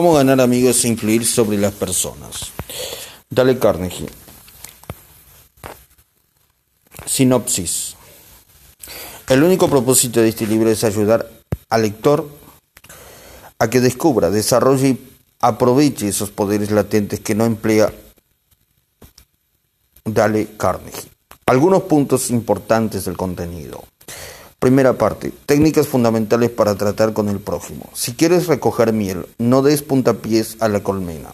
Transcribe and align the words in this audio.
Cómo 0.00 0.14
ganar 0.14 0.40
amigos 0.40 0.82
e 0.86 0.88
influir 0.88 1.26
sobre 1.26 1.58
las 1.58 1.74
personas. 1.74 2.52
Dale 3.28 3.58
Carnegie. 3.58 4.08
Sinopsis. 7.04 7.96
El 9.28 9.42
único 9.42 9.68
propósito 9.68 10.22
de 10.22 10.30
este 10.30 10.46
libro 10.46 10.70
es 10.70 10.84
ayudar 10.84 11.30
al 11.68 11.82
lector 11.82 12.26
a 13.58 13.68
que 13.68 13.80
descubra, 13.80 14.30
desarrolle 14.30 14.88
y 14.88 15.00
aproveche 15.42 16.08
esos 16.08 16.30
poderes 16.30 16.70
latentes 16.70 17.20
que 17.20 17.34
no 17.34 17.44
emplea 17.44 17.92
Dale 20.06 20.56
Carnegie. 20.56 21.10
Algunos 21.44 21.82
puntos 21.82 22.30
importantes 22.30 23.04
del 23.04 23.18
contenido. 23.18 23.84
Primera 24.60 24.92
parte, 24.92 25.32
técnicas 25.46 25.88
fundamentales 25.88 26.50
para 26.50 26.74
tratar 26.74 27.14
con 27.14 27.30
el 27.30 27.40
prójimo. 27.40 27.88
Si 27.94 28.12
quieres 28.12 28.46
recoger 28.46 28.92
miel, 28.92 29.24
no 29.38 29.62
des 29.62 29.80
puntapiés 29.80 30.58
a 30.60 30.68
la 30.68 30.82
colmena. 30.82 31.32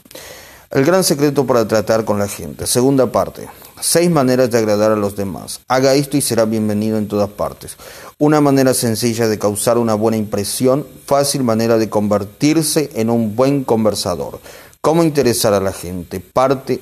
El 0.71 0.85
gran 0.85 1.03
secreto 1.03 1.45
para 1.45 1.67
tratar 1.67 2.05
con 2.05 2.21
la 2.21 2.29
gente. 2.29 2.69
Segunda 2.69 3.11
parte, 3.11 3.49
seis 3.81 4.09
maneras 4.09 4.53
de 4.53 4.59
agradar 4.59 4.93
a 4.93 4.97
los 4.97 5.17
demás. 5.17 5.59
Haga 5.67 5.95
esto 5.95 6.17
y 6.17 6.21
será 6.21 6.45
bienvenido 6.45 6.99
en 6.99 7.09
todas 7.09 7.29
partes. 7.29 7.77
Una 8.19 8.41
manera 8.41 8.75
sencilla 8.75 9.27
de 9.27 9.41
causar 9.41 9.77
una 9.77 9.95
buena 9.95 10.19
impresión, 10.19 10.87
fácil 11.05 11.43
manera 11.43 11.79
de 11.79 11.91
convertirse 11.91 12.91
en 12.95 13.11
un 13.11 13.35
buen 13.35 13.65
conversador. 13.65 14.39
Cómo 14.81 15.03
interesar 15.03 15.53
a 15.53 15.59
la 15.59 15.73
gente. 15.73 16.21
Parte 16.21 16.81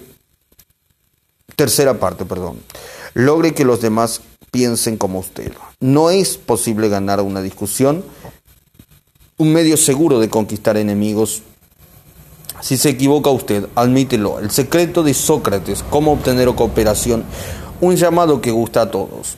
Tercera 1.57 1.95
parte, 2.01 2.25
perdón. 2.25 2.61
Logre 3.15 3.55
que 3.55 3.65
los 3.65 3.81
demás 3.81 4.21
piensen 4.55 4.97
como 4.97 5.19
usted. 5.19 5.53
No 5.81 6.11
es 6.11 6.37
posible 6.37 6.89
ganar 6.89 7.21
una 7.21 7.43
discusión. 7.43 8.05
Un 9.37 9.53
medio 9.53 9.77
seguro 9.77 10.21
de 10.21 10.31
conquistar 10.31 10.77
enemigos. 10.77 11.43
Si 12.61 12.77
se 12.77 12.91
equivoca 12.91 13.31
usted, 13.31 13.67
admítelo. 13.75 14.39
El 14.39 14.53
secreto 14.53 15.03
de 15.03 15.13
Sócrates, 15.13 15.83
cómo 15.91 16.13
obtener 16.13 16.55
cooperación. 16.55 17.25
Un 17.81 17.97
llamado 17.97 18.41
que 18.41 18.53
gusta 18.53 18.83
a 18.83 18.91
todos. 18.93 19.35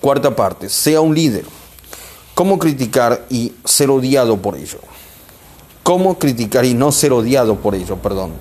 Cuarta 0.00 0.36
parte, 0.36 0.68
sea 0.68 1.00
un 1.00 1.12
líder. 1.12 1.44
Cómo 2.36 2.60
criticar 2.60 3.26
y 3.28 3.54
ser 3.64 3.90
odiado 3.90 4.36
por 4.36 4.56
ello. 4.56 4.78
Cómo 5.82 6.16
criticar 6.16 6.64
y 6.64 6.74
no 6.74 6.92
ser 6.92 7.12
odiado 7.12 7.56
por 7.56 7.74
ello, 7.74 7.96
perdón. 7.96 8.34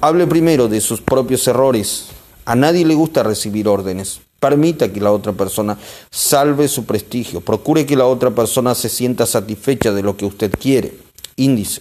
Hable 0.00 0.28
primero 0.28 0.68
de 0.68 0.80
sus 0.80 1.00
propios 1.00 1.48
errores. 1.48 2.10
A 2.44 2.54
nadie 2.54 2.84
le 2.84 2.94
gusta 2.94 3.22
recibir 3.22 3.68
órdenes. 3.68 4.20
Permita 4.38 4.92
que 4.92 5.00
la 5.00 5.12
otra 5.12 5.32
persona 5.32 5.78
salve 6.10 6.68
su 6.68 6.84
prestigio. 6.84 7.40
Procure 7.40 7.86
que 7.86 7.96
la 7.96 8.06
otra 8.06 8.30
persona 8.30 8.74
se 8.74 8.88
sienta 8.88 9.26
satisfecha 9.26 9.92
de 9.92 10.02
lo 10.02 10.16
que 10.16 10.26
usted 10.26 10.52
quiere. 10.52 10.92
Índice. 11.36 11.80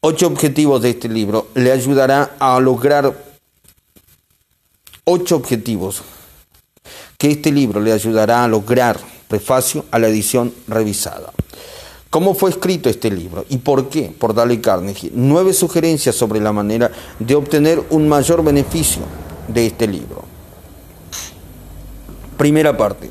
Ocho 0.00 0.26
objetivos 0.26 0.82
de 0.82 0.90
este 0.90 1.08
libro 1.08 1.48
le 1.54 1.72
ayudará 1.72 2.36
a 2.38 2.60
lograr 2.60 3.16
ocho 5.04 5.36
objetivos 5.36 6.02
que 7.16 7.30
este 7.32 7.50
libro 7.50 7.80
le 7.80 7.92
ayudará 7.92 8.44
a 8.44 8.48
lograr. 8.48 9.00
Prefacio 9.26 9.84
a 9.90 9.98
la 9.98 10.08
edición 10.08 10.54
revisada. 10.68 11.32
¿Cómo 12.10 12.34
fue 12.34 12.48
escrito 12.48 12.88
este 12.88 13.10
libro 13.10 13.44
y 13.50 13.58
por 13.58 13.90
qué? 13.90 14.10
Por 14.18 14.34
Dale 14.34 14.60
Carnegie. 14.62 15.10
Nueve 15.14 15.52
sugerencias 15.52 16.14
sobre 16.14 16.40
la 16.40 16.52
manera 16.52 16.90
de 17.18 17.34
obtener 17.34 17.82
un 17.90 18.08
mayor 18.08 18.42
beneficio 18.42 19.02
de 19.46 19.66
este 19.66 19.86
libro. 19.86 20.24
Primera 22.38 22.76
parte. 22.76 23.10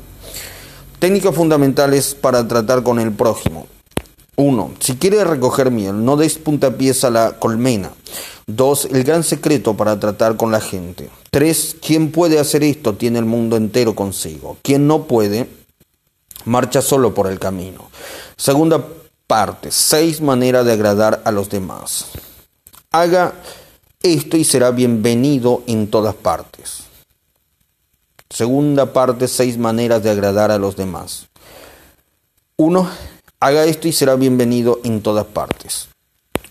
Técnicas 0.98 1.32
fundamentales 1.32 2.16
para 2.16 2.48
tratar 2.48 2.82
con 2.82 2.98
el 2.98 3.12
prójimo. 3.12 3.68
1. 4.34 4.72
Si 4.80 4.96
quiere 4.96 5.22
recoger 5.22 5.70
miel, 5.70 6.04
no 6.04 6.16
des 6.16 6.38
puntapiés 6.38 7.04
a 7.04 7.10
la 7.10 7.38
colmena. 7.38 7.92
2. 8.48 8.86
El 8.86 9.04
gran 9.04 9.22
secreto 9.22 9.76
para 9.76 10.00
tratar 10.00 10.36
con 10.36 10.50
la 10.50 10.60
gente. 10.60 11.08
3. 11.30 11.76
Quien 11.80 12.10
puede 12.10 12.40
hacer 12.40 12.64
esto 12.64 12.94
tiene 12.94 13.20
el 13.20 13.26
mundo 13.26 13.56
entero 13.56 13.94
consigo. 13.94 14.56
Quien 14.62 14.88
no 14.88 15.04
puede, 15.04 15.48
marcha 16.48 16.82
solo 16.82 17.14
por 17.14 17.28
el 17.28 17.38
camino. 17.38 17.90
Segunda 18.36 18.84
parte, 19.26 19.70
seis 19.70 20.20
maneras 20.20 20.64
de 20.64 20.72
agradar 20.72 21.22
a 21.24 21.30
los 21.30 21.48
demás. 21.50 22.06
Haga 22.90 23.34
esto 24.02 24.36
y 24.36 24.44
será 24.44 24.70
bienvenido 24.70 25.62
en 25.66 25.90
todas 25.90 26.14
partes. 26.14 26.84
Segunda 28.30 28.92
parte, 28.92 29.28
seis 29.28 29.58
maneras 29.58 30.02
de 30.02 30.10
agradar 30.10 30.50
a 30.50 30.58
los 30.58 30.76
demás. 30.76 31.28
Uno, 32.56 32.88
haga 33.40 33.64
esto 33.64 33.88
y 33.88 33.92
será 33.92 34.16
bienvenido 34.16 34.80
en 34.84 35.02
todas 35.02 35.26
partes. 35.26 35.88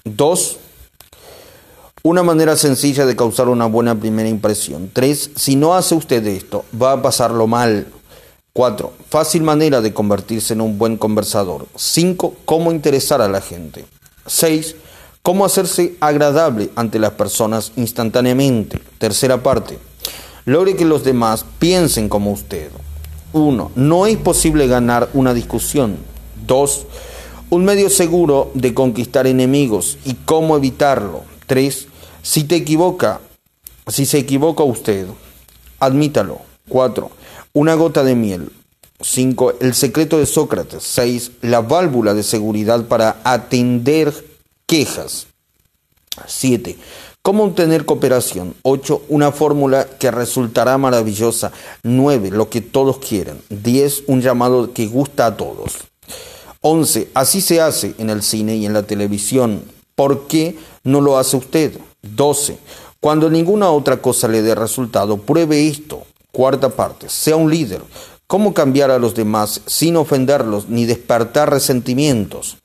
Dos, 0.04 0.58
una 2.04 2.24
manera 2.24 2.56
sencilla 2.56 3.06
de 3.06 3.16
causar 3.16 3.50
una 3.50 3.66
buena 3.66 3.96
primera 3.96 4.30
impresión. 4.30 4.90
Tres, 4.94 5.32
si 5.36 5.56
no 5.56 5.76
hace 5.76 5.96
usted 5.96 6.26
esto, 6.26 6.66
va 6.80 6.94
a 6.94 7.02
pasarlo 7.02 7.48
mal. 7.48 7.88
4. 8.58 8.92
Fácil 9.12 9.44
manera 9.44 9.82
de 9.82 9.94
convertirse 9.94 10.54
en 10.54 10.62
un 10.62 10.80
buen 10.80 10.98
conversador. 10.98 11.68
5. 11.76 12.38
Cómo 12.44 12.72
interesar 12.72 13.22
a 13.22 13.28
la 13.28 13.40
gente. 13.40 13.86
6. 14.26 14.76
Cómo 15.22 15.46
hacerse 15.46 15.96
agradable 16.00 16.72
ante 16.76 16.98
las 16.98 17.12
personas 17.12 17.72
instantáneamente. 17.76 18.80
Tercera 18.98 19.44
parte. 19.44 19.78
Logre 20.46 20.76
que 20.76 20.86
los 20.86 21.04
demás 21.04 21.46
piensen 21.60 22.10
como 22.10 22.32
usted. 22.32 22.72
1. 23.34 23.74
No 23.76 24.08
es 24.08 24.18
posible 24.18 24.66
ganar 24.66 25.08
una 25.14 25.36
discusión. 25.36 25.96
2. 26.48 26.88
Un 27.52 27.64
medio 27.64 27.92
seguro 27.92 28.50
de 28.56 28.74
conquistar 28.74 29.28
enemigos 29.28 30.00
y 30.04 30.16
cómo 30.16 30.58
evitarlo. 30.58 31.26
3. 31.46 31.90
Si 32.24 32.44
te 32.46 32.56
equivoca, 32.56 33.22
si 33.86 34.08
se 34.08 34.18
equivoca 34.18 34.64
usted, 34.64 35.06
admítalo. 35.80 36.42
4 36.70 37.17
una 37.58 37.74
gota 37.74 38.04
de 38.04 38.14
miel. 38.14 38.52
5. 39.02 39.56
El 39.62 39.74
secreto 39.74 40.20
de 40.20 40.28
Sócrates. 40.28 40.84
6. 40.84 41.32
La 41.42 41.62
válvula 41.62 42.14
de 42.14 42.22
seguridad 42.22 42.86
para 42.86 43.20
atender 43.24 44.14
quejas. 44.68 45.26
7. 46.28 46.78
¿Cómo 47.24 47.46
obtener 47.46 47.86
cooperación? 47.86 48.54
8. 48.62 49.06
Una 49.10 49.32
fórmula 49.32 49.88
que 49.98 50.12
resultará 50.12 50.78
maravillosa. 50.78 51.52
9. 51.82 52.30
Lo 52.30 52.52
que 52.52 52.62
todos 52.62 53.00
quieren. 53.00 53.42
10. 53.50 54.04
Un 54.06 54.22
llamado 54.22 54.72
que 54.72 54.86
gusta 54.86 55.26
a 55.26 55.36
todos. 55.36 55.80
11. 56.62 57.10
Así 57.16 57.42
se 57.42 57.60
hace 57.60 57.96
en 57.98 58.12
el 58.12 58.22
cine 58.22 58.56
y 58.56 58.68
en 58.68 58.74
la 58.74 58.84
televisión. 58.84 59.64
¿Por 59.96 60.28
qué 60.28 60.60
no 60.84 61.02
lo 61.02 61.18
hace 61.18 61.38
usted? 61.38 61.80
12. 62.04 62.60
Cuando 63.00 63.32
ninguna 63.32 63.72
otra 63.72 64.00
cosa 64.00 64.28
le 64.28 64.44
dé 64.44 64.54
resultado, 64.54 65.18
pruebe 65.18 65.68
esto. 65.68 66.04
Cuarta 66.38 66.70
parte, 66.70 67.10
sea 67.10 67.36
un 67.36 67.50
líder. 67.50 67.82
¿Cómo 68.28 68.54
cambiar 68.54 68.92
a 68.92 69.00
los 69.00 69.16
demás 69.16 69.62
sin 69.66 69.96
ofenderlos 69.96 70.70
ni 70.70 70.86
despertar 70.86 71.50
resentimientos? 71.50 72.58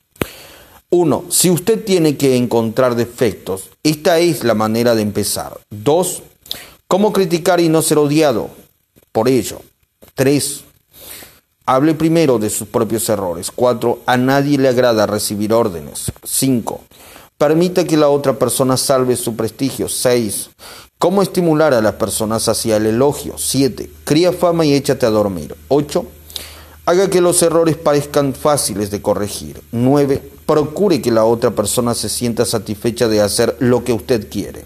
Uno, 0.91 1.25
Si 1.31 1.49
usted 1.49 1.83
tiene 1.83 2.19
que 2.19 2.37
encontrar 2.37 2.97
defectos, 2.97 3.71
esta 3.83 4.19
es 4.19 4.45
la 4.45 4.53
manera 4.53 4.95
de 4.95 5.01
empezar. 5.01 5.59
Dos, 5.71 6.23
¿Cómo 6.87 7.15
criticar 7.15 7.63
y 7.63 7.71
no 7.71 7.81
ser 7.81 7.97
odiado? 7.97 8.51
Por 9.11 9.27
ello. 9.27 9.63
Tres, 10.15 10.65
Hable 11.65 11.95
primero 11.95 12.39
de 12.39 12.51
sus 12.51 12.69
propios 12.69 13.09
errores. 13.09 13.51
Cuatro, 13.51 14.01
A 14.05 14.19
nadie 14.19 14.59
le 14.59 14.69
agrada 14.69 15.07
recibir 15.07 15.55
órdenes. 15.55 16.13
Cinco, 16.23 16.83
Permita 17.39 17.85
que 17.85 17.97
la 17.97 18.09
otra 18.09 18.39
persona 18.39 18.77
salve 18.77 19.17
su 19.17 19.35
prestigio. 19.35 19.89
Seis, 19.89 20.51
¿Cómo 21.03 21.21
estimular 21.21 21.75
a 21.75 21.81
las 21.81 21.95
personas 21.95 22.49
hacia 22.49 22.77
el 22.77 22.87
elogio? 22.87 23.35
7. 23.37 23.91
Cría 24.05 24.33
fama 24.33 24.65
y 24.65 24.73
échate 24.73 25.05
a 25.05 25.11
dormir. 25.11 25.57
8. 25.67 26.07
Haga 26.87 27.11
que 27.11 27.21
los 27.21 27.43
errores 27.43 27.77
parezcan 27.77 28.35
fáciles 28.35 28.93
de 28.93 29.03
corregir. 29.03 29.61
9. 29.73 30.23
Procure 30.47 31.03
que 31.03 31.11
la 31.11 31.25
otra 31.25 31.51
persona 31.51 31.95
se 31.95 32.09
sienta 32.09 32.45
satisfecha 32.45 33.09
de 33.09 33.21
hacer 33.21 33.57
lo 33.59 33.83
que 33.83 33.93
usted 33.93 34.31
quiere. 34.31 34.65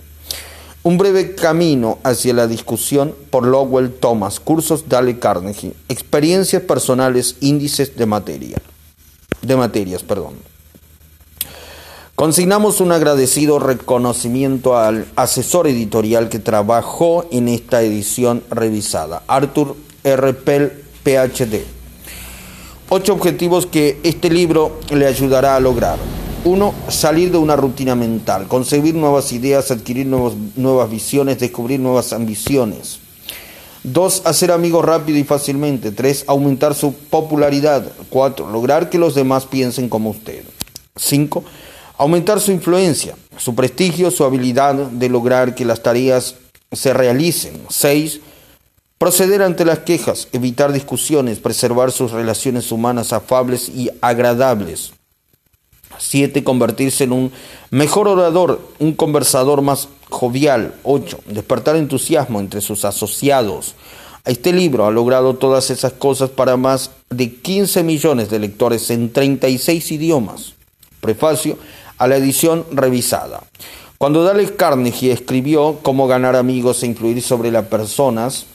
Un 0.82 0.98
breve 0.98 1.34
camino 1.34 2.00
hacia 2.02 2.34
la 2.34 2.46
discusión 2.46 3.14
por 3.30 3.46
Lowell 3.46 3.94
Thomas, 3.94 4.38
cursos 4.38 4.90
Dale 4.90 5.18
Carnegie, 5.18 5.72
experiencias 5.88 6.60
personales, 6.60 7.36
índices 7.40 7.96
de 7.96 8.04
materia, 8.04 8.58
de 9.40 9.56
materias, 9.56 10.02
perdón. 10.02 10.34
Consignamos 12.16 12.80
un 12.80 12.92
agradecido 12.92 13.58
reconocimiento 13.58 14.78
al 14.78 15.06
asesor 15.16 15.66
editorial 15.66 16.30
que 16.30 16.38
trabajó 16.38 17.26
en 17.30 17.46
esta 17.46 17.82
edición 17.82 18.42
revisada, 18.48 19.22
Arthur 19.26 19.76
R. 20.02 20.32
Pell, 20.32 20.72
PhD. 21.02 21.66
Ocho 22.88 23.12
objetivos 23.12 23.66
que 23.66 24.00
este 24.02 24.30
libro 24.30 24.80
le 24.88 25.06
ayudará 25.06 25.56
a 25.56 25.60
lograr. 25.60 25.98
Uno, 26.46 26.72
salir 26.88 27.30
de 27.30 27.36
una 27.36 27.54
rutina 27.54 27.94
mental, 27.94 28.48
concebir 28.48 28.94
nuevas 28.94 29.30
ideas, 29.32 29.70
adquirir 29.70 30.06
nuevas 30.06 30.90
visiones, 30.90 31.38
descubrir 31.38 31.80
nuevas 31.80 32.14
ambiciones. 32.14 32.98
Dos, 33.82 34.22
hacer 34.24 34.52
amigos 34.52 34.86
rápido 34.86 35.18
y 35.18 35.24
fácilmente. 35.24 35.92
Tres, 35.92 36.24
aumentar 36.28 36.74
su 36.74 36.94
popularidad. 36.94 37.92
Cuatro, 38.08 38.50
lograr 38.50 38.88
que 38.88 38.96
los 38.96 39.14
demás 39.14 39.44
piensen 39.44 39.90
como 39.90 40.08
usted. 40.08 40.44
5. 40.96 41.44
Aumentar 41.98 42.40
su 42.40 42.52
influencia, 42.52 43.16
su 43.38 43.54
prestigio, 43.54 44.10
su 44.10 44.25
habilidad 44.25 44.75
de 44.75 45.08
lograr 45.08 45.54
que 45.54 45.64
las 45.64 45.82
tareas 45.82 46.34
se 46.70 46.93
realicen. 46.93 47.62
6. 47.70 48.20
Proceder 48.98 49.43
ante 49.43 49.64
las 49.64 49.81
quejas, 49.81 50.28
evitar 50.32 50.72
discusiones, 50.72 51.38
preservar 51.38 51.93
sus 51.93 52.12
relaciones 52.12 52.70
humanas 52.70 53.12
afables 53.12 53.69
y 53.69 53.90
agradables. 54.00 54.93
7. 55.98 56.44
Convertirse 56.44 57.04
en 57.04 57.12
un 57.12 57.32
mejor 57.70 58.08
orador, 58.08 58.60
un 58.78 58.92
conversador 58.92 59.62
más 59.62 59.88
jovial. 60.10 60.75
8. 60.82 61.20
Despertar 61.26 61.76
entusiasmo 61.76 62.40
entre 62.40 62.60
sus 62.60 62.84
asociados. 62.84 63.75
Este 64.26 64.52
libro 64.52 64.87
ha 64.87 64.90
logrado 64.90 65.37
todas 65.37 65.70
esas 65.70 65.92
cosas 65.92 66.31
para 66.31 66.56
más 66.56 66.90
de 67.10 67.32
15 67.32 67.84
millones 67.84 68.28
de 68.28 68.40
lectores 68.40 68.90
en 68.90 69.12
36 69.12 69.92
idiomas. 69.92 70.54
Prefacio 71.00 71.56
a 71.98 72.06
la 72.06 72.16
edición 72.16 72.64
revisada. 72.72 73.43
Cuando 73.98 74.25
Dale 74.25 74.54
Carnegie 74.54 75.12
escribió 75.12 75.78
Cómo 75.82 76.06
ganar 76.06 76.37
amigos 76.37 76.82
e 76.82 76.87
influir 76.87 77.22
sobre 77.22 77.50
las 77.50 77.66
personas, 77.66 78.46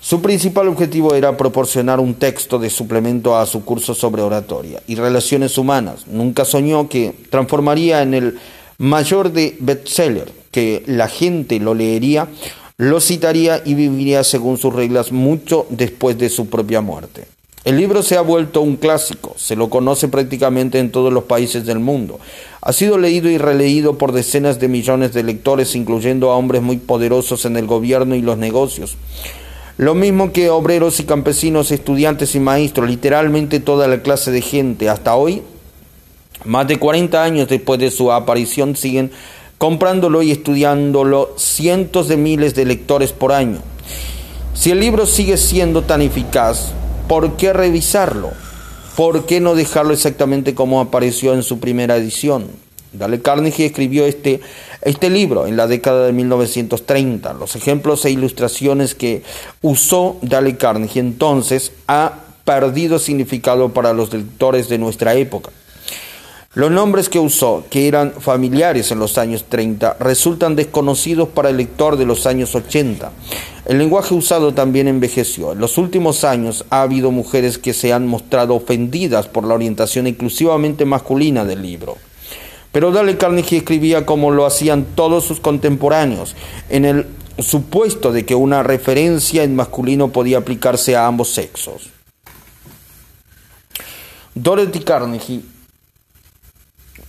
su 0.00 0.22
principal 0.22 0.68
objetivo 0.68 1.14
era 1.14 1.36
proporcionar 1.36 2.00
un 2.00 2.14
texto 2.14 2.58
de 2.58 2.70
suplemento 2.70 3.36
a 3.36 3.46
su 3.46 3.64
curso 3.64 3.94
sobre 3.94 4.22
oratoria 4.22 4.82
y 4.86 4.94
relaciones 4.94 5.58
humanas. 5.58 6.06
Nunca 6.06 6.44
soñó 6.44 6.88
que 6.88 7.14
transformaría 7.30 8.02
en 8.02 8.14
el 8.14 8.38
mayor 8.78 9.32
de 9.32 9.56
bestseller, 9.60 10.32
que 10.50 10.82
la 10.86 11.08
gente 11.08 11.58
lo 11.58 11.74
leería 11.74 12.28
lo 12.78 13.00
citaría 13.00 13.60
y 13.64 13.74
viviría 13.74 14.22
según 14.22 14.56
sus 14.56 14.72
reglas 14.72 15.10
mucho 15.10 15.66
después 15.68 16.16
de 16.16 16.28
su 16.28 16.48
propia 16.48 16.80
muerte. 16.80 17.26
El 17.64 17.76
libro 17.76 18.02
se 18.02 18.16
ha 18.16 18.20
vuelto 18.20 18.60
un 18.60 18.76
clásico, 18.76 19.34
se 19.36 19.56
lo 19.56 19.68
conoce 19.68 20.08
prácticamente 20.08 20.78
en 20.78 20.92
todos 20.92 21.12
los 21.12 21.24
países 21.24 21.66
del 21.66 21.80
mundo. 21.80 22.20
Ha 22.60 22.72
sido 22.72 22.98
leído 22.98 23.28
y 23.28 23.36
releído 23.36 23.98
por 23.98 24.12
decenas 24.12 24.60
de 24.60 24.68
millones 24.68 25.12
de 25.12 25.24
lectores, 25.24 25.74
incluyendo 25.74 26.30
a 26.30 26.36
hombres 26.36 26.62
muy 26.62 26.76
poderosos 26.76 27.44
en 27.44 27.56
el 27.56 27.66
gobierno 27.66 28.14
y 28.14 28.22
los 28.22 28.38
negocios. 28.38 28.96
Lo 29.76 29.94
mismo 29.94 30.32
que 30.32 30.50
obreros 30.50 30.98
y 31.00 31.04
campesinos, 31.04 31.70
estudiantes 31.70 32.34
y 32.34 32.40
maestros, 32.40 32.88
literalmente 32.88 33.60
toda 33.60 33.86
la 33.86 34.02
clase 34.02 34.30
de 34.30 34.42
gente. 34.42 34.88
Hasta 34.88 35.14
hoy, 35.14 35.42
más 36.44 36.66
de 36.68 36.78
40 36.78 37.22
años 37.22 37.48
después 37.48 37.78
de 37.80 37.90
su 37.90 38.10
aparición, 38.12 38.76
siguen 38.76 39.10
comprándolo 39.56 40.22
y 40.22 40.30
estudiándolo 40.30 41.34
cientos 41.36 42.08
de 42.08 42.16
miles 42.16 42.54
de 42.54 42.64
lectores 42.64 43.12
por 43.12 43.32
año. 43.32 43.58
Si 44.54 44.70
el 44.70 44.80
libro 44.80 45.06
sigue 45.06 45.36
siendo 45.36 45.82
tan 45.82 46.02
eficaz, 46.02 46.72
¿por 47.08 47.36
qué 47.36 47.52
revisarlo? 47.52 48.30
¿Por 48.96 49.26
qué 49.26 49.40
no 49.40 49.54
dejarlo 49.54 49.92
exactamente 49.92 50.54
como 50.54 50.80
apareció 50.80 51.34
en 51.34 51.42
su 51.42 51.58
primera 51.58 51.96
edición? 51.96 52.46
Dale 52.92 53.20
Carnegie 53.20 53.66
escribió 53.66 54.06
este, 54.06 54.40
este 54.82 55.10
libro 55.10 55.46
en 55.46 55.56
la 55.56 55.66
década 55.66 56.06
de 56.06 56.12
1930. 56.12 57.32
Los 57.34 57.54
ejemplos 57.56 58.04
e 58.04 58.10
ilustraciones 58.10 58.94
que 58.94 59.22
usó 59.62 60.16
Dale 60.22 60.56
Carnegie 60.56 61.00
entonces 61.00 61.72
ha 61.86 62.12
perdido 62.44 62.98
significado 62.98 63.70
para 63.70 63.92
los 63.92 64.12
lectores 64.12 64.68
de 64.68 64.78
nuestra 64.78 65.14
época. 65.14 65.50
Los 66.54 66.70
nombres 66.70 67.10
que 67.10 67.18
usó, 67.18 67.66
que 67.68 67.88
eran 67.88 68.10
familiares 68.10 68.90
en 68.90 68.98
los 68.98 69.18
años 69.18 69.44
30, 69.50 69.98
resultan 70.00 70.56
desconocidos 70.56 71.28
para 71.28 71.50
el 71.50 71.58
lector 71.58 71.98
de 71.98 72.06
los 72.06 72.24
años 72.24 72.54
80. 72.54 73.12
El 73.66 73.76
lenguaje 73.76 74.14
usado 74.14 74.54
también 74.54 74.88
envejeció. 74.88 75.52
En 75.52 75.58
los 75.58 75.76
últimos 75.76 76.24
años 76.24 76.64
ha 76.70 76.80
habido 76.80 77.10
mujeres 77.10 77.58
que 77.58 77.74
se 77.74 77.92
han 77.92 78.06
mostrado 78.06 78.54
ofendidas 78.54 79.28
por 79.28 79.44
la 79.44 79.52
orientación 79.52 80.06
exclusivamente 80.06 80.86
masculina 80.86 81.44
del 81.44 81.60
libro. 81.60 81.98
Pero 82.72 82.92
Dale 82.92 83.18
Carnegie 83.18 83.58
escribía 83.58 84.06
como 84.06 84.30
lo 84.30 84.46
hacían 84.46 84.86
todos 84.94 85.24
sus 85.24 85.40
contemporáneos, 85.40 86.34
en 86.70 86.86
el 86.86 87.06
supuesto 87.38 88.10
de 88.10 88.24
que 88.24 88.34
una 88.34 88.62
referencia 88.62 89.42
en 89.42 89.54
masculino 89.54 90.12
podía 90.12 90.38
aplicarse 90.38 90.96
a 90.96 91.06
ambos 91.06 91.28
sexos. 91.28 91.90
Dorothy 94.34 94.80
Carnegie 94.80 95.42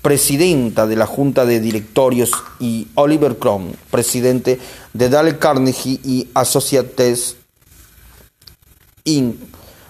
presidenta 0.01 0.87
de 0.87 0.95
la 0.95 1.05
Junta 1.05 1.45
de 1.45 1.59
Directorios, 1.59 2.31
y 2.59 2.87
Oliver 2.95 3.37
Cromb, 3.37 3.73
presidente 3.91 4.59
de 4.93 5.09
Dale 5.09 5.37
Carnegie 5.37 5.99
y 6.03 6.27
Associates 6.33 7.35
Inc., 9.03 9.35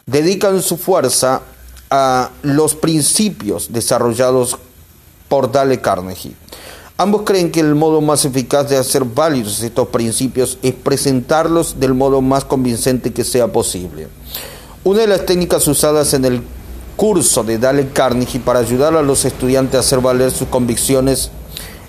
dedican 0.06 0.62
su 0.62 0.78
fuerza 0.78 1.42
a 1.92 2.32
los 2.42 2.76
principios 2.76 3.72
desarrollados 3.72 4.58
por 5.28 5.52
Dale 5.52 5.82
Carnegie. 5.82 6.34
Ambos 6.98 7.22
creen 7.22 7.52
que 7.52 7.62
el 7.62 7.76
modo 7.76 8.02
más 8.02 8.26
eficaz 8.26 8.70
de 8.70 8.76
hacer 8.76 9.06
válidos 9.06 9.62
estos 9.62 9.88
principios 9.88 10.58
es 10.62 10.74
presentarlos 10.74 11.80
del 11.80 11.94
modo 11.94 12.22
más 12.22 12.44
convincente 12.44 13.14
que 13.14 13.24
sea 13.24 13.48
posible. 13.48 14.10
Una 14.84 15.02
de 15.02 15.08
las 15.08 15.26
técnicas 15.26 15.66
usadas 15.68 16.14
en 16.14 16.26
el 16.26 16.42
curso 17.00 17.46
de 17.46 17.58
Dale 17.58 17.88
Carnegie 17.94 18.42
para 18.42 18.60
ayudar 18.60 18.94
a 18.94 19.02
los 19.02 19.24
estudiantes 19.24 19.76
a 19.76 19.80
hacer 19.80 20.02
valer 20.02 20.32
sus 20.32 20.50
convicciones 20.50 21.32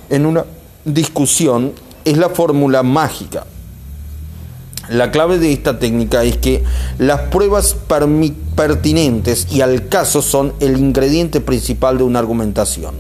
en 0.09 0.25
una 0.25 0.45
discusión 0.85 1.73
es 2.05 2.17
la 2.17 2.29
fórmula 2.29 2.85
mágica. 2.85 3.45
La 4.89 5.11
clave 5.11 5.41
de 5.41 5.53
esta 5.53 5.81
técnica 5.81 6.23
es 6.23 6.37
que 6.37 6.62
las 6.99 7.23
pruebas 7.23 7.75
pertinentes 8.55 9.49
y 9.51 9.62
al 9.62 9.89
caso 9.89 10.23
son 10.23 10.53
el 10.61 10.79
ingrediente 10.79 11.41
principal 11.41 11.99
de 11.99 12.05
una 12.05 12.21
argumentación. 12.21 12.95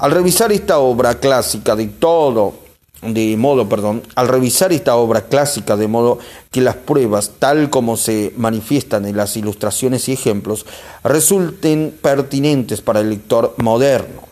Al 0.00 0.10
revisar 0.10 0.50
esta 0.50 0.80
obra 0.80 1.20
clásica 1.20 1.76
de 1.76 1.86
todo 1.86 2.54
de 3.02 3.36
modo, 3.36 3.68
perdón, 3.68 4.02
al 4.16 4.28
revisar 4.28 4.72
esta 4.72 4.96
obra 4.96 5.22
clásica, 5.22 5.76
de 5.76 5.86
modo 5.86 6.18
que 6.50 6.60
las 6.60 6.74
pruebas, 6.74 7.32
tal 7.38 7.70
como 7.70 7.96
se 7.96 8.32
manifiestan 8.36 9.06
en 9.06 9.16
las 9.16 9.36
ilustraciones 9.36 10.08
y 10.08 10.12
ejemplos, 10.12 10.66
resulten 11.04 11.96
pertinentes 12.02 12.80
para 12.80 13.00
el 13.00 13.10
lector 13.10 13.54
moderno. 13.58 14.28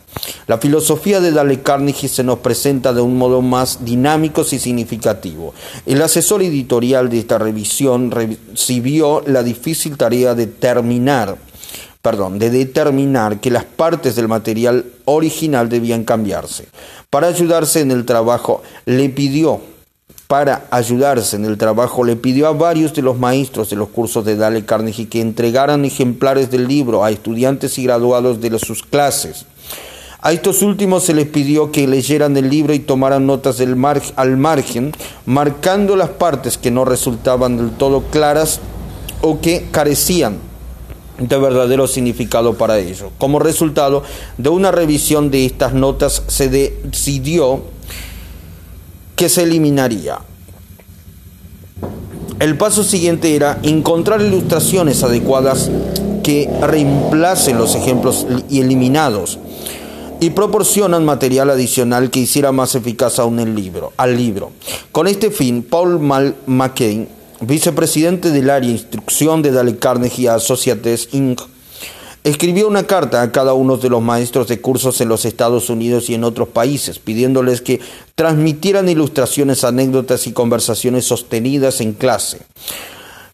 La 0.47 0.59
filosofía 0.59 1.21
de 1.21 1.31
Dale 1.31 1.61
Carnegie 1.61 2.09
se 2.09 2.25
nos 2.25 2.39
presenta 2.39 2.93
de 2.93 3.03
un 3.03 3.19
modo 3.19 3.43
más 3.43 3.85
dinámico 3.85 4.43
y 4.51 4.59
significativo. 4.59 5.53
El 5.85 6.01
asesor 6.03 6.43
editorial 6.43 7.11
de 7.11 7.19
esta 7.19 7.39
revisión 7.39 8.11
recibió 8.11 9.23
la 9.27 9.43
difícil 9.43 9.97
tarea 9.97 10.35
de 10.35 10.47
terminar 10.47 11.37
perdón, 12.07 12.39
de 12.39 12.51
determinar 12.51 13.41
que 13.41 13.51
las 13.51 13.65
partes 13.65 14.15
del 14.15 14.29
material 14.29 14.85
original 15.07 15.69
debían 15.69 16.05
cambiarse. 16.05 16.69
Para 17.11 17.29
ayudarse 17.29 17.81
en 17.81 17.93
el 17.93 18.05
trabajo, 18.05 18.63
le 18.85 19.09
pidió, 19.09 19.61
para 20.27 20.67
ayudarse 20.71 21.37
en 21.37 21.45
el 21.45 21.57
trabajo, 21.57 22.05
le 22.05 22.17
pidió 22.17 22.49
a 22.49 22.53
varios 22.53 22.95
de 22.95 23.03
los 23.03 23.17
maestros 23.17 23.71
de 23.71 23.77
los 23.77 23.91
cursos 23.91 24.25
de 24.25 24.37
Dale 24.37 24.65
Carnegie 24.65 25.09
que 25.09 25.21
entregaran 25.21 25.85
ejemplares 25.85 26.51
del 26.51 26.67
libro 26.67 27.05
a 27.05 27.11
estudiantes 27.11 27.79
y 27.79 27.85
graduados 27.85 28.41
de 28.41 28.59
sus 28.59 28.83
clases. 28.83 29.47
A 30.21 30.33
estos 30.33 30.63
últimos 30.63 31.05
se 31.05 31.15
les 31.15 31.29
pidió 31.29 31.71
que 31.71 31.87
leyeran 31.87 32.37
el 32.37 32.51
libro 32.51 32.75
y 32.75 32.81
tomaran 32.81 33.27
notas 33.27 33.61
al 33.61 34.37
margen, 34.37 34.93
marcando 35.27 35.95
las 35.95 36.09
partes 36.09 36.59
que 36.59 36.73
no 36.73 36.85
resultaban 36.85 37.57
del 37.57 37.71
todo 37.71 38.03
claras 38.11 38.61
o 39.21 39.41
que 39.41 39.69
carecían 39.71 40.39
de 41.19 41.39
verdadero 41.39 41.87
significado 41.87 42.55
para 42.55 42.79
ello. 42.79 43.11
Como 43.19 43.39
resultado 43.39 44.03
de 44.39 44.49
una 44.49 44.71
revisión 44.71 45.31
de 45.31 45.47
estas 45.47 45.75
notas 45.75 46.23
se 46.27 46.49
decidió 46.49 47.63
que 49.15 49.29
se 49.29 49.43
eliminaría. 49.43 50.19
El 52.39 52.59
paso 52.59 52.85
siguiente 52.85 53.35
era 53.35 53.59
encontrar 53.63 54.21
ilustraciones 54.21 55.03
adecuadas 55.03 55.71
que 56.23 56.51
reemplacen 56.61 57.57
los 57.57 57.75
ejemplos 57.75 58.27
eliminados 58.51 59.39
y 60.21 60.31
proporcionan 60.31 61.05
material 61.05 61.51
adicional 61.51 62.11
que 62.11 62.21
hiciera 62.21 62.53
más 62.53 62.75
eficaz 62.75 63.19
aún 63.19 63.39
el 63.39 63.55
libro, 63.55 63.93
al 63.97 64.17
libro. 64.17 64.53
Con 64.93 65.07
este 65.07 65.31
fin, 65.31 65.63
Paul 65.63 65.99
McCain 66.47 67.09
vicepresidente 67.41 68.31
del 68.31 68.51
área 68.51 68.71
instrucción 68.71 69.43
de 69.43 69.53
Dale 69.53 69.77
Carnegie 69.77 70.29
Associates 70.29 71.09
Inc., 71.13 71.41
escribió 72.25 72.67
una 72.67 72.89
carta 72.89 73.23
a 73.23 73.31
cada 73.31 73.55
uno 73.55 73.77
de 73.77 73.89
los 73.89 74.03
maestros 74.03 74.49
de 74.49 74.61
cursos 74.61 75.01
en 75.01 75.09
los 75.09 75.25
Estados 75.25 75.71
Unidos 75.71 76.11
y 76.11 76.15
en 76.15 76.25
otros 76.25 76.49
países, 76.49 76.99
pidiéndoles 76.99 77.61
que 77.61 77.81
transmitieran 78.17 78.89
ilustraciones, 78.89 79.63
anécdotas 79.63 80.27
y 80.27 80.33
conversaciones 80.33 81.05
sostenidas 81.05 81.81
en 81.81 81.93
clase, 81.93 82.41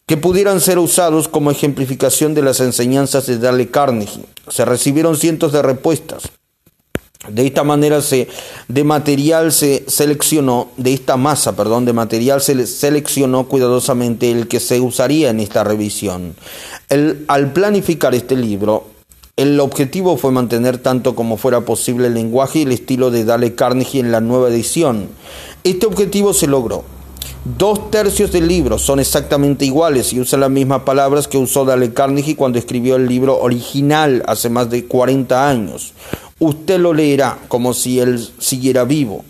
que 0.05 0.19
pudieran 0.19 0.61
ser 0.61 0.79
usados 0.79 1.27
como 1.27 1.51
ejemplificación 1.51 2.35
de 2.35 2.43
las 2.43 2.61
enseñanzas 2.61 3.27
de 3.27 3.39
Dale 3.39 3.71
Carnegie. 3.71 4.27
Se 4.49 4.67
recibieron 4.67 5.17
cientos 5.17 5.53
de 5.53 5.63
respuestas. 5.63 6.25
De 7.29 7.47
esta 7.47 7.63
manera 7.63 8.03
se, 8.03 8.27
de 8.67 8.83
material 8.83 9.53
se 9.53 9.85
seleccionó, 9.87 10.71
de 10.77 10.93
esta 10.93 11.17
masa, 11.17 11.55
perdón, 11.55 11.85
de 11.85 11.93
material 11.93 12.41
se 12.41 12.67
seleccionó 12.67 13.47
cuidadosamente 13.47 14.33
el 14.33 14.49
que 14.49 14.59
se 14.59 14.81
usaría 14.81 15.31
en 15.31 15.39
esta 15.39 15.63
revisión. 15.63 16.35
Al 17.29 17.53
planificar 17.53 18.15
este 18.15 18.35
libro, 18.35 18.87
El 19.35 19.59
objetivo 19.61 20.19
fue 20.19 20.31
mantener 20.31 20.77
tanto 20.77 21.15
como 21.15 21.39
fuera 21.39 21.63
posible 21.63 22.09
el 22.09 22.15
lenguaje 22.15 22.59
y 22.59 22.63
el 22.63 22.73
estilo 22.73 23.11
de 23.11 23.25
Dale 23.25 23.55
Carnegie 23.55 24.01
en 24.01 24.13
la 24.13 24.21
nueva 24.21 24.51
edición. 24.51 25.09
Este 25.65 25.87
objetivo 25.87 26.35
se 26.35 26.47
logró. 26.47 26.85
Dos 27.59 27.91
tercios 27.91 28.31
del 28.31 28.47
libro 28.47 28.79
son 28.79 29.01
exactamente 29.01 29.65
iguales 29.65 30.13
y 30.13 30.21
usan 30.21 30.41
las 30.41 30.51
mismas 30.51 30.83
palabras 30.83 31.29
que 31.29 31.39
usó 31.39 31.65
Dale 31.65 31.95
Carnegie 31.95 32.37
cuando 32.37 32.59
escribió 32.59 32.97
el 32.97 33.09
libro 33.09 33.41
original 33.41 34.23
hace 34.27 34.51
más 34.51 34.69
de 34.69 34.85
40 34.85 35.49
años. 35.49 35.95
Usted 36.43 36.81
lo 36.81 36.93
leerá 36.93 37.39
como 37.47 37.73
si 37.73 38.01
él 38.01 38.29
siguiera 38.41 38.83
vivo. 38.83 39.25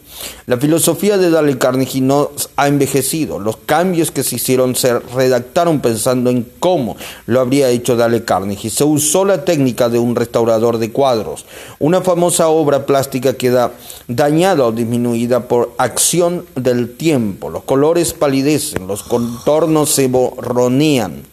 La 0.47 0.57
filosofía 0.57 1.19
de 1.19 1.29
Dale 1.29 1.59
Carnegie 1.59 2.01
no 2.01 2.31
ha 2.57 2.69
envejecido. 2.69 3.39
Los 3.39 3.59
cambios 3.59 4.11
que 4.11 4.23
se 4.23 4.37
hicieron 4.37 4.75
se 4.77 4.99
redactaron 4.99 5.81
pensando 5.81 6.31
en 6.31 6.49
cómo 6.59 6.97
lo 7.27 7.41
habría 7.41 7.69
hecho 7.69 7.97
Dale 7.97 8.25
Carnegie. 8.25 8.71
Se 8.71 8.85
usó 8.85 9.27
la 9.27 9.45
técnica 9.45 9.91
de 9.91 9.99
un 9.99 10.17
restaurador 10.17 10.79
de 10.79 10.91
cuadros, 10.91 11.45
una 11.79 12.01
famosa 12.01 12.49
obra 12.49 12.87
plástica 12.87 13.35
queda 13.35 13.73
dañada 14.09 14.65
o 14.65 14.73
disminuida 14.73 15.49
por 15.49 15.75
acción 15.77 16.47
del 16.55 16.97
tiempo. 16.97 17.51
Los 17.51 17.65
colores 17.65 18.15
palidecen, 18.15 18.87
los 18.87 19.03
contornos 19.03 19.91
se 19.91 20.09
borronean. 20.09 21.25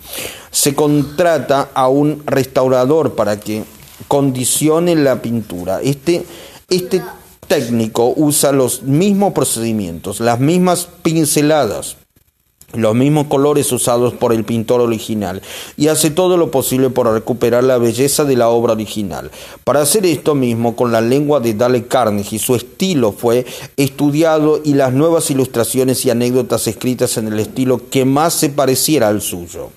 Se 0.51 0.75
contrata 0.75 1.69
a 1.73 1.87
un 1.87 2.21
restaurador 2.25 3.15
para 3.15 3.39
que 3.39 3.63
condicione 4.07 4.95
la 4.95 5.21
pintura. 5.21 5.81
Este, 5.81 6.25
este 6.69 7.01
técnico 7.47 8.13
usa 8.15 8.51
los 8.51 8.83
mismos 8.83 9.33
procedimientos, 9.33 10.19
las 10.19 10.39
mismas 10.39 10.87
pinceladas, 11.01 11.97
los 12.73 12.93
mismos 12.93 13.27
colores 13.27 13.71
usados 13.71 14.13
por 14.13 14.31
el 14.31 14.43
pintor 14.43 14.81
original 14.81 15.41
y 15.75 15.87
hace 15.87 16.11
todo 16.11 16.37
lo 16.37 16.51
posible 16.51 16.89
por 16.91 17.11
recuperar 17.11 17.63
la 17.63 17.79
belleza 17.79 18.25
de 18.25 18.35
la 18.35 18.49
obra 18.49 18.73
original. 18.73 19.31
Para 19.63 19.81
hacer 19.81 20.05
esto 20.05 20.35
mismo 20.35 20.75
con 20.75 20.91
la 20.91 21.01
lengua 21.01 21.39
de 21.39 21.55
Dale 21.55 21.87
Carnegie, 21.87 22.37
su 22.37 22.55
estilo 22.55 23.11
fue 23.11 23.45
estudiado 23.75 24.61
y 24.63 24.75
las 24.75 24.93
nuevas 24.93 25.31
ilustraciones 25.31 26.05
y 26.05 26.11
anécdotas 26.11 26.67
escritas 26.67 27.17
en 27.17 27.27
el 27.27 27.39
estilo 27.39 27.81
que 27.89 28.05
más 28.05 28.35
se 28.35 28.49
pareciera 28.49 29.07
al 29.07 29.21
suyo. 29.21 29.71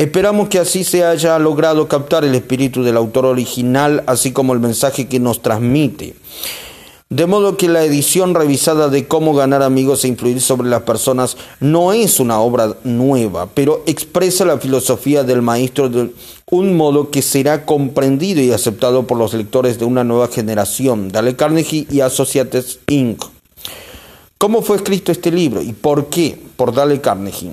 Esperamos 0.00 0.48
que 0.48 0.58
así 0.58 0.82
se 0.82 1.04
haya 1.04 1.38
logrado 1.38 1.86
captar 1.86 2.24
el 2.24 2.34
espíritu 2.34 2.82
del 2.82 2.96
autor 2.96 3.26
original, 3.26 4.02
así 4.06 4.32
como 4.32 4.54
el 4.54 4.58
mensaje 4.58 5.08
que 5.08 5.20
nos 5.20 5.42
transmite. 5.42 6.14
De 7.10 7.26
modo 7.26 7.58
que 7.58 7.68
la 7.68 7.84
edición 7.84 8.34
revisada 8.34 8.88
de 8.88 9.06
Cómo 9.06 9.34
ganar 9.34 9.62
amigos 9.62 10.02
e 10.02 10.08
influir 10.08 10.40
sobre 10.40 10.70
las 10.70 10.84
personas 10.84 11.36
no 11.60 11.92
es 11.92 12.18
una 12.18 12.40
obra 12.40 12.76
nueva, 12.82 13.50
pero 13.52 13.82
expresa 13.84 14.46
la 14.46 14.56
filosofía 14.56 15.22
del 15.22 15.42
maestro 15.42 15.90
de 15.90 16.14
un 16.50 16.78
modo 16.78 17.10
que 17.10 17.20
será 17.20 17.66
comprendido 17.66 18.40
y 18.40 18.52
aceptado 18.52 19.06
por 19.06 19.18
los 19.18 19.34
lectores 19.34 19.78
de 19.78 19.84
una 19.84 20.02
nueva 20.02 20.28
generación, 20.28 21.10
Dale 21.10 21.36
Carnegie 21.36 21.86
y 21.90 22.00
Associates 22.00 22.78
Inc. 22.86 23.22
¿Cómo 24.38 24.62
fue 24.62 24.76
escrito 24.76 25.12
este 25.12 25.30
libro 25.30 25.60
y 25.60 25.74
por 25.74 26.06
qué? 26.06 26.40
Por 26.56 26.72
Dale 26.72 27.02
Carnegie. 27.02 27.52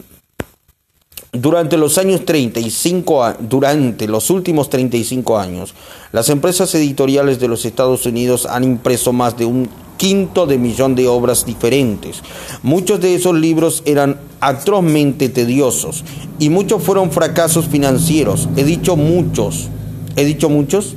Durante 1.39 1.77
los 1.77 1.99
años 1.99 2.25
35, 2.25 3.35
durante 3.41 4.07
los 4.07 4.31
últimos 4.31 4.71
35 4.71 5.37
años, 5.37 5.75
las 6.11 6.29
empresas 6.29 6.73
editoriales 6.73 7.39
de 7.39 7.47
los 7.47 7.63
Estados 7.63 8.07
Unidos 8.07 8.47
han 8.47 8.63
impreso 8.63 9.13
más 9.13 9.37
de 9.37 9.45
un 9.45 9.69
quinto 9.97 10.47
de 10.47 10.57
millón 10.57 10.95
de 10.95 11.07
obras 11.07 11.45
diferentes. 11.45 12.23
Muchos 12.63 13.01
de 13.01 13.13
esos 13.13 13.35
libros 13.35 13.83
eran 13.85 14.19
atrozmente 14.39 15.29
tediosos 15.29 16.03
y 16.39 16.49
muchos 16.49 16.81
fueron 16.81 17.11
fracasos 17.11 17.67
financieros. 17.67 18.49
He 18.55 18.63
dicho 18.63 18.95
muchos. 18.95 19.67
¿He 20.15 20.25
dicho 20.25 20.49
muchos? 20.49 20.95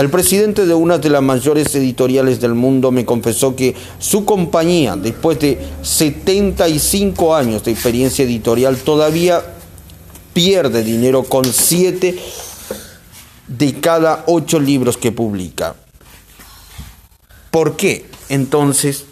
El 0.00 0.08
presidente 0.08 0.64
de 0.64 0.72
una 0.72 0.96
de 0.96 1.10
las 1.10 1.20
mayores 1.20 1.74
editoriales 1.74 2.40
del 2.40 2.54
mundo 2.54 2.90
me 2.90 3.04
confesó 3.04 3.54
que 3.54 3.74
su 3.98 4.24
compañía, 4.24 4.96
después 4.96 5.38
de 5.40 5.58
75 5.82 7.34
años 7.34 7.64
de 7.64 7.72
experiencia 7.72 8.24
editorial, 8.24 8.78
todavía 8.78 9.42
pierde 10.32 10.82
dinero 10.82 11.24
con 11.24 11.44
7 11.44 12.18
de 13.46 13.80
cada 13.80 14.24
8 14.26 14.60
libros 14.60 14.96
que 14.96 15.12
publica. 15.12 15.74
¿Por 17.50 17.76
qué? 17.76 18.06
Entonces, 18.30 19.04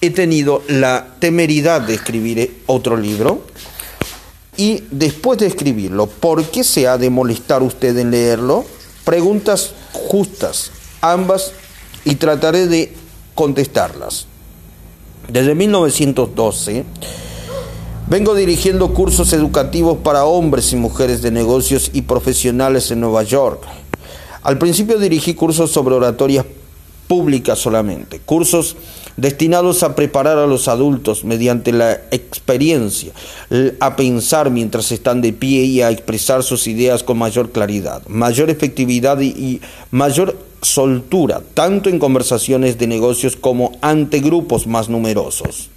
he 0.00 0.10
tenido 0.10 0.64
la 0.66 1.06
temeridad 1.20 1.82
de 1.82 1.94
escribir 1.94 2.62
otro 2.66 2.96
libro 2.96 3.46
y 4.56 4.82
después 4.90 5.38
de 5.38 5.46
escribirlo, 5.46 6.08
¿por 6.08 6.42
qué 6.46 6.64
se 6.64 6.88
ha 6.88 6.98
de 6.98 7.10
molestar 7.10 7.62
usted 7.62 7.96
en 7.96 8.10
leerlo? 8.10 8.66
Preguntas 9.10 9.72
justas, 9.92 10.70
ambas, 11.00 11.50
y 12.04 12.14
trataré 12.14 12.68
de 12.68 12.94
contestarlas. 13.34 14.26
Desde 15.26 15.56
1912 15.56 16.84
vengo 18.08 18.36
dirigiendo 18.36 18.94
cursos 18.94 19.32
educativos 19.32 19.98
para 19.98 20.26
hombres 20.26 20.72
y 20.72 20.76
mujeres 20.76 21.22
de 21.22 21.32
negocios 21.32 21.90
y 21.92 22.02
profesionales 22.02 22.92
en 22.92 23.00
Nueva 23.00 23.24
York. 23.24 23.64
Al 24.42 24.58
principio 24.58 24.96
dirigí 24.96 25.34
cursos 25.34 25.72
sobre 25.72 25.96
oratorias 25.96 26.46
públicas 27.08 27.58
solamente, 27.58 28.20
cursos 28.20 28.76
destinados 29.20 29.82
a 29.82 29.94
preparar 29.94 30.38
a 30.38 30.46
los 30.46 30.66
adultos 30.66 31.24
mediante 31.24 31.72
la 31.72 31.92
experiencia, 32.10 33.12
a 33.78 33.96
pensar 33.96 34.50
mientras 34.50 34.90
están 34.92 35.20
de 35.20 35.32
pie 35.32 35.64
y 35.64 35.82
a 35.82 35.90
expresar 35.90 36.42
sus 36.42 36.66
ideas 36.66 37.02
con 37.02 37.18
mayor 37.18 37.50
claridad, 37.50 38.02
mayor 38.08 38.48
efectividad 38.48 39.20
y, 39.20 39.60
mayor 39.90 40.36
soltura, 40.62 41.42
tanto 41.54 41.88
en 41.88 41.98
conversaciones 41.98 42.78
de 42.78 42.86
negocios 42.86 43.36
como 43.36 43.72
ante 43.82 44.20
grupos 44.20 44.66
más 44.66 44.88
numerosos. 44.88 45.70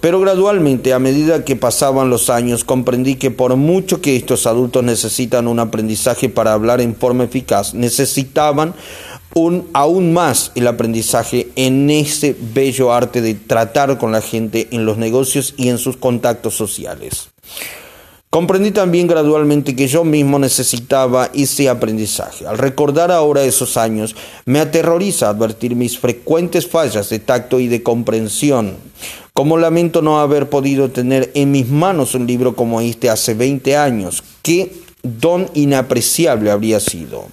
Pero 0.00 0.20
gradualmente, 0.20 0.92
a 0.92 1.00
medida 1.00 1.44
que 1.44 1.56
pasaban 1.56 2.08
los 2.08 2.30
años, 2.30 2.62
comprendí 2.62 3.16
que 3.16 3.32
por 3.32 3.56
mucho 3.56 4.00
que 4.00 4.14
estos 4.14 4.46
adultos 4.46 4.84
necesitan 4.84 5.48
un 5.48 5.58
aprendizaje 5.58 6.28
para 6.28 6.52
hablar 6.52 6.80
en 6.80 6.94
forma 6.94 7.24
eficaz, 7.24 7.74
necesitaban 7.74 8.74
aún 9.72 10.12
más 10.12 10.52
el 10.54 10.66
aprendizaje 10.66 11.48
en 11.56 11.90
ese 11.90 12.36
bello 12.38 12.92
arte 12.92 13.20
de 13.20 13.34
tratar 13.34 13.98
con 13.98 14.12
la 14.12 14.20
gente 14.20 14.68
en 14.72 14.84
los 14.84 14.98
negocios 14.98 15.54
y 15.56 15.68
en 15.68 15.78
sus 15.78 15.96
contactos 15.96 16.54
sociales. 16.54 17.28
Comprendí 18.30 18.72
también 18.72 19.06
gradualmente 19.06 19.74
que 19.74 19.88
yo 19.88 20.04
mismo 20.04 20.38
necesitaba 20.38 21.30
ese 21.32 21.70
aprendizaje. 21.70 22.46
Al 22.46 22.58
recordar 22.58 23.10
ahora 23.10 23.42
esos 23.42 23.78
años, 23.78 24.14
me 24.44 24.60
aterroriza 24.60 25.30
advertir 25.30 25.74
mis 25.74 25.98
frecuentes 25.98 26.66
fallas 26.66 27.08
de 27.08 27.20
tacto 27.20 27.58
y 27.58 27.68
de 27.68 27.82
comprensión. 27.82 28.76
Como 29.32 29.56
lamento 29.56 30.02
no 30.02 30.20
haber 30.20 30.50
podido 30.50 30.90
tener 30.90 31.30
en 31.34 31.52
mis 31.52 31.68
manos 31.68 32.14
un 32.14 32.26
libro 32.26 32.54
como 32.54 32.82
este 32.82 33.08
hace 33.08 33.32
20 33.32 33.78
años. 33.78 34.22
Qué 34.42 34.74
don 35.02 35.48
inapreciable 35.54 36.50
habría 36.50 36.80
sido. 36.80 37.28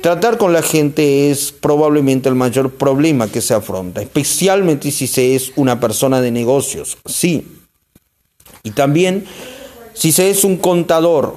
Tratar 0.00 0.38
con 0.38 0.52
la 0.52 0.62
gente 0.62 1.30
es 1.30 1.52
probablemente 1.52 2.28
el 2.28 2.34
mayor 2.34 2.70
problema 2.70 3.28
que 3.28 3.40
se 3.40 3.54
afronta, 3.54 4.02
especialmente 4.02 4.90
si 4.90 5.06
se 5.06 5.34
es 5.34 5.52
una 5.56 5.80
persona 5.80 6.20
de 6.20 6.30
negocios, 6.30 6.98
sí. 7.06 7.46
Y 8.62 8.70
también 8.70 9.24
si 9.94 10.12
se 10.12 10.30
es 10.30 10.44
un 10.44 10.58
contador, 10.58 11.34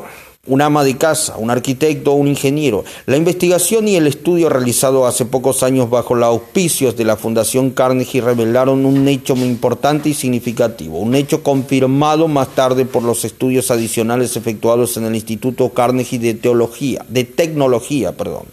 un 0.49 0.61
ama 0.61 0.83
de 0.83 0.97
casa, 0.97 1.37
un 1.37 1.51
arquitecto 1.51 2.11
o 2.11 2.15
un 2.15 2.27
ingeniero. 2.27 2.83
La 3.05 3.17
investigación 3.17 3.87
y 3.87 3.95
el 3.95 4.07
estudio 4.07 4.49
realizado 4.49 5.05
hace 5.05 5.25
pocos 5.25 5.63
años 5.63 5.89
bajo 5.89 6.15
los 6.15 6.27
auspicios 6.27 6.97
de 6.97 7.05
la 7.05 7.17
Fundación 7.17 7.69
Carnegie 7.69 8.21
revelaron 8.21 8.85
un 8.85 9.07
hecho 9.07 9.35
muy 9.35 9.47
importante 9.47 10.09
y 10.09 10.13
significativo, 10.13 10.97
un 10.97 11.13
hecho 11.13 11.43
confirmado 11.43 12.27
más 12.27 12.55
tarde 12.55 12.85
por 12.85 13.03
los 13.03 13.25
estudios 13.25 13.69
adicionales 13.69 14.35
efectuados 14.37 14.97
en 14.97 15.05
el 15.05 15.15
Instituto 15.15 15.69
Carnegie 15.69 16.19
de 16.19 16.33
Teología, 16.33 17.05
de 17.07 17.25
Tecnología, 17.25 18.17
perdón. 18.17 18.45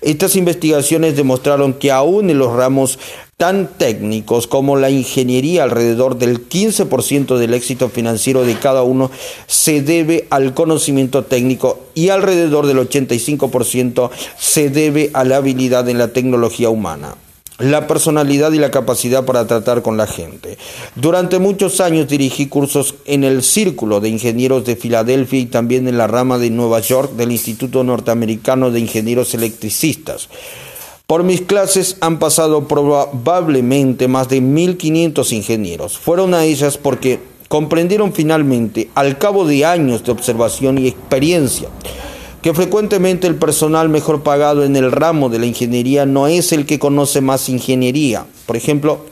Estas 0.00 0.34
investigaciones 0.34 1.16
demostraron 1.16 1.74
que 1.74 1.92
aún 1.92 2.30
en 2.30 2.38
los 2.38 2.52
ramos 2.52 2.98
tan 3.38 3.68
técnicos 3.78 4.48
como 4.48 4.76
la 4.76 4.90
ingeniería, 4.90 5.62
alrededor 5.62 6.18
del 6.18 6.48
15% 6.48 7.36
del 7.38 7.54
éxito 7.54 7.88
financiero 7.88 8.44
de 8.44 8.58
cada 8.58 8.82
uno 8.82 9.12
se 9.46 9.80
debe 9.80 10.26
al 10.30 10.54
conocimiento 10.54 11.22
técnico 11.22 11.78
y 11.94 12.08
alrededor 12.08 12.66
del 12.66 12.78
85% 12.78 14.10
se 14.36 14.70
debe 14.70 15.10
a 15.14 15.22
la 15.22 15.36
habilidad 15.36 15.88
en 15.88 15.98
la 15.98 16.08
tecnología 16.08 16.68
humana 16.68 17.14
la 17.58 17.88
personalidad 17.88 18.52
y 18.52 18.58
la 18.58 18.70
capacidad 18.70 19.24
para 19.24 19.46
tratar 19.48 19.82
con 19.82 19.96
la 19.96 20.06
gente. 20.06 20.58
Durante 20.94 21.40
muchos 21.40 21.80
años 21.80 22.06
dirigí 22.06 22.46
cursos 22.46 22.94
en 23.04 23.24
el 23.24 23.42
Círculo 23.42 23.98
de 23.98 24.08
Ingenieros 24.08 24.64
de 24.64 24.76
Filadelfia 24.76 25.40
y 25.40 25.46
también 25.46 25.88
en 25.88 25.98
la 25.98 26.06
rama 26.06 26.38
de 26.38 26.50
Nueva 26.50 26.78
York 26.78 27.14
del 27.14 27.32
Instituto 27.32 27.82
Norteamericano 27.82 28.70
de 28.70 28.78
Ingenieros 28.78 29.34
Electricistas. 29.34 30.28
Por 31.08 31.24
mis 31.24 31.40
clases 31.40 31.96
han 32.02 32.18
pasado 32.18 32.68
probablemente 32.68 34.08
más 34.08 34.28
de 34.28 34.42
1.500 34.42 35.32
ingenieros. 35.32 35.96
Fueron 35.96 36.34
a 36.34 36.44
ellas 36.44 36.76
porque 36.76 37.18
comprendieron 37.48 38.12
finalmente, 38.12 38.90
al 38.94 39.16
cabo 39.16 39.46
de 39.46 39.64
años 39.64 40.04
de 40.04 40.12
observación 40.12 40.76
y 40.76 40.86
experiencia, 40.86 41.70
que 42.42 42.52
frecuentemente 42.52 43.26
el 43.26 43.36
personal 43.36 43.88
mejor 43.88 44.22
pagado 44.22 44.64
en 44.64 44.76
el 44.76 44.92
ramo 44.92 45.30
de 45.30 45.38
la 45.38 45.46
ingeniería 45.46 46.04
no 46.04 46.26
es 46.26 46.52
el 46.52 46.66
que 46.66 46.78
conoce 46.78 47.22
más 47.22 47.48
ingeniería. 47.48 48.26
Por 48.44 48.58
ejemplo, 48.58 49.06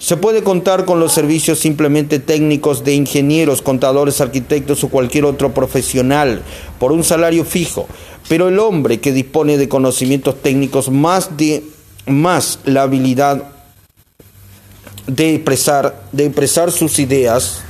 se 0.00 0.16
puede 0.16 0.42
contar 0.44 0.84
con 0.84 0.98
los 0.98 1.12
servicios 1.12 1.58
simplemente 1.60 2.18
técnicos 2.18 2.82
de 2.82 2.94
ingenieros, 2.94 3.62
contadores, 3.62 4.20
arquitectos 4.20 4.82
o 4.82 4.88
cualquier 4.88 5.24
otro 5.24 5.54
profesional 5.54 6.42
por 6.78 6.92
un 6.92 7.02
salario 7.02 7.44
fijo, 7.44 7.86
pero 8.28 8.48
el 8.48 8.58
hombre 8.58 9.00
que 9.00 9.12
dispone 9.12 9.56
de 9.56 9.68
conocimientos 9.68 10.40
técnicos 10.42 10.90
más 10.90 11.36
de 11.36 11.64
más 12.06 12.60
la 12.64 12.82
habilidad 12.82 13.44
de 15.06 15.34
expresar, 15.34 16.04
de 16.12 16.26
expresar 16.26 16.70
sus 16.70 16.98
ideas 16.98 17.60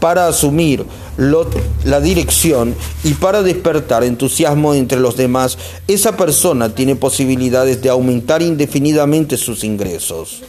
para 0.00 0.28
asumir 0.28 0.84
la 1.16 2.00
dirección 2.00 2.74
y 3.04 3.14
para 3.14 3.42
despertar 3.42 4.04
entusiasmo 4.04 4.74
entre 4.74 4.98
los 4.98 5.16
demás, 5.16 5.56
esa 5.86 6.16
persona 6.16 6.74
tiene 6.74 6.96
posibilidades 6.96 7.80
de 7.80 7.88
aumentar 7.88 8.42
indefinidamente 8.42 9.36
sus 9.36 9.64
ingresos. 9.64 10.42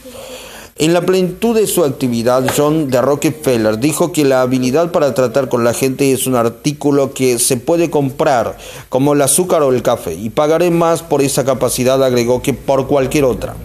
En 0.78 0.92
la 0.92 1.00
plenitud 1.00 1.54
de 1.54 1.66
su 1.66 1.84
actividad, 1.84 2.44
John 2.54 2.90
de 2.90 3.00
Rockefeller 3.00 3.78
dijo 3.78 4.12
que 4.12 4.26
la 4.26 4.42
habilidad 4.42 4.92
para 4.92 5.14
tratar 5.14 5.48
con 5.48 5.64
la 5.64 5.72
gente 5.72 6.12
es 6.12 6.26
un 6.26 6.34
artículo 6.34 7.14
que 7.14 7.38
se 7.38 7.56
puede 7.56 7.88
comprar, 7.88 8.58
como 8.90 9.14
el 9.14 9.22
azúcar 9.22 9.62
o 9.62 9.72
el 9.72 9.80
café, 9.80 10.12
y 10.12 10.28
pagaré 10.28 10.70
más 10.70 11.02
por 11.02 11.22
esa 11.22 11.46
capacidad, 11.46 12.04
agregó, 12.04 12.42
que 12.42 12.52
por 12.52 12.88
cualquier 12.88 13.24
otra. 13.24 13.56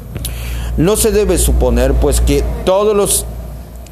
No 0.78 0.96
se 0.96 1.12
debe 1.12 1.38
suponer, 1.38 1.94
pues, 1.96 2.22
que 2.22 2.46
todos 2.64 2.96
los 2.96 3.26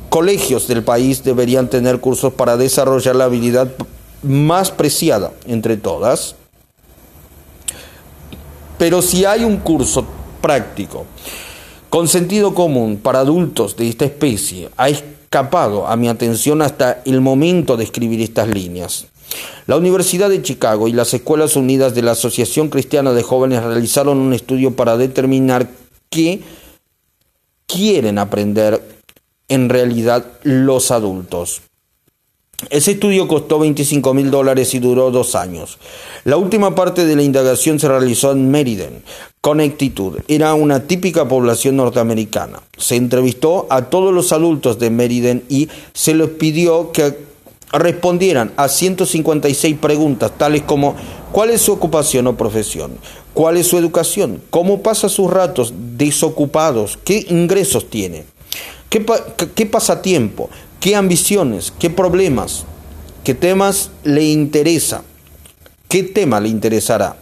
colegios 0.08 0.70
del 0.70 0.86
país 0.86 1.22
deberían 1.22 1.70
tener 1.70 2.00
cursos 2.00 2.32
para 2.32 2.56
desarrollar 2.56 3.18
la 3.18 3.26
habilidad 3.26 3.70
más 4.24 4.72
preciada 4.72 5.34
entre 5.46 5.76
todas. 5.76 6.36
Pero 8.78 9.02
si 9.02 9.26
hay 9.26 9.44
un 9.44 9.58
curso 9.58 10.06
práctico 10.42 11.06
con 11.90 12.08
sentido 12.08 12.54
común 12.54 12.98
para 12.98 13.20
adultos 13.20 13.76
de 13.76 13.90
esta 13.90 14.06
especie, 14.06 14.70
ha 14.78 14.90
escapado 14.90 15.88
a 15.88 15.96
mi 15.96 16.08
atención 16.08 16.62
hasta 16.62 17.02
el 17.06 17.22
momento 17.22 17.78
de 17.78 17.84
escribir 17.84 18.22
estas 18.22 18.48
líneas. 18.48 19.08
La 19.68 19.78
Universidad 19.78 20.30
de 20.30 20.42
Chicago 20.42 20.88
y 20.88 20.94
las 20.94 21.14
Escuelas 21.14 21.56
Unidas 21.56 21.94
de 21.94 22.02
la 22.02 22.12
Asociación 22.12 22.70
Cristiana 22.70 23.14
de 23.14 23.24
Jóvenes 23.24 23.64
realizaron 23.64 24.18
un 24.18 24.34
estudio 24.34 24.76
para 24.76 24.98
determinar 24.98 25.70
qué 26.10 26.42
quieren 27.68 28.18
aprender 28.18 28.82
en 29.48 29.70
realidad 29.70 30.26
los 30.44 30.92
adultos. 30.92 31.62
Ese 32.70 32.92
estudio 32.92 33.28
costó 33.28 33.58
25 33.60 34.14
mil 34.14 34.32
dólares 34.32 34.74
y 34.74 34.80
duró 34.80 35.12
dos 35.12 35.36
años. 35.36 35.78
La 36.26 36.36
última 36.36 36.76
parte 36.76 37.06
de 37.06 37.16
la 37.16 37.24
indagación 37.24 37.80
se 37.80 37.88
realizó 37.88 38.34
en 38.34 38.52
Meriden, 38.52 39.02
Connecticut. 39.42 40.24
Era 40.28 40.54
una 40.54 40.82
típica 40.82 41.28
población 41.28 41.78
norteamericana. 41.78 42.62
Se 42.78 42.96
entrevistó 42.96 43.68
a 43.70 43.84
todos 43.86 44.14
los 44.14 44.34
adultos 44.34 44.80
de 44.80 44.90
Meriden 44.90 45.44
y 45.48 45.70
se 45.94 46.14
les 46.14 46.30
pidió 46.30 46.92
que 46.92 47.30
respondieran 47.72 48.52
a 48.58 48.68
156 48.68 49.78
preguntas, 49.78 50.32
tales 50.38 50.64
como 50.64 50.96
¿cuál 51.32 51.52
es 51.52 51.62
su 51.62 51.72
ocupación 51.72 52.28
o 52.28 52.36
profesión? 52.36 52.98
¿Cuál 53.34 53.58
es 53.58 53.68
su 53.68 53.78
educación? 53.78 54.42
¿Cómo 54.50 54.82
pasa 54.82 55.08
sus 55.08 55.30
ratos 55.30 55.74
desocupados? 55.96 56.98
¿Qué 57.04 57.26
ingresos 57.30 57.90
tiene? 57.90 58.26
¿Qué, 58.90 59.06
qué 59.56 59.66
pasatiempo? 59.66 60.50
¿Qué 60.80 60.96
ambiciones? 60.96 61.72
¿Qué 61.78 61.90
problemas? 61.90 62.66
¿Qué 63.24 63.36
temas 63.36 63.92
le 64.04 64.24
interesa? 64.24 65.04
¿Qué 65.88 66.04
tema 66.04 66.40
le 66.40 66.50
interesará? 66.50 67.18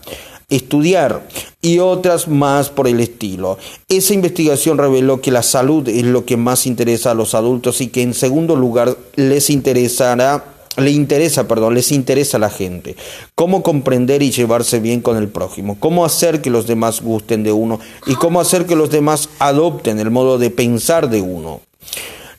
Estudiar 0.50 1.28
y 1.62 1.80
otras 1.80 2.30
más 2.30 2.70
por 2.70 2.88
el 2.88 3.02
estilo. 3.02 3.58
Esa 3.90 4.14
investigación 4.14 4.78
reveló 4.78 5.20
que 5.20 5.30
la 5.30 5.44
salud 5.44 5.88
es 5.90 6.04
lo 6.04 6.24
que 6.24 6.38
más 6.38 6.66
interesa 6.66 7.12
a 7.12 7.16
los 7.16 7.36
adultos 7.36 7.82
y 7.82 7.88
que 7.88 8.02
en 8.02 8.14
segundo 8.14 8.56
lugar 8.56 8.96
les 9.18 9.50
interesará 9.50 10.54
le 10.78 10.92
interesa, 10.92 11.48
perdón, 11.48 11.74
les 11.74 11.92
interesa 11.92 12.38
a 12.38 12.40
la 12.40 12.50
gente. 12.50 12.96
Cómo 13.36 13.64
comprender 13.64 14.22
y 14.22 14.32
llevarse 14.32 14.80
bien 14.80 15.02
con 15.02 15.18
el 15.18 15.28
prójimo. 15.28 15.78
Cómo 15.80 16.06
hacer 16.06 16.42
que 16.42 16.50
los 16.50 16.68
demás 16.68 17.02
gusten 17.02 17.44
de 17.44 17.52
uno 17.52 17.80
y 18.06 18.16
cómo 18.16 18.40
hacer 18.40 18.66
que 18.66 18.76
los 18.76 18.90
demás 18.90 19.28
adopten 19.40 20.00
el 20.00 20.12
modo 20.12 20.38
de 20.38 20.50
pensar 20.50 21.10
de 21.10 21.22
uno. 21.22 21.62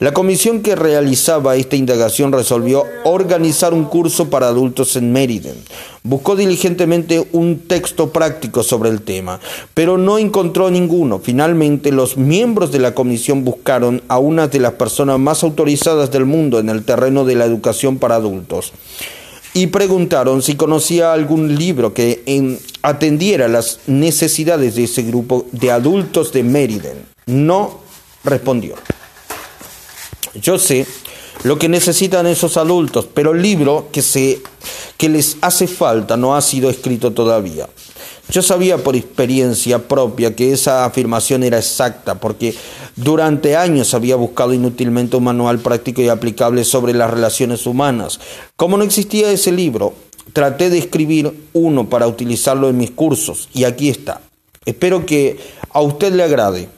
La 0.00 0.14
comisión 0.14 0.62
que 0.62 0.76
realizaba 0.76 1.56
esta 1.56 1.74
indagación 1.74 2.30
resolvió 2.30 2.84
organizar 3.02 3.74
un 3.74 3.84
curso 3.84 4.30
para 4.30 4.46
adultos 4.46 4.94
en 4.94 5.12
Meriden. 5.12 5.56
Buscó 6.04 6.36
diligentemente 6.36 7.26
un 7.32 7.58
texto 7.66 8.10
práctico 8.10 8.62
sobre 8.62 8.90
el 8.90 9.02
tema, 9.02 9.40
pero 9.74 9.98
no 9.98 10.18
encontró 10.18 10.70
ninguno. 10.70 11.18
Finalmente, 11.18 11.90
los 11.90 12.16
miembros 12.16 12.70
de 12.70 12.78
la 12.78 12.94
comisión 12.94 13.44
buscaron 13.44 14.00
a 14.06 14.20
una 14.20 14.46
de 14.46 14.60
las 14.60 14.74
personas 14.74 15.18
más 15.18 15.42
autorizadas 15.42 16.12
del 16.12 16.26
mundo 16.26 16.60
en 16.60 16.68
el 16.68 16.84
terreno 16.84 17.24
de 17.24 17.34
la 17.34 17.46
educación 17.46 17.98
para 17.98 18.14
adultos 18.14 18.72
y 19.52 19.66
preguntaron 19.66 20.42
si 20.42 20.54
conocía 20.54 21.12
algún 21.12 21.56
libro 21.56 21.92
que 21.92 22.22
atendiera 22.82 23.48
las 23.48 23.80
necesidades 23.88 24.76
de 24.76 24.84
ese 24.84 25.02
grupo 25.02 25.46
de 25.50 25.72
adultos 25.72 26.32
de 26.32 26.44
Meriden. 26.44 27.04
No 27.26 27.80
respondió. 28.22 28.76
Yo 30.34 30.58
sé 30.58 30.86
lo 31.44 31.58
que 31.58 31.68
necesitan 31.68 32.26
esos 32.26 32.56
adultos, 32.56 33.08
pero 33.12 33.32
el 33.32 33.42
libro 33.42 33.88
que, 33.92 34.02
se, 34.02 34.40
que 34.96 35.08
les 35.08 35.36
hace 35.40 35.66
falta 35.66 36.16
no 36.16 36.36
ha 36.36 36.40
sido 36.40 36.70
escrito 36.70 37.12
todavía. 37.12 37.68
Yo 38.30 38.42
sabía 38.42 38.76
por 38.76 38.94
experiencia 38.94 39.88
propia 39.88 40.36
que 40.36 40.52
esa 40.52 40.84
afirmación 40.84 41.42
era 41.44 41.58
exacta, 41.58 42.16
porque 42.16 42.54
durante 42.94 43.56
años 43.56 43.94
había 43.94 44.16
buscado 44.16 44.52
inútilmente 44.52 45.16
un 45.16 45.24
manual 45.24 45.60
práctico 45.60 46.02
y 46.02 46.08
aplicable 46.08 46.64
sobre 46.64 46.92
las 46.92 47.10
relaciones 47.10 47.66
humanas. 47.66 48.20
Como 48.56 48.76
no 48.76 48.84
existía 48.84 49.30
ese 49.30 49.50
libro, 49.50 49.94
traté 50.34 50.68
de 50.68 50.78
escribir 50.78 51.48
uno 51.54 51.88
para 51.88 52.06
utilizarlo 52.06 52.68
en 52.68 52.76
mis 52.76 52.90
cursos, 52.90 53.48
y 53.54 53.64
aquí 53.64 53.88
está. 53.88 54.20
Espero 54.66 55.06
que 55.06 55.38
a 55.70 55.80
usted 55.80 56.12
le 56.12 56.24
agrade. 56.24 56.68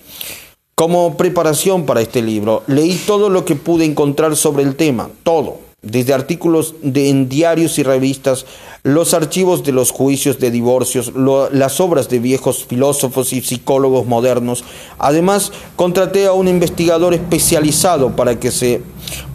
Como 0.81 1.19
preparación 1.19 1.85
para 1.85 2.01
este 2.01 2.23
libro, 2.23 2.63
leí 2.67 2.95
todo 3.07 3.29
lo 3.29 3.45
que 3.45 3.55
pude 3.55 3.85
encontrar 3.85 4.35
sobre 4.35 4.63
el 4.63 4.77
tema, 4.77 5.11
todo, 5.25 5.59
desde 5.83 6.15
artículos 6.15 6.75
de, 6.81 7.11
en 7.11 7.29
diarios 7.29 7.79
y 7.79 7.83
revistas, 7.83 8.47
los 8.83 9.13
archivos 9.13 9.63
de 9.63 9.73
los 9.73 9.91
juicios 9.91 10.41
de 10.41 10.51
divorcios, 10.51 11.13
las 11.53 11.81
obras 11.81 12.09
de 12.09 12.19
viejos 12.19 12.65
filósofos 12.65 13.35
y 13.35 13.43
psicólogos 13.43 14.07
modernos. 14.07 14.65
Además, 14.99 15.53
contraté 15.77 16.25
a 16.25 16.33
un 16.33 16.49
investigador 16.49 17.13
especializado 17.13 18.17
para 18.17 18.41
que 18.41 18.51
se 18.51 18.81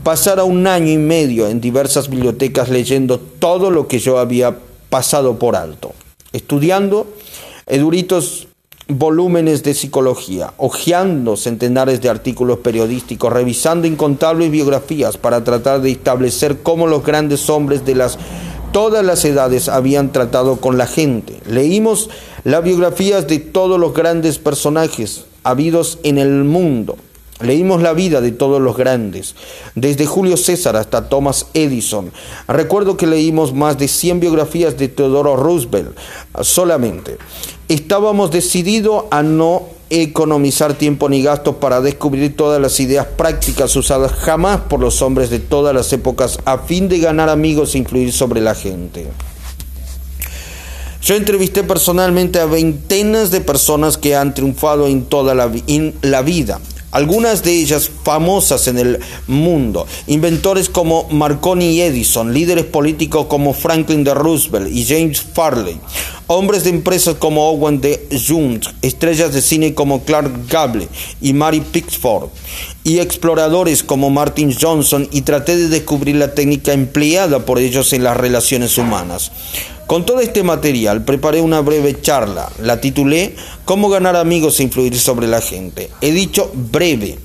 pasara 0.02 0.46
un 0.46 0.66
año 0.66 0.92
y 0.92 0.98
medio 0.98 1.48
en 1.48 1.62
diversas 1.62 2.10
bibliotecas 2.10 2.70
leyendo 2.70 3.20
todo 3.20 3.70
lo 3.70 3.88
que 3.88 4.00
yo 4.00 4.18
había 4.18 4.58
pasado 4.90 5.38
por 5.38 5.56
alto, 5.56 5.94
estudiando 6.34 7.06
eduritos 7.68 8.45
volúmenes 8.88 9.64
de 9.64 9.74
psicología, 9.74 10.54
hojeando 10.58 11.38
centenares 11.38 12.02
de 12.02 12.10
artículos 12.10 12.60
periodísticos, 12.60 13.34
revisando 13.34 13.88
incontables 13.88 14.52
biografías 14.52 15.18
para 15.18 15.44
tratar 15.44 15.82
de 15.82 15.92
establecer 15.92 16.60
cómo 16.62 16.86
los 16.86 17.04
grandes 17.04 17.50
hombres 17.50 17.84
de 17.86 17.96
las 17.96 18.20
todas 18.72 19.06
las 19.06 19.24
edades 19.24 19.70
habían 19.70 20.12
tratado 20.12 20.58
con 20.58 20.78
la 20.78 20.86
gente. 20.86 21.40
Leímos 21.50 22.10
las 22.44 22.64
biografías 22.64 23.26
de 23.26 23.40
todos 23.40 23.80
los 23.80 23.94
grandes 23.94 24.38
personajes 24.38 25.26
habidos 25.44 25.98
en 26.04 26.18
el 26.18 26.44
mundo. 26.44 26.98
Leímos 27.42 27.82
la 27.82 27.94
vida 27.94 28.22
de 28.22 28.32
todos 28.32 28.62
los 28.62 28.78
grandes, 28.78 29.36
desde 29.76 30.06
Julio 30.06 30.38
César 30.38 30.78
hasta 30.78 31.10
Thomas 31.10 31.48
Edison. 31.54 32.12
Recuerdo 32.48 32.96
que 32.96 33.08
leímos 33.08 33.54
más 33.54 33.78
de 33.78 33.90
100 33.90 34.22
biografías 34.22 34.78
de 34.78 34.88
Teodoro 34.88 35.36
Roosevelt 35.36 35.98
solamente. 36.42 37.18
Estábamos 37.68 38.30
decididos 38.32 39.06
a 39.10 39.24
no 39.24 39.64
economizar 39.90 40.74
tiempo 40.76 41.10
ni 41.10 41.24
gastos 41.24 41.56
para 41.56 41.82
descubrir 41.82 42.36
todas 42.36 42.62
las 42.62 42.80
ideas 42.80 43.06
prácticas 43.06 43.76
usadas 43.76 44.12
jamás 44.14 44.62
por 44.62 44.80
los 44.80 45.02
hombres 45.02 45.30
de 45.30 45.40
todas 45.40 45.74
las 45.74 45.92
épocas 45.94 46.40
a 46.46 46.60
fin 46.60 46.90
de 46.90 47.00
ganar 47.00 47.30
amigos 47.30 47.76
e 47.76 47.80
influir 47.80 48.12
sobre 48.12 48.42
la 48.42 48.56
gente. 48.56 49.08
Yo 51.02 51.16
entrevisté 51.16 51.64
personalmente 51.64 52.40
a 52.40 52.46
veintenas 52.46 53.30
de 53.30 53.42
personas 53.42 53.98
que 53.98 54.16
han 54.16 54.34
triunfado 54.34 54.88
en 54.88 55.06
toda 55.06 55.36
la, 55.36 55.52
la 56.02 56.22
vida 56.24 56.60
algunas 56.96 57.44
de 57.44 57.52
ellas 57.52 57.92
famosas 58.06 58.70
en 58.70 58.78
el 58.78 59.00
mundo, 59.28 59.86
inventores 60.08 60.70
como 60.70 61.10
Marconi 61.10 61.72
y 61.72 61.82
Edison, 61.82 62.34
líderes 62.34 62.64
políticos 62.64 63.26
como 63.28 63.54
Franklin 63.54 64.06
de 64.06 64.14
Roosevelt 64.14 64.72
y 64.72 64.86
James 64.86 65.22
Farley, 65.22 65.78
hombres 66.28 66.64
de 66.64 66.70
empresas 66.70 67.16
como 67.16 67.50
Owen 67.50 67.82
de 67.82 68.08
Jung, 68.26 68.64
estrellas 68.82 69.34
de 69.34 69.42
cine 69.42 69.74
como 69.74 70.06
Clark 70.06 70.48
Gable 70.48 70.88
y 71.20 71.34
Mary 71.34 71.60
Pickford, 71.60 72.30
y 72.86 73.00
exploradores 73.00 73.84
como 73.84 74.10
Martin 74.10 74.56
Johnson 74.58 75.10
y 75.12 75.24
traté 75.24 75.58
de 75.58 75.68
descubrir 75.68 76.16
la 76.16 76.34
técnica 76.34 76.72
empleada 76.72 77.46
por 77.46 77.60
ellos 77.60 77.92
en 77.92 78.06
las 78.06 78.16
relaciones 78.16 78.78
humanas. 78.78 79.34
Con 79.88 80.06
todo 80.06 80.20
este 80.20 80.44
material 80.44 81.06
preparé 81.06 81.42
una 81.42 81.62
breve 81.62 82.02
charla. 82.02 82.52
La 82.62 82.82
titulé 82.82 83.36
Cómo 83.66 83.90
ganar 83.90 84.16
amigos 84.16 84.60
e 84.60 84.64
influir 84.64 84.98
sobre 85.00 85.28
la 85.28 85.42
gente. 85.42 85.90
He 86.02 86.12
dicho 86.12 86.52
breve 86.54 87.20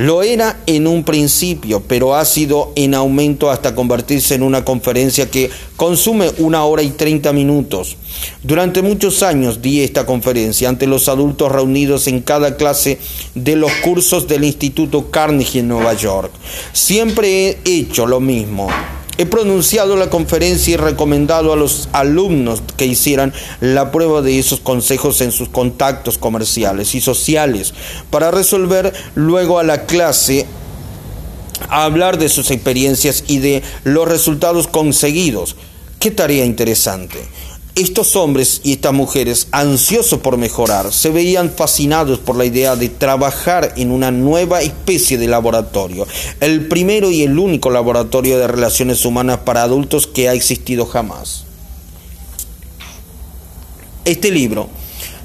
lo 0.00 0.22
era 0.22 0.62
en 0.66 0.86
un 0.86 1.04
principio, 1.04 1.82
pero 1.86 2.14
ha 2.14 2.24
sido 2.24 2.72
en 2.74 2.94
aumento 2.94 3.50
hasta 3.50 3.74
convertirse 3.74 4.34
en 4.34 4.42
una 4.42 4.64
conferencia 4.64 5.30
que 5.30 5.50
consume 5.76 6.30
una 6.38 6.64
hora 6.64 6.82
y 6.82 6.88
treinta 6.88 7.34
minutos. 7.34 7.98
Durante 8.42 8.80
muchos 8.80 9.22
años 9.22 9.60
di 9.60 9.82
esta 9.82 10.06
conferencia 10.06 10.70
ante 10.70 10.86
los 10.86 11.10
adultos 11.10 11.52
reunidos 11.52 12.06
en 12.06 12.20
cada 12.20 12.56
clase 12.56 12.98
de 13.34 13.56
los 13.56 13.72
cursos 13.82 14.26
del 14.26 14.44
Instituto 14.44 15.10
Carnegie 15.10 15.60
en 15.60 15.68
Nueva 15.68 15.92
York. 15.92 16.32
Siempre 16.72 17.50
he 17.50 17.58
hecho 17.64 18.06
lo 18.06 18.20
mismo. 18.20 18.68
He 19.20 19.26
pronunciado 19.26 19.96
la 19.96 20.08
conferencia 20.08 20.72
y 20.72 20.76
recomendado 20.78 21.52
a 21.52 21.56
los 21.56 21.90
alumnos 21.92 22.62
que 22.78 22.86
hicieran 22.86 23.34
la 23.60 23.92
prueba 23.92 24.22
de 24.22 24.38
esos 24.38 24.60
consejos 24.60 25.20
en 25.20 25.30
sus 25.30 25.50
contactos 25.50 26.16
comerciales 26.16 26.94
y 26.94 27.02
sociales 27.02 27.74
para 28.08 28.30
resolver 28.30 28.94
luego 29.14 29.58
a 29.58 29.62
la 29.62 29.84
clase 29.84 30.46
a 31.68 31.84
hablar 31.84 32.16
de 32.16 32.30
sus 32.30 32.50
experiencias 32.50 33.24
y 33.26 33.40
de 33.40 33.62
los 33.84 34.08
resultados 34.08 34.66
conseguidos. 34.68 35.54
Qué 35.98 36.10
tarea 36.10 36.46
interesante. 36.46 37.18
Estos 37.80 38.14
hombres 38.14 38.60
y 38.62 38.74
estas 38.74 38.92
mujeres, 38.92 39.48
ansiosos 39.52 40.20
por 40.20 40.36
mejorar, 40.36 40.92
se 40.92 41.08
veían 41.08 41.50
fascinados 41.50 42.18
por 42.18 42.36
la 42.36 42.44
idea 42.44 42.76
de 42.76 42.90
trabajar 42.90 43.72
en 43.78 43.90
una 43.90 44.10
nueva 44.10 44.60
especie 44.60 45.16
de 45.16 45.26
laboratorio, 45.26 46.06
el 46.40 46.68
primero 46.68 47.10
y 47.10 47.22
el 47.22 47.38
único 47.38 47.70
laboratorio 47.70 48.38
de 48.38 48.48
relaciones 48.48 49.06
humanas 49.06 49.38
para 49.46 49.62
adultos 49.62 50.06
que 50.06 50.28
ha 50.28 50.34
existido 50.34 50.84
jamás. 50.84 51.44
Este 54.04 54.30
libro 54.30 54.68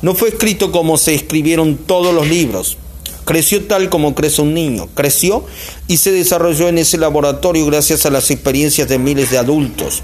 no 0.01 0.15
fue 0.15 0.29
escrito 0.29 0.71
como 0.71 0.97
se 0.97 1.13
escribieron 1.13 1.75
todos 1.75 2.15
los 2.15 2.25
libros, 2.25 2.77
creció 3.25 3.65
tal 3.65 3.89
como 3.89 4.15
crece 4.15 4.41
un 4.41 4.53
niño, 4.53 4.87
creció 4.93 5.45
y 5.87 5.97
se 5.97 6.11
desarrolló 6.11 6.69
en 6.69 6.77
ese 6.77 6.97
laboratorio 6.97 7.65
gracias 7.65 8.05
a 8.05 8.11
las 8.11 8.31
experiencias 8.31 8.87
de 8.87 8.99
miles 8.99 9.31
de 9.31 9.37
adultos. 9.37 10.03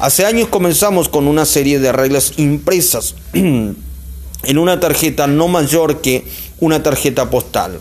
Hace 0.00 0.26
años 0.26 0.48
comenzamos 0.48 1.08
con 1.08 1.26
una 1.26 1.44
serie 1.44 1.78
de 1.78 1.90
reglas 1.92 2.34
impresas 2.36 3.14
en 3.32 4.58
una 4.58 4.80
tarjeta 4.80 5.26
no 5.26 5.48
mayor 5.48 6.00
que 6.00 6.24
una 6.60 6.82
tarjeta 6.82 7.30
postal. 7.30 7.80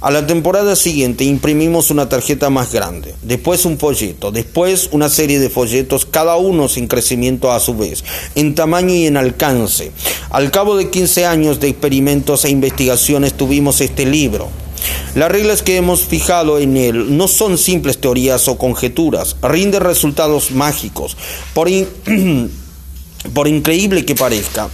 A 0.00 0.10
la 0.10 0.26
temporada 0.26 0.76
siguiente 0.76 1.24
imprimimos 1.24 1.90
una 1.90 2.08
tarjeta 2.08 2.50
más 2.50 2.72
grande, 2.72 3.14
después 3.22 3.64
un 3.64 3.78
folleto, 3.78 4.30
después 4.30 4.90
una 4.92 5.08
serie 5.08 5.38
de 5.38 5.50
folletos, 5.50 6.06
cada 6.06 6.36
uno 6.36 6.68
sin 6.68 6.86
crecimiento 6.86 7.50
a 7.50 7.60
su 7.60 7.74
vez, 7.76 8.04
en 8.34 8.54
tamaño 8.54 8.94
y 8.94 9.06
en 9.06 9.16
alcance. 9.16 9.90
Al 10.30 10.50
cabo 10.50 10.76
de 10.76 10.90
15 10.90 11.26
años 11.26 11.60
de 11.60 11.68
experimentos 11.68 12.44
e 12.44 12.50
investigaciones 12.50 13.34
tuvimos 13.34 13.80
este 13.80 14.06
libro. 14.06 14.48
Las 15.14 15.32
reglas 15.32 15.62
que 15.62 15.76
hemos 15.76 16.02
fijado 16.02 16.58
en 16.58 16.76
él 16.76 17.16
no 17.16 17.26
son 17.26 17.58
simples 17.58 17.98
teorías 17.98 18.46
o 18.46 18.56
conjeturas, 18.56 19.36
rinde 19.42 19.80
resultados 19.80 20.52
mágicos, 20.52 21.16
por, 21.54 21.68
por 23.34 23.48
increíble 23.48 24.04
que 24.04 24.14
parezca. 24.14 24.68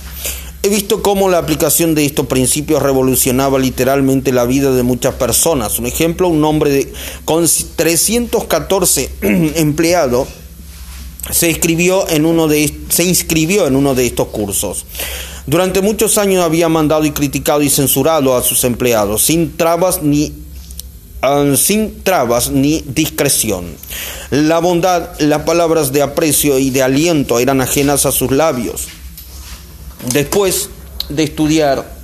He 0.64 0.70
visto 0.70 1.03
cómo 1.03 1.29
la 1.29 1.37
aplicación 1.37 1.94
de 1.94 2.07
estos 2.07 2.24
principios 2.24 2.83
revolucionaba 2.83 3.59
literalmente 3.59 4.33
la 4.33 4.46
vida 4.46 4.72
de 4.72 4.83
muchas 4.83 5.12
personas. 5.16 5.79
Un 5.79 5.85
ejemplo, 5.85 6.27
un 6.27 6.42
hombre 6.42 6.70
de, 6.70 6.92
con 7.27 7.46
314 7.77 9.11
empleados 9.57 10.27
se, 11.31 11.50
inscribió 11.50 12.09
en 12.09 12.24
uno 12.24 12.48
de, 12.48 12.64
estos 14.07 14.29
cursos. 14.29 14.87
Durante 15.46 15.83
muchos 15.83 16.16
años 16.16 16.42
había 16.42 16.70
mandado 16.70 17.05
y 17.05 17.11
criticado 17.11 17.61
y 17.61 17.68
censurado 17.68 18.35
a 18.35 18.42
sus 18.42 18.64
empleados, 18.64 19.22
sin 19.22 19.59
trabas 19.59 20.03
ni 20.03 20.33
ah, 21.20 21.44
sin 21.59 22.03
trabas 22.03 22.50
ni 22.50 22.83
discreción. 22.87 23.66
La 24.31 24.61
bondad, 24.61 25.11
las 25.18 25.42
palabras 25.42 25.92
de 25.92 26.00
aprecio 26.00 26.59
y 26.59 26.70
de 26.70 26.83
aliento 26.83 27.38
eran 27.38 27.61
ajenas 27.61 28.07
a 28.07 28.12
sus 28.12 28.31
labios. 28.31 28.88
Después 30.12 30.69
de 31.09 31.25
estudiar 31.25 31.95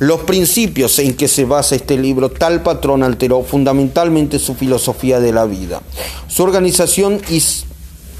los 0.00 0.20
principios 0.20 0.98
en 0.98 1.14
que 1.14 1.28
se 1.28 1.44
basa 1.44 1.74
este 1.74 1.98
libro, 1.98 2.30
tal 2.30 2.62
patrón 2.62 3.02
alteró 3.02 3.42
fundamentalmente 3.42 4.38
su 4.38 4.54
filosofía 4.54 5.20
de 5.20 5.32
la 5.32 5.44
vida. 5.44 5.82
Su 6.26 6.42
organización 6.42 7.20
y 7.28 7.42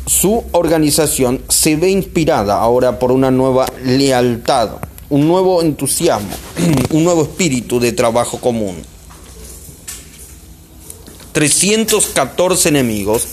su 0.06 0.44
organización 0.52 1.42
se 1.48 1.76
ve 1.76 1.88
inspirada 1.88 2.59
ahora 2.59 2.98
por 2.98 3.12
una 3.12 3.30
nueva 3.30 3.66
lealtad, 3.83 4.72
un 5.09 5.26
nuevo 5.26 5.62
entusiasmo, 5.62 6.35
un 6.90 7.04
nuevo 7.04 7.22
espíritu 7.22 7.80
de 7.80 7.92
trabajo 7.92 8.38
común. 8.38 8.76
314 11.33 12.68
enemigos 12.68 13.26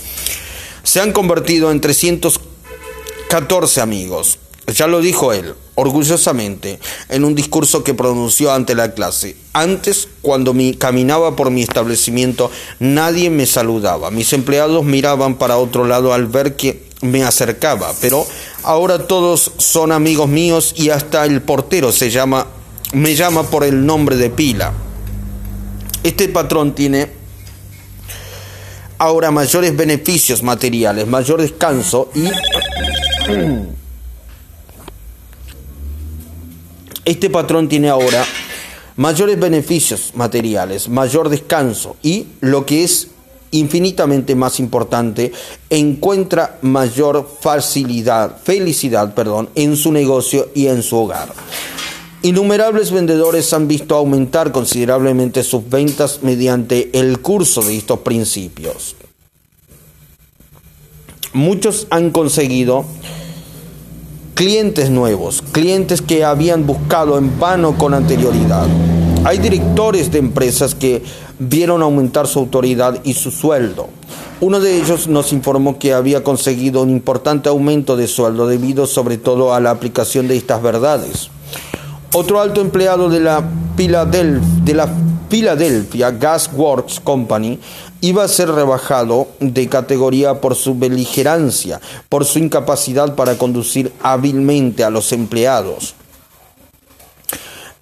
se 0.84 1.02
han 1.02 1.12
convertido 1.12 1.71
en 1.71 1.82
314 1.82 3.82
amigos. 3.82 4.39
Ya 4.75 4.86
lo 4.86 4.99
dijo 4.99 5.32
él, 5.32 5.53
orgullosamente, 5.75 6.77
en 7.08 7.23
un 7.23 7.36
discurso 7.36 7.86
que 7.86 7.93
pronunció 7.93 8.51
ante 8.51 8.75
la 8.75 8.93
clase. 8.93 9.38
Antes, 9.53 10.10
cuando 10.21 10.53
mi, 10.53 10.73
caminaba 10.73 11.38
por 11.38 11.51
mi 11.51 11.62
establecimiento, 11.62 12.51
nadie 12.80 13.30
me 13.30 13.45
saludaba. 13.45 14.12
Mis 14.12 14.34
empleados 14.34 14.84
miraban 14.84 15.36
para 15.36 15.58
otro 15.58 15.86
lado 15.86 16.13
al 16.13 16.27
ver 16.27 16.58
que 16.58 16.86
me 17.01 17.23
acercaba, 17.23 17.93
pero 18.01 18.27
ahora 18.63 19.08
todos 19.08 19.53
son 19.58 19.93
amigos 19.93 20.27
míos 20.27 20.73
y 20.75 20.89
hasta 20.89 21.23
el 21.25 21.41
portero 21.41 21.93
se 21.93 22.10
llama, 22.10 22.47
me 22.91 23.15
llama 23.15 23.43
por 23.43 23.63
el 23.63 23.86
nombre 23.86 24.17
de 24.17 24.30
pila. 24.30 24.73
Este 26.03 26.27
patrón 26.27 26.75
tiene 26.75 27.10
ahora 28.97 29.32
mayores 29.32 29.77
beneficios 29.77 30.43
materiales, 30.43 31.08
mayor 31.08 31.41
descanso 31.41 32.10
y 32.13 32.27
Este 37.08 37.30
patrón 37.30 37.70
tiene 37.70 37.88
ahora 37.88 38.26
mayores 38.98 39.39
beneficios 39.39 40.12
materiales, 40.15 40.89
mayor 40.89 41.30
descanso 41.30 41.96
y, 42.04 42.28
lo 42.41 42.65
que 42.65 42.84
es 42.84 43.08
infinitamente 43.52 44.36
más 44.36 44.60
importante, 44.60 45.32
encuentra 45.70 46.58
mayor 46.63 47.26
facilidad, 47.39 48.41
felicidad, 48.43 49.13
perdón, 49.13 49.48
en 49.56 49.78
su 49.78 49.93
negocio 49.93 50.50
y 50.54 50.67
en 50.67 50.84
su 50.84 50.98
hogar. 50.98 51.30
Innumerables 52.24 52.91
vendedores 52.91 53.54
han 53.54 53.70
visto 53.70 53.96
aumentar 53.96 54.52
considerablemente 54.52 55.43
sus 55.43 55.70
ventas 55.70 56.20
mediante 56.24 56.89
el 56.91 57.22
curso 57.22 57.62
de 57.62 57.78
estos 57.78 58.00
principios. 58.00 58.98
Muchos 61.32 61.88
han 61.89 62.12
conseguido 62.12 62.84
clientes 64.38 64.89
nuevos, 64.91 65.41
clientes 65.52 66.02
que 66.04 66.23
habían 66.23 66.67
buscado 66.67 67.17
en 67.17 67.39
vano 67.39 67.76
con 67.76 67.95
anterioridad. 67.95 68.67
Hay 69.26 69.39
directores 69.39 70.12
de 70.12 70.19
empresas 70.19 70.76
que 70.76 71.02
vieron 71.39 71.82
aumentar 71.82 72.28
su 72.28 72.38
autoridad 72.38 73.00
y 73.04 73.15
su 73.15 73.32
sueldo. 73.32 73.89
Uno 74.39 74.60
de 74.60 74.78
ellos 74.78 75.08
nos 75.08 75.34
informó 75.34 75.80
que 75.80 75.95
había 75.95 76.23
conseguido 76.23 76.84
un 76.84 76.91
importante 76.91 77.50
aumento 77.50 77.97
de 77.97 78.06
sueldo 78.06 78.45
debido 78.45 78.86
sobre 78.86 79.17
todo 79.17 79.56
a 79.56 79.60
la 79.60 79.71
aplicación 79.71 80.28
de 80.28 80.38
estas 80.38 80.62
verdades. 80.62 81.32
Otro 82.13 82.39
alto 82.39 82.62
empleado 82.62 83.10
de 83.10 83.19
la 83.19 83.43
Philadelphia, 83.76 84.52
Gas 86.12 86.52
Works 86.54 87.00
Company 87.00 87.58
iba 88.01 88.23
a 88.23 88.27
ser 88.27 88.51
rebajado 88.51 89.27
de 89.39 89.67
categoría 89.67 90.41
por 90.41 90.55
su 90.55 90.77
beligerancia, 90.77 91.81
por 92.10 92.25
su 92.25 92.39
incapacidad 92.39 93.15
para 93.15 93.38
conducir 93.38 93.91
hábilmente 94.01 94.83
a 94.83 94.89
los 94.89 95.12
empleados. 95.12 95.95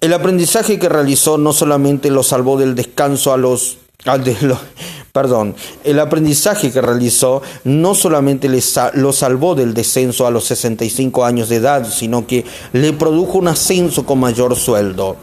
El 0.00 0.12
aprendizaje 0.12 0.78
que 0.78 0.88
realizó 0.88 1.38
no 1.38 1.52
solamente 1.52 2.10
lo 2.10 2.22
salvó 2.22 2.58
del 2.58 2.74
descanso 2.74 3.32
a 3.32 3.36
los, 3.36 3.78
perdón, 5.12 5.56
el 5.84 5.98
aprendizaje 5.98 6.70
que 6.70 6.80
realizó 6.80 7.42
no 7.64 7.94
solamente 7.94 8.48
lo 8.94 9.12
salvó 9.12 9.54
del 9.54 9.74
descenso 9.74 10.26
a 10.26 10.30
los 10.30 10.44
65 10.44 11.24
años 11.24 11.48
de 11.48 11.56
edad, 11.56 11.90
sino 11.90 12.26
que 12.26 12.44
le 12.72 12.92
produjo 12.92 13.38
un 13.38 13.48
ascenso 13.48 14.04
con 14.04 14.20
mayor 14.20 14.54
sueldo. 14.54 15.16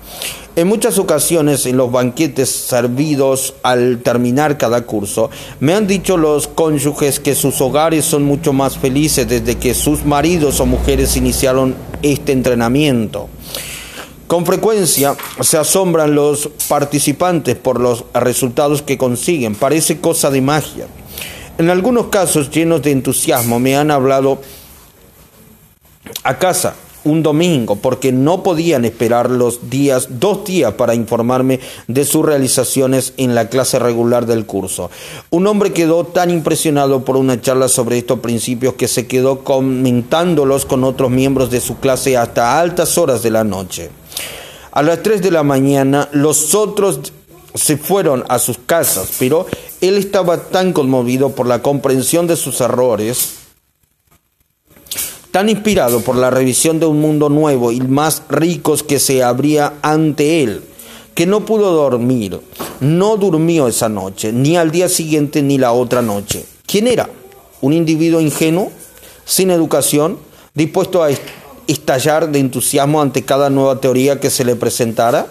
En 0.55 0.67
muchas 0.67 0.99
ocasiones 0.99 1.65
en 1.65 1.77
los 1.77 1.91
banquetes 1.91 2.47
servidos 2.47 3.55
al 3.63 4.01
terminar 4.03 4.59
cada 4.59 4.83
curso, 4.83 5.31
me 5.59 5.73
han 5.73 5.87
dicho 5.87 6.15
los 6.15 6.47
cónyuges 6.47 7.19
que 7.19 7.33
sus 7.33 7.59
hogares 7.59 8.05
son 8.05 8.23
mucho 8.23 8.53
más 8.53 8.77
felices 8.77 9.27
desde 9.27 9.55
que 9.55 9.73
sus 9.73 10.05
maridos 10.05 10.59
o 10.59 10.67
mujeres 10.67 11.17
iniciaron 11.17 11.73
este 12.03 12.33
entrenamiento. 12.33 13.29
Con 14.27 14.45
frecuencia 14.45 15.15
se 15.41 15.57
asombran 15.57 16.13
los 16.13 16.47
participantes 16.67 17.55
por 17.55 17.79
los 17.79 18.05
resultados 18.13 18.83
que 18.83 18.99
consiguen. 18.99 19.55
Parece 19.55 20.01
cosa 20.01 20.29
de 20.29 20.41
magia. 20.41 20.85
En 21.57 21.71
algunos 21.71 22.07
casos 22.07 22.51
llenos 22.51 22.83
de 22.83 22.91
entusiasmo 22.91 23.59
me 23.59 23.75
han 23.75 23.89
hablado 23.89 24.39
a 26.23 26.37
casa 26.37 26.75
un 27.03 27.23
domingo 27.23 27.75
porque 27.75 28.11
no 28.11 28.43
podían 28.43 28.85
esperar 28.85 29.29
los 29.29 29.69
días, 29.69 30.07
dos 30.19 30.45
días 30.45 30.73
para 30.73 30.95
informarme 30.95 31.59
de 31.87 32.05
sus 32.05 32.25
realizaciones 32.25 33.13
en 33.17 33.35
la 33.35 33.49
clase 33.49 33.79
regular 33.79 34.25
del 34.25 34.45
curso. 34.45 34.89
Un 35.29 35.47
hombre 35.47 35.73
quedó 35.73 36.05
tan 36.05 36.29
impresionado 36.29 37.03
por 37.03 37.17
una 37.17 37.41
charla 37.41 37.67
sobre 37.67 37.97
estos 37.97 38.19
principios 38.19 38.75
que 38.75 38.87
se 38.87 39.07
quedó 39.07 39.43
comentándolos 39.43 40.65
con 40.65 40.83
otros 40.83 41.11
miembros 41.11 41.49
de 41.49 41.61
su 41.61 41.77
clase 41.77 42.17
hasta 42.17 42.59
altas 42.59 42.97
horas 42.97 43.23
de 43.23 43.31
la 43.31 43.43
noche. 43.43 43.89
A 44.71 44.81
las 44.81 45.03
3 45.03 45.21
de 45.21 45.31
la 45.31 45.43
mañana 45.43 46.09
los 46.11 46.55
otros 46.55 47.13
se 47.53 47.77
fueron 47.77 48.23
a 48.29 48.39
sus 48.39 48.57
casas, 48.57 49.11
pero 49.19 49.45
él 49.81 49.97
estaba 49.97 50.37
tan 50.37 50.73
conmovido 50.73 51.35
por 51.35 51.45
la 51.45 51.61
comprensión 51.61 52.25
de 52.25 52.35
sus 52.35 52.61
errores 52.61 53.42
tan 55.33 55.49
inspirado 55.49 56.01
por 56.01 56.15
la 56.15 56.29
revisión 56.29 56.79
de 56.79 56.85
un 56.85 57.01
mundo 57.01 57.27
nuevo 57.27 57.71
y 57.71 57.81
más 57.81 58.21
ricos 58.29 58.83
que 58.83 58.99
se 58.99 59.23
abría 59.23 59.73
ante 59.81 60.43
él, 60.43 60.61
que 61.15 61.25
no 61.25 61.43
pudo 61.43 61.71
dormir, 61.71 62.39
no 62.81 63.17
durmió 63.17 63.67
esa 63.67 63.89
noche, 63.89 64.31
ni 64.31 64.57
al 64.57 64.69
día 64.69 64.87
siguiente 64.87 65.41
ni 65.41 65.57
la 65.57 65.73
otra 65.73 66.03
noche. 66.03 66.45
¿Quién 66.67 66.85
era? 66.85 67.09
¿Un 67.61 67.73
individuo 67.73 68.21
ingenuo, 68.21 68.71
sin 69.25 69.49
educación, 69.49 70.19
dispuesto 70.53 71.01
a 71.01 71.09
estallar 71.65 72.29
de 72.29 72.37
entusiasmo 72.37 73.01
ante 73.01 73.25
cada 73.25 73.49
nueva 73.49 73.81
teoría 73.81 74.19
que 74.19 74.29
se 74.29 74.45
le 74.45 74.55
presentara? 74.55 75.25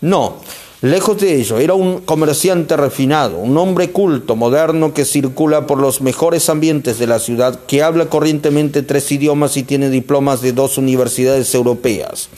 No, 0.00 0.36
Lejos 0.82 1.20
de 1.20 1.36
ello, 1.36 1.60
era 1.60 1.74
un 1.74 2.00
comerciante 2.00 2.76
refinado, 2.76 3.38
un 3.38 3.56
hombre 3.56 3.92
culto, 3.92 4.34
moderno, 4.34 4.92
que 4.92 5.04
circula 5.04 5.64
por 5.64 5.78
los 5.78 6.00
mejores 6.00 6.48
ambientes 6.48 6.98
de 6.98 7.06
la 7.06 7.20
ciudad, 7.20 7.60
que 7.68 7.84
habla 7.84 8.06
corrientemente 8.06 8.82
tres 8.82 9.12
idiomas 9.12 9.56
y 9.56 9.62
tiene 9.62 9.90
diplomas 9.90 10.42
de 10.42 10.52
dos 10.52 10.78
universidades 10.78 11.54
europeas. 11.54 12.30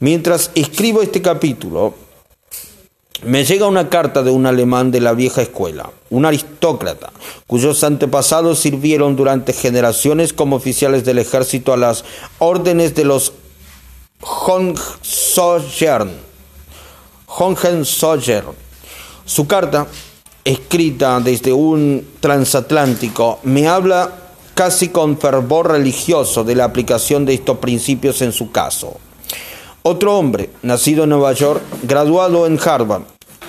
Mientras 0.00 0.50
escribo 0.54 1.00
este 1.00 1.22
capítulo, 1.22 1.94
me 3.24 3.46
llega 3.46 3.66
una 3.66 3.88
carta 3.88 4.22
de 4.22 4.30
un 4.30 4.44
alemán 4.44 4.90
de 4.90 5.00
la 5.00 5.14
vieja 5.14 5.40
escuela, 5.40 5.88
un 6.10 6.26
aristócrata, 6.26 7.10
cuyos 7.46 7.82
antepasados 7.84 8.58
sirvieron 8.58 9.16
durante 9.16 9.54
generaciones 9.54 10.34
como 10.34 10.56
oficiales 10.56 11.06
del 11.06 11.20
ejército 11.20 11.72
a 11.72 11.78
las 11.78 12.04
órdenes 12.38 12.94
de 12.94 13.04
los 13.04 13.32
Hohenzollern 14.20 16.31
Hohenzollern. 17.36 18.54
Su 19.24 19.46
carta, 19.46 19.86
escrita 20.44 21.20
desde 21.20 21.52
un 21.52 22.06
transatlántico, 22.20 23.38
me 23.44 23.68
habla 23.68 24.10
casi 24.54 24.88
con 24.88 25.18
fervor 25.18 25.70
religioso 25.70 26.44
de 26.44 26.54
la 26.54 26.64
aplicación 26.64 27.24
de 27.24 27.34
estos 27.34 27.58
principios 27.58 28.20
en 28.22 28.32
su 28.32 28.50
caso. 28.50 28.98
Otro 29.82 30.16
hombre, 30.16 30.50
nacido 30.62 31.04
en 31.04 31.10
Nueva 31.10 31.32
York, 31.32 31.62
graduado 31.82 32.46
en 32.46 32.58
Harvard, 32.64 33.02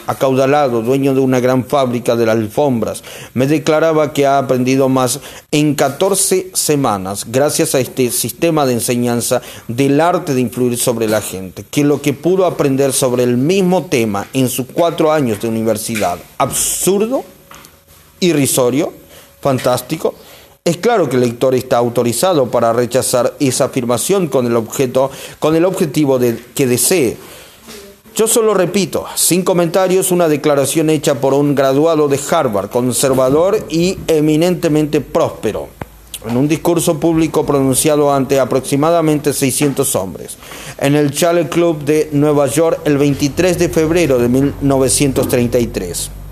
acaudalado, 0.08 0.82
dueño 0.82 1.14
de 1.14 1.20
una 1.20 1.40
gran 1.40 1.66
fábrica 1.66 2.16
de 2.16 2.30
alfombras, 2.30 3.04
me 3.34 3.48
declaraba 3.48 4.14
que 4.14 4.26
ha 4.26 4.38
aprendido 4.38 4.90
más 4.90 5.20
en 5.52 5.76
14 5.76 6.52
semanas, 6.54 7.26
gracias 7.30 7.76
a 7.76 7.80
este 7.80 8.12
sistema 8.12 8.66
de 8.66 8.74
enseñanza 8.74 9.42
del 9.68 10.00
arte 10.02 10.34
de 10.34 10.42
influir 10.42 10.78
sobre 10.78 11.08
la 11.08 11.22
gente, 11.22 11.64
que 11.70 11.84
lo 11.84 12.02
que 12.02 12.14
pudo 12.14 12.46
aprender 12.46 12.94
sobre 12.94 13.24
el 13.24 13.38
mismo 13.38 13.86
tema 13.86 14.28
en 14.34 14.50
sus 14.50 14.68
cuatro 14.74 15.12
años 15.12 15.42
de 15.42 15.48
universidad. 15.48 16.18
Absurdo, 16.38 17.24
irrisorio, 18.20 18.94
fantástico. 19.42 20.16
Es 20.66 20.78
claro 20.78 21.10
que 21.10 21.18
el 21.18 21.24
lector 21.24 21.54
está 21.56 21.78
autorizado 21.78 22.50
para 22.50 22.72
rechazar 22.72 23.36
esa 23.42 23.66
afirmación 23.66 24.28
con 24.28 24.48
el 24.48 24.56
objeto, 24.56 25.12
con 25.40 25.56
el 25.58 25.66
objetivo 25.66 26.20
de 26.20 26.42
que 26.56 26.68
desee 26.68 27.18
yo 28.16 28.28
solo 28.28 28.54
repito, 28.54 29.06
sin 29.16 29.44
comentarios, 29.44 30.12
una 30.12 30.28
declaración 30.28 30.92
hecha 30.92 31.20
por 31.20 31.34
un 31.34 31.56
graduado 31.56 32.08
de 32.08 32.20
Harvard, 32.30 32.70
conservador 32.70 33.66
y 33.70 33.98
eminentemente 34.06 35.02
próspero, 35.02 35.70
en 36.28 36.38
un 36.38 36.48
discurso 36.48 37.00
público 37.00 37.44
pronunciado 37.44 38.14
ante 38.14 38.40
aproximadamente 38.40 39.34
600 39.34 39.96
hombres, 39.96 40.38
en 40.78 40.96
el 40.96 41.12
Chalet 41.12 41.50
Club 41.50 41.84
de 41.86 42.10
Nueva 42.12 42.46
York 42.46 42.82
el 42.86 43.00
23 43.00 43.58
de 43.58 43.70
febrero 43.70 44.20
de 44.20 44.30
1933. 44.30 46.23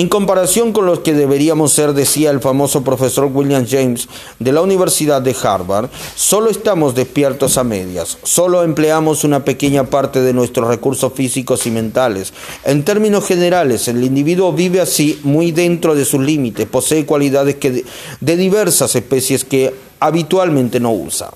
En 0.00 0.08
comparación 0.08 0.72
con 0.72 0.86
los 0.86 1.00
que 1.00 1.12
deberíamos 1.12 1.74
ser, 1.74 1.92
decía 1.92 2.30
el 2.30 2.40
famoso 2.40 2.82
profesor 2.82 3.30
William 3.30 3.66
James 3.68 4.08
de 4.38 4.50
la 4.50 4.62
Universidad 4.62 5.20
de 5.20 5.36
Harvard, 5.42 5.90
solo 6.16 6.48
estamos 6.48 6.94
despiertos 6.94 7.58
a 7.58 7.64
medias, 7.64 8.16
solo 8.22 8.62
empleamos 8.62 9.24
una 9.24 9.44
pequeña 9.44 9.84
parte 9.84 10.22
de 10.22 10.32
nuestros 10.32 10.68
recursos 10.68 11.12
físicos 11.12 11.66
y 11.66 11.70
mentales. 11.70 12.32
En 12.64 12.82
términos 12.82 13.26
generales, 13.26 13.88
el 13.88 14.02
individuo 14.02 14.54
vive 14.54 14.80
así 14.80 15.20
muy 15.22 15.52
dentro 15.52 15.94
de 15.94 16.06
sus 16.06 16.22
límites, 16.22 16.66
posee 16.66 17.04
cualidades 17.04 17.56
que 17.56 17.84
de 18.20 18.36
diversas 18.38 18.96
especies 18.96 19.44
que 19.44 19.74
habitualmente 20.00 20.80
no 20.80 20.92
usa. 20.94 21.30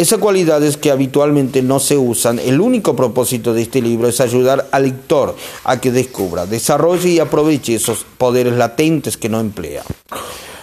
Esas 0.00 0.18
cualidades 0.18 0.78
que 0.78 0.90
habitualmente 0.90 1.60
no 1.60 1.78
se 1.78 1.98
usan, 1.98 2.38
el 2.38 2.58
único 2.62 2.96
propósito 2.96 3.52
de 3.52 3.60
este 3.60 3.82
libro 3.82 4.08
es 4.08 4.22
ayudar 4.22 4.66
al 4.72 4.84
lector 4.84 5.36
a 5.64 5.78
que 5.78 5.92
descubra, 5.92 6.46
desarrolle 6.46 7.10
y 7.10 7.18
aproveche 7.18 7.74
esos 7.74 8.06
poderes 8.16 8.54
latentes 8.54 9.18
que 9.18 9.28
no 9.28 9.40
emplea. 9.40 9.82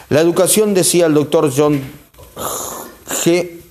La 0.09 0.21
educación, 0.21 0.73
decía 0.73 1.05
el 1.05 1.13
doctor 1.13 1.53
John 1.55 1.79
G. 3.23 3.61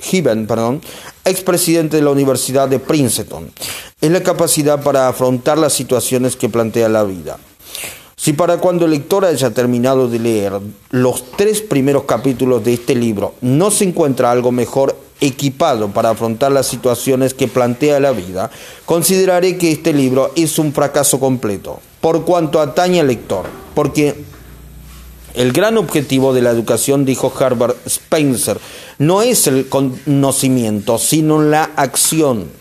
Given, 0.00 0.46
perdón, 0.46 0.80
expresidente 1.26 1.98
de 1.98 2.02
la 2.04 2.10
Universidad 2.10 2.70
de 2.70 2.78
Princeton, 2.78 3.52
es 4.00 4.10
la 4.10 4.22
capacidad 4.22 4.82
para 4.82 5.08
afrontar 5.08 5.58
las 5.58 5.74
situaciones 5.74 6.36
que 6.36 6.48
plantea 6.48 6.88
la 6.88 7.04
vida. 7.04 7.38
Si 8.28 8.34
para 8.34 8.58
cuando 8.58 8.84
el 8.84 8.90
lector 8.90 9.24
haya 9.24 9.52
terminado 9.52 10.06
de 10.06 10.18
leer 10.18 10.52
los 10.90 11.32
tres 11.32 11.62
primeros 11.62 12.02
capítulos 12.02 12.62
de 12.62 12.74
este 12.74 12.94
libro 12.94 13.32
no 13.40 13.70
se 13.70 13.84
encuentra 13.84 14.30
algo 14.30 14.52
mejor 14.52 14.94
equipado 15.22 15.88
para 15.88 16.10
afrontar 16.10 16.52
las 16.52 16.66
situaciones 16.66 17.32
que 17.32 17.48
plantea 17.48 18.00
la 18.00 18.12
vida, 18.12 18.50
consideraré 18.84 19.56
que 19.56 19.72
este 19.72 19.94
libro 19.94 20.30
es 20.36 20.58
un 20.58 20.74
fracaso 20.74 21.18
completo, 21.18 21.80
por 22.02 22.26
cuanto 22.26 22.60
atañe 22.60 23.00
al 23.00 23.06
lector, 23.06 23.46
porque 23.74 24.22
el 25.32 25.52
gran 25.52 25.78
objetivo 25.78 26.34
de 26.34 26.42
la 26.42 26.50
educación, 26.50 27.06
dijo 27.06 27.32
Herbert 27.40 27.78
Spencer, 27.86 28.58
no 28.98 29.22
es 29.22 29.46
el 29.46 29.70
conocimiento, 29.70 30.98
sino 30.98 31.40
la 31.40 31.64
acción. 31.76 32.57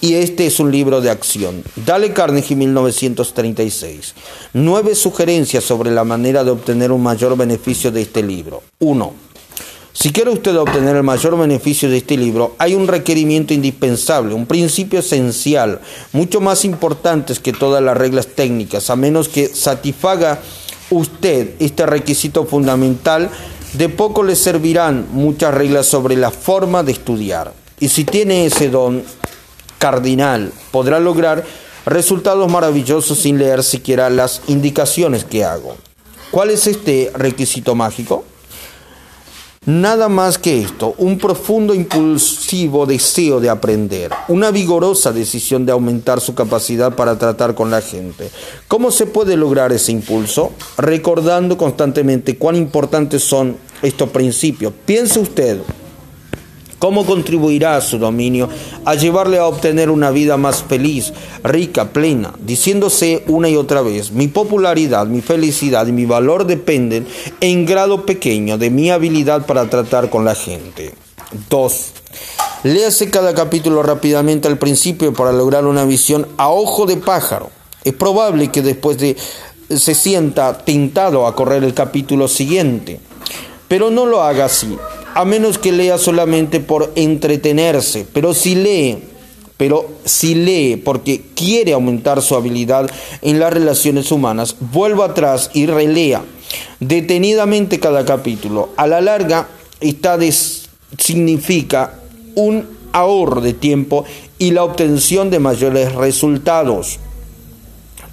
Y 0.00 0.14
este 0.14 0.46
es 0.46 0.60
un 0.60 0.70
libro 0.70 1.00
de 1.00 1.10
acción. 1.10 1.64
Dale 1.74 2.12
Carnegie 2.12 2.54
1936. 2.54 4.14
Nueve 4.52 4.94
sugerencias 4.94 5.64
sobre 5.64 5.90
la 5.90 6.04
manera 6.04 6.44
de 6.44 6.52
obtener 6.52 6.92
un 6.92 7.02
mayor 7.02 7.36
beneficio 7.36 7.90
de 7.90 8.02
este 8.02 8.22
libro. 8.22 8.62
1. 8.78 9.12
Si 9.92 10.12
quiere 10.12 10.30
usted 10.30 10.56
obtener 10.56 10.94
el 10.94 11.02
mayor 11.02 11.36
beneficio 11.36 11.90
de 11.90 11.96
este 11.96 12.16
libro, 12.16 12.54
hay 12.58 12.76
un 12.76 12.86
requerimiento 12.86 13.52
indispensable, 13.52 14.32
un 14.32 14.46
principio 14.46 15.00
esencial, 15.00 15.80
mucho 16.12 16.40
más 16.40 16.64
importante 16.64 17.34
que 17.34 17.52
todas 17.52 17.82
las 17.82 17.96
reglas 17.96 18.28
técnicas, 18.28 18.90
a 18.90 18.96
menos 18.96 19.28
que 19.28 19.48
satisfaga 19.48 20.40
usted 20.90 21.54
este 21.58 21.84
requisito 21.84 22.46
fundamental, 22.46 23.28
de 23.72 23.88
poco 23.88 24.22
le 24.22 24.36
servirán 24.36 25.08
muchas 25.10 25.52
reglas 25.52 25.86
sobre 25.86 26.14
la 26.14 26.30
forma 26.30 26.84
de 26.84 26.92
estudiar. 26.92 27.52
Y 27.80 27.88
si 27.88 28.04
tiene 28.04 28.46
ese 28.46 28.70
don, 28.70 29.02
cardinal 29.78 30.52
podrá 30.70 31.00
lograr 31.00 31.44
resultados 31.86 32.50
maravillosos 32.50 33.18
sin 33.18 33.38
leer 33.38 33.62
siquiera 33.62 34.10
las 34.10 34.42
indicaciones 34.48 35.24
que 35.24 35.44
hago. 35.44 35.76
¿Cuál 36.30 36.50
es 36.50 36.66
este 36.66 37.10
requisito 37.14 37.74
mágico? 37.74 38.24
Nada 39.68 40.08
más 40.08 40.38
que 40.38 40.62
esto, 40.62 40.94
un 40.96 41.18
profundo 41.18 41.74
impulsivo 41.74 42.86
deseo 42.86 43.38
de 43.38 43.50
aprender, 43.50 44.10
una 44.28 44.50
vigorosa 44.50 45.12
decisión 45.12 45.66
de 45.66 45.72
aumentar 45.72 46.22
su 46.22 46.34
capacidad 46.34 46.94
para 46.96 47.18
tratar 47.18 47.54
con 47.54 47.70
la 47.70 47.82
gente. 47.82 48.30
¿Cómo 48.66 48.90
se 48.90 49.04
puede 49.04 49.36
lograr 49.36 49.72
ese 49.72 49.92
impulso? 49.92 50.52
Recordando 50.78 51.58
constantemente 51.58 52.38
cuán 52.38 52.56
importantes 52.56 53.22
son 53.22 53.58
estos 53.82 54.08
principios. 54.08 54.72
Piense 54.86 55.20
usted, 55.20 55.58
¿Cómo 56.78 57.04
contribuirá 57.04 57.76
a 57.76 57.80
su 57.80 57.98
dominio 57.98 58.48
a 58.84 58.94
llevarle 58.94 59.38
a 59.38 59.46
obtener 59.46 59.90
una 59.90 60.10
vida 60.10 60.36
más 60.36 60.62
feliz, 60.62 61.12
rica, 61.42 61.86
plena, 61.92 62.34
diciéndose 62.38 63.24
una 63.26 63.48
y 63.48 63.56
otra 63.56 63.82
vez, 63.82 64.12
mi 64.12 64.28
popularidad, 64.28 65.06
mi 65.06 65.20
felicidad 65.20 65.86
y 65.88 65.92
mi 65.92 66.06
valor 66.06 66.46
dependen 66.46 67.06
en 67.40 67.66
grado 67.66 68.06
pequeño 68.06 68.58
de 68.58 68.70
mi 68.70 68.90
habilidad 68.90 69.44
para 69.46 69.68
tratar 69.68 70.08
con 70.08 70.24
la 70.24 70.36
gente? 70.36 70.94
2. 71.50 71.92
Léase 72.62 73.10
cada 73.10 73.34
capítulo 73.34 73.82
rápidamente 73.82 74.48
al 74.48 74.58
principio 74.58 75.12
para 75.12 75.32
lograr 75.32 75.66
una 75.66 75.84
visión 75.84 76.28
a 76.36 76.48
ojo 76.48 76.86
de 76.86 76.96
pájaro. 76.96 77.50
Es 77.84 77.92
probable 77.92 78.50
que 78.52 78.62
después 78.62 78.98
de 78.98 79.16
se 79.76 79.94
sienta 79.94 80.58
tentado 80.58 81.26
a 81.26 81.34
correr 81.34 81.62
el 81.62 81.74
capítulo 81.74 82.26
siguiente 82.26 83.00
Pero 83.68 83.90
no 83.90 84.06
lo 84.06 84.22
haga 84.22 84.46
así, 84.46 84.78
a 85.14 85.24
menos 85.24 85.58
que 85.58 85.72
lea 85.72 85.98
solamente 85.98 86.60
por 86.60 86.92
entretenerse. 86.94 88.06
Pero 88.12 88.34
si 88.34 88.54
lee, 88.54 88.98
pero 89.56 89.88
si 90.04 90.34
lee 90.34 90.76
porque 90.76 91.22
quiere 91.34 91.72
aumentar 91.72 92.22
su 92.22 92.34
habilidad 92.36 92.90
en 93.22 93.38
las 93.38 93.52
relaciones 93.52 94.12
humanas, 94.12 94.56
vuelva 94.60 95.06
atrás 95.06 95.50
y 95.54 95.66
relea 95.66 96.22
detenidamente 96.80 97.80
cada 97.80 98.04
capítulo. 98.04 98.70
A 98.76 98.86
la 98.86 99.00
larga, 99.00 99.48
esta 99.80 100.18
significa 100.96 102.00
un 102.34 102.66
ahorro 102.92 103.40
de 103.40 103.52
tiempo 103.52 104.04
y 104.38 104.52
la 104.52 104.64
obtención 104.64 105.30
de 105.30 105.40
mayores 105.40 105.94
resultados. 105.94 106.98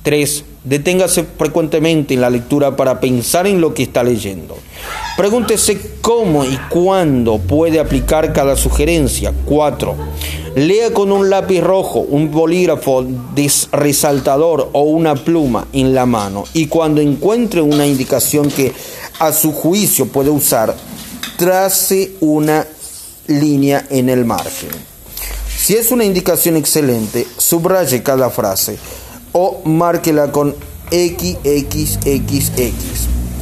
3. 0.03 0.43
Deténgase 0.65 1.23
frecuentemente 1.38 2.15
en 2.15 2.21
la 2.21 2.30
lectura 2.32 2.75
para 2.75 2.99
pensar 2.99 3.45
en 3.45 3.62
lo 3.62 3.75
que 3.75 3.84
está 3.84 4.04
leyendo. 4.04 4.58
Pregúntese 5.15 5.80
cómo 6.01 6.43
y 6.43 6.58
cuándo 6.69 7.38
puede 7.38 7.80
aplicar 7.80 8.34
cada 8.34 8.56
sugerencia. 8.56 9.32
4. 9.45 9.95
Lea 10.56 10.91
con 10.91 11.12
un 11.12 11.30
lápiz 11.30 11.62
rojo, 11.62 11.99
un 11.99 12.32
bolígrafo 12.32 13.06
resaltador 13.73 14.69
o 14.73 14.82
una 14.82 15.13
pluma 15.13 15.67
en 15.71 15.93
la 15.93 16.08
mano 16.08 16.45
y 16.54 16.65
cuando 16.65 16.99
encuentre 16.99 17.62
una 17.62 17.86
indicación 17.86 18.49
que 18.49 18.73
a 19.19 19.32
su 19.34 19.51
juicio 19.51 20.08
puede 20.08 20.32
usar, 20.32 20.75
trace 21.38 22.13
una 22.21 22.65
línea 23.28 23.86
en 23.91 24.10
el 24.10 24.25
margen. 24.25 24.69
Si 25.56 25.75
es 25.75 25.91
una 25.91 26.06
indicación 26.06 26.58
excelente, 26.58 27.28
subraye 27.38 28.01
cada 28.01 28.30
frase 28.30 28.78
o 29.37 29.61
márquela 29.65 30.31
con 30.31 30.55
XXXX. 30.91 31.99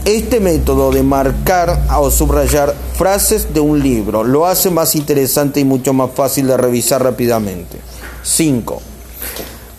Este 0.06 0.39
método 0.39 0.91
de 0.91 1.03
marcar 1.03 1.86
o 1.95 2.10
subrayar 2.10 2.73
frases 2.97 3.53
de 3.53 3.60
un 3.60 3.79
libro 3.79 4.23
lo 4.23 4.47
hace 4.47 4.71
más 4.71 4.95
interesante 4.95 5.60
y 5.60 5.65
mucho 5.65 5.93
más 5.93 6.10
fácil 6.15 6.47
de 6.47 6.58
revisar 6.58 7.03
rápidamente. 7.03 7.77
5. 8.23 8.82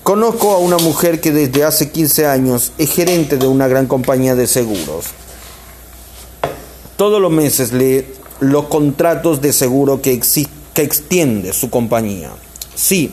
Conozco 0.05 0.53
a 0.53 0.59
una 0.59 0.79
mujer 0.79 1.21
que 1.21 1.33
desde 1.33 1.65
hace 1.65 1.91
15 1.91 2.27
años 2.29 2.71
es 2.79 2.93
gerente 2.93 3.37
de 3.37 3.49
una 3.49 3.67
gran 3.67 3.87
compañía 3.87 4.37
de 4.37 4.47
seguros. 4.47 5.07
Todos 6.97 7.21
los 7.21 7.33
meses 7.33 7.73
lee 7.73 8.07
los 8.39 8.67
contratos 8.67 9.41
de 9.41 9.53
seguro 9.53 10.01
que, 10.01 10.21
que 10.75 10.83
extiende 10.83 11.53
su 11.53 11.71
compañía. 11.71 12.31
Sí, 12.77 13.13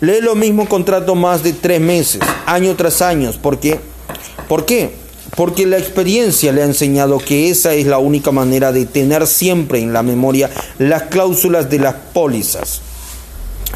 lee 0.00 0.20
lo 0.20 0.34
mismo 0.34 0.68
contrato 0.68 1.14
más 1.14 1.42
de 1.42 1.52
tres 1.52 1.80
meses, 1.80 2.20
año 2.46 2.74
tras 2.76 3.02
año. 3.02 3.32
¿Por 3.42 3.58
qué? 3.58 3.80
¿Por 4.48 4.64
qué? 4.64 4.90
Porque 5.36 5.66
la 5.66 5.78
experiencia 5.78 6.52
le 6.52 6.62
ha 6.62 6.66
enseñado 6.66 7.18
que 7.18 7.50
esa 7.50 7.74
es 7.74 7.86
la 7.86 7.98
única 7.98 8.32
manera 8.32 8.72
de 8.72 8.86
tener 8.86 9.26
siempre 9.26 9.80
en 9.80 9.92
la 9.92 10.02
memoria 10.02 10.50
las 10.78 11.04
cláusulas 11.04 11.68
de 11.70 11.78
las 11.78 11.94
pólizas. 12.12 12.80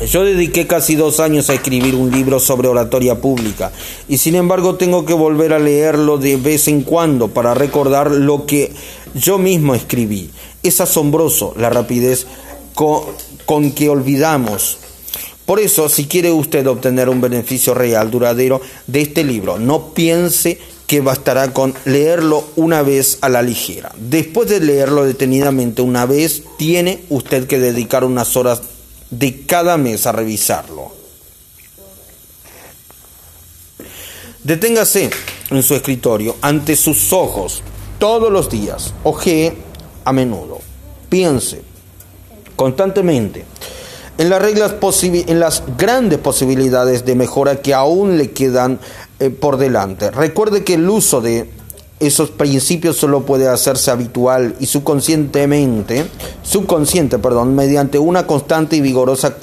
Yo 0.06 0.24
dediqué 0.24 0.66
casi 0.66 0.96
dos 0.96 1.20
años 1.20 1.50
a 1.50 1.54
escribir 1.54 1.94
un 1.94 2.10
libro 2.10 2.40
sobre 2.40 2.66
oratoria 2.66 3.20
pública 3.20 3.70
y 4.08 4.18
sin 4.18 4.34
embargo 4.34 4.76
tengo 4.76 5.04
que 5.04 5.12
volver 5.12 5.52
a 5.52 5.58
leerlo 5.58 6.18
de 6.18 6.36
vez 6.36 6.66
en 6.66 6.82
cuando 6.82 7.28
para 7.28 7.54
recordar 7.54 8.10
lo 8.10 8.46
que 8.46 8.72
yo 9.14 9.38
mismo 9.38 9.74
escribí. 9.74 10.30
Es 10.62 10.80
asombroso 10.80 11.54
la 11.56 11.70
rapidez 11.70 12.26
con, 12.74 13.02
con 13.44 13.70
que 13.72 13.90
olvidamos 13.90 14.78
por 15.52 15.60
eso, 15.60 15.90
si 15.90 16.06
quiere 16.06 16.32
usted 16.32 16.66
obtener 16.66 17.10
un 17.10 17.20
beneficio 17.20 17.74
real, 17.74 18.10
duradero 18.10 18.62
de 18.86 19.02
este 19.02 19.22
libro, 19.22 19.58
no 19.58 19.92
piense 19.92 20.58
que 20.86 21.02
bastará 21.02 21.52
con 21.52 21.74
leerlo 21.84 22.42
una 22.56 22.80
vez 22.80 23.18
a 23.20 23.28
la 23.28 23.42
ligera. 23.42 23.92
Después 23.98 24.48
de 24.48 24.60
leerlo 24.60 25.04
detenidamente 25.04 25.82
una 25.82 26.06
vez, 26.06 26.44
tiene 26.56 27.02
usted 27.10 27.46
que 27.46 27.58
dedicar 27.58 28.02
unas 28.02 28.34
horas 28.34 28.62
de 29.10 29.44
cada 29.44 29.76
mes 29.76 30.06
a 30.06 30.12
revisarlo. 30.12 30.90
Deténgase 34.44 35.10
en 35.50 35.62
su 35.62 35.74
escritorio 35.74 36.34
ante 36.40 36.76
sus 36.76 37.12
ojos 37.12 37.62
todos 37.98 38.32
los 38.32 38.48
días. 38.48 38.94
Ojee 39.04 39.52
a 40.06 40.14
menudo. 40.14 40.60
Piense 41.10 41.60
constantemente 42.56 43.44
en 44.18 44.30
las 44.30 44.42
reglas 44.42 44.74
en 45.02 45.40
las 45.40 45.62
grandes 45.78 46.18
posibilidades 46.18 47.04
de 47.04 47.14
mejora 47.14 47.56
que 47.56 47.74
aún 47.74 48.18
le 48.18 48.30
quedan 48.30 48.78
eh, 49.18 49.30
por 49.30 49.56
delante. 49.56 50.10
Recuerde 50.10 50.64
que 50.64 50.74
el 50.74 50.88
uso 50.88 51.20
de 51.20 51.50
esos 52.00 52.30
principios 52.30 52.96
solo 52.96 53.24
puede 53.24 53.48
hacerse 53.48 53.90
habitual 53.90 54.56
y 54.58 54.66
subconscientemente, 54.66 56.06
subconsciente, 56.42 57.18
perdón, 57.18 57.54
mediante 57.54 57.98
una 57.98 58.26
constante 58.26 58.76
y 58.76 58.80
vigorosa 58.80 59.36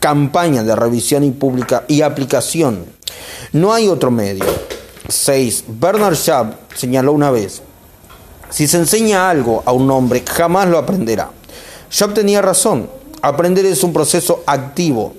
campaña 0.00 0.64
de 0.64 0.74
revisión 0.74 1.22
y 1.22 1.30
pública 1.30 1.84
y 1.86 2.02
aplicación. 2.02 2.84
No 3.52 3.72
hay 3.72 3.88
otro 3.88 4.10
medio. 4.10 4.44
6. 5.08 5.64
Bernard 5.68 6.14
Shaw 6.14 6.54
señaló 6.74 7.12
una 7.12 7.30
vez, 7.30 7.62
si 8.48 8.66
se 8.66 8.78
enseña 8.78 9.30
algo 9.30 9.62
a 9.64 9.72
un 9.72 9.90
hombre, 9.90 10.24
jamás 10.28 10.68
lo 10.68 10.78
aprenderá. 10.78 11.30
Shaw 11.90 12.12
tenía 12.12 12.42
razón. 12.42 12.88
Aprender 13.22 13.66
es 13.66 13.84
un 13.84 13.92
proceso 13.92 14.42
activo. 14.46 15.14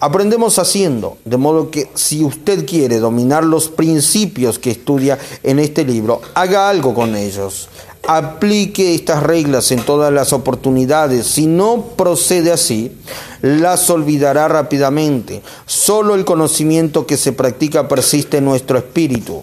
Aprendemos 0.00 0.58
haciendo, 0.58 1.18
de 1.24 1.36
modo 1.36 1.70
que 1.70 1.88
si 1.94 2.24
usted 2.24 2.66
quiere 2.66 2.98
dominar 2.98 3.44
los 3.44 3.68
principios 3.68 4.58
que 4.58 4.70
estudia 4.70 5.18
en 5.42 5.58
este 5.58 5.84
libro, 5.84 6.20
haga 6.34 6.68
algo 6.68 6.94
con 6.94 7.16
ellos. 7.16 7.68
Aplique 8.06 8.94
estas 8.94 9.22
reglas 9.22 9.70
en 9.70 9.82
todas 9.82 10.12
las 10.12 10.34
oportunidades. 10.34 11.26
Si 11.26 11.46
no 11.46 11.84
procede 11.96 12.52
así, 12.52 12.92
las 13.40 13.88
olvidará 13.88 14.46
rápidamente. 14.48 15.42
Solo 15.64 16.14
el 16.14 16.26
conocimiento 16.26 17.06
que 17.06 17.16
se 17.16 17.32
practica 17.32 17.88
persiste 17.88 18.38
en 18.38 18.44
nuestro 18.44 18.76
espíritu. 18.76 19.42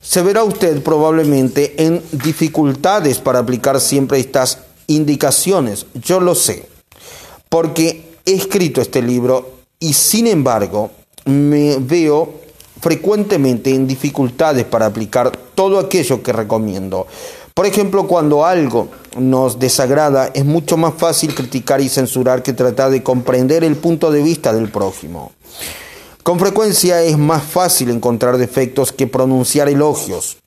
Se 0.00 0.22
verá 0.22 0.44
usted 0.44 0.82
probablemente 0.82 1.74
en 1.84 2.02
dificultades 2.12 3.18
para 3.18 3.40
aplicar 3.40 3.80
siempre 3.80 4.20
estas 4.20 4.58
indicaciones, 4.86 5.86
yo 5.94 6.20
lo 6.20 6.34
sé, 6.34 6.68
porque 7.48 8.14
he 8.24 8.34
escrito 8.34 8.80
este 8.80 9.02
libro 9.02 9.50
y 9.78 9.92
sin 9.92 10.26
embargo 10.26 10.90
me 11.26 11.76
veo 11.78 12.44
frecuentemente 12.80 13.70
en 13.70 13.86
dificultades 13.86 14.64
para 14.64 14.86
aplicar 14.86 15.30
todo 15.54 15.78
aquello 15.78 16.22
que 16.22 16.32
recomiendo. 16.32 17.06
Por 17.54 17.66
ejemplo, 17.66 18.06
cuando 18.06 18.44
algo 18.44 18.88
nos 19.16 19.58
desagrada, 19.58 20.30
es 20.34 20.44
mucho 20.44 20.76
más 20.76 20.94
fácil 20.94 21.34
criticar 21.34 21.80
y 21.80 21.88
censurar 21.88 22.42
que 22.42 22.52
tratar 22.52 22.90
de 22.90 23.02
comprender 23.02 23.62
el 23.62 23.76
punto 23.76 24.10
de 24.10 24.22
vista 24.22 24.52
del 24.52 24.70
prójimo. 24.70 25.32
Con 26.24 26.38
frecuencia 26.38 27.02
es 27.02 27.16
más 27.16 27.44
fácil 27.44 27.90
encontrar 27.90 28.38
defectos 28.38 28.92
que 28.92 29.06
pronunciar 29.06 29.68
elogios. 29.68 30.38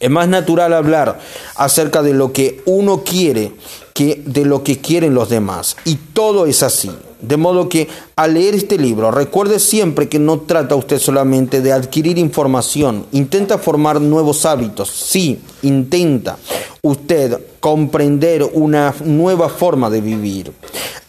Es 0.00 0.10
más 0.10 0.28
natural 0.28 0.72
hablar 0.72 1.18
acerca 1.56 2.02
de 2.02 2.14
lo 2.14 2.32
que 2.32 2.62
uno 2.66 3.02
quiere 3.04 3.52
que 3.94 4.22
de 4.24 4.44
lo 4.44 4.62
que 4.62 4.78
quieren 4.78 5.14
los 5.14 5.28
demás. 5.28 5.76
Y 5.84 5.96
todo 5.96 6.46
es 6.46 6.62
así. 6.62 6.90
De 7.20 7.36
modo 7.36 7.68
que 7.68 7.88
al 8.14 8.34
leer 8.34 8.54
este 8.54 8.78
libro, 8.78 9.10
recuerde 9.10 9.58
siempre 9.58 10.08
que 10.08 10.20
no 10.20 10.38
trata 10.40 10.76
usted 10.76 11.00
solamente 11.00 11.60
de 11.60 11.72
adquirir 11.72 12.16
información, 12.16 13.06
intenta 13.10 13.58
formar 13.58 14.00
nuevos 14.00 14.46
hábitos. 14.46 14.88
Sí, 14.88 15.40
intenta 15.62 16.38
usted 16.80 17.40
comprender 17.58 18.44
una 18.52 18.94
nueva 19.04 19.48
forma 19.48 19.90
de 19.90 20.00
vivir. 20.00 20.52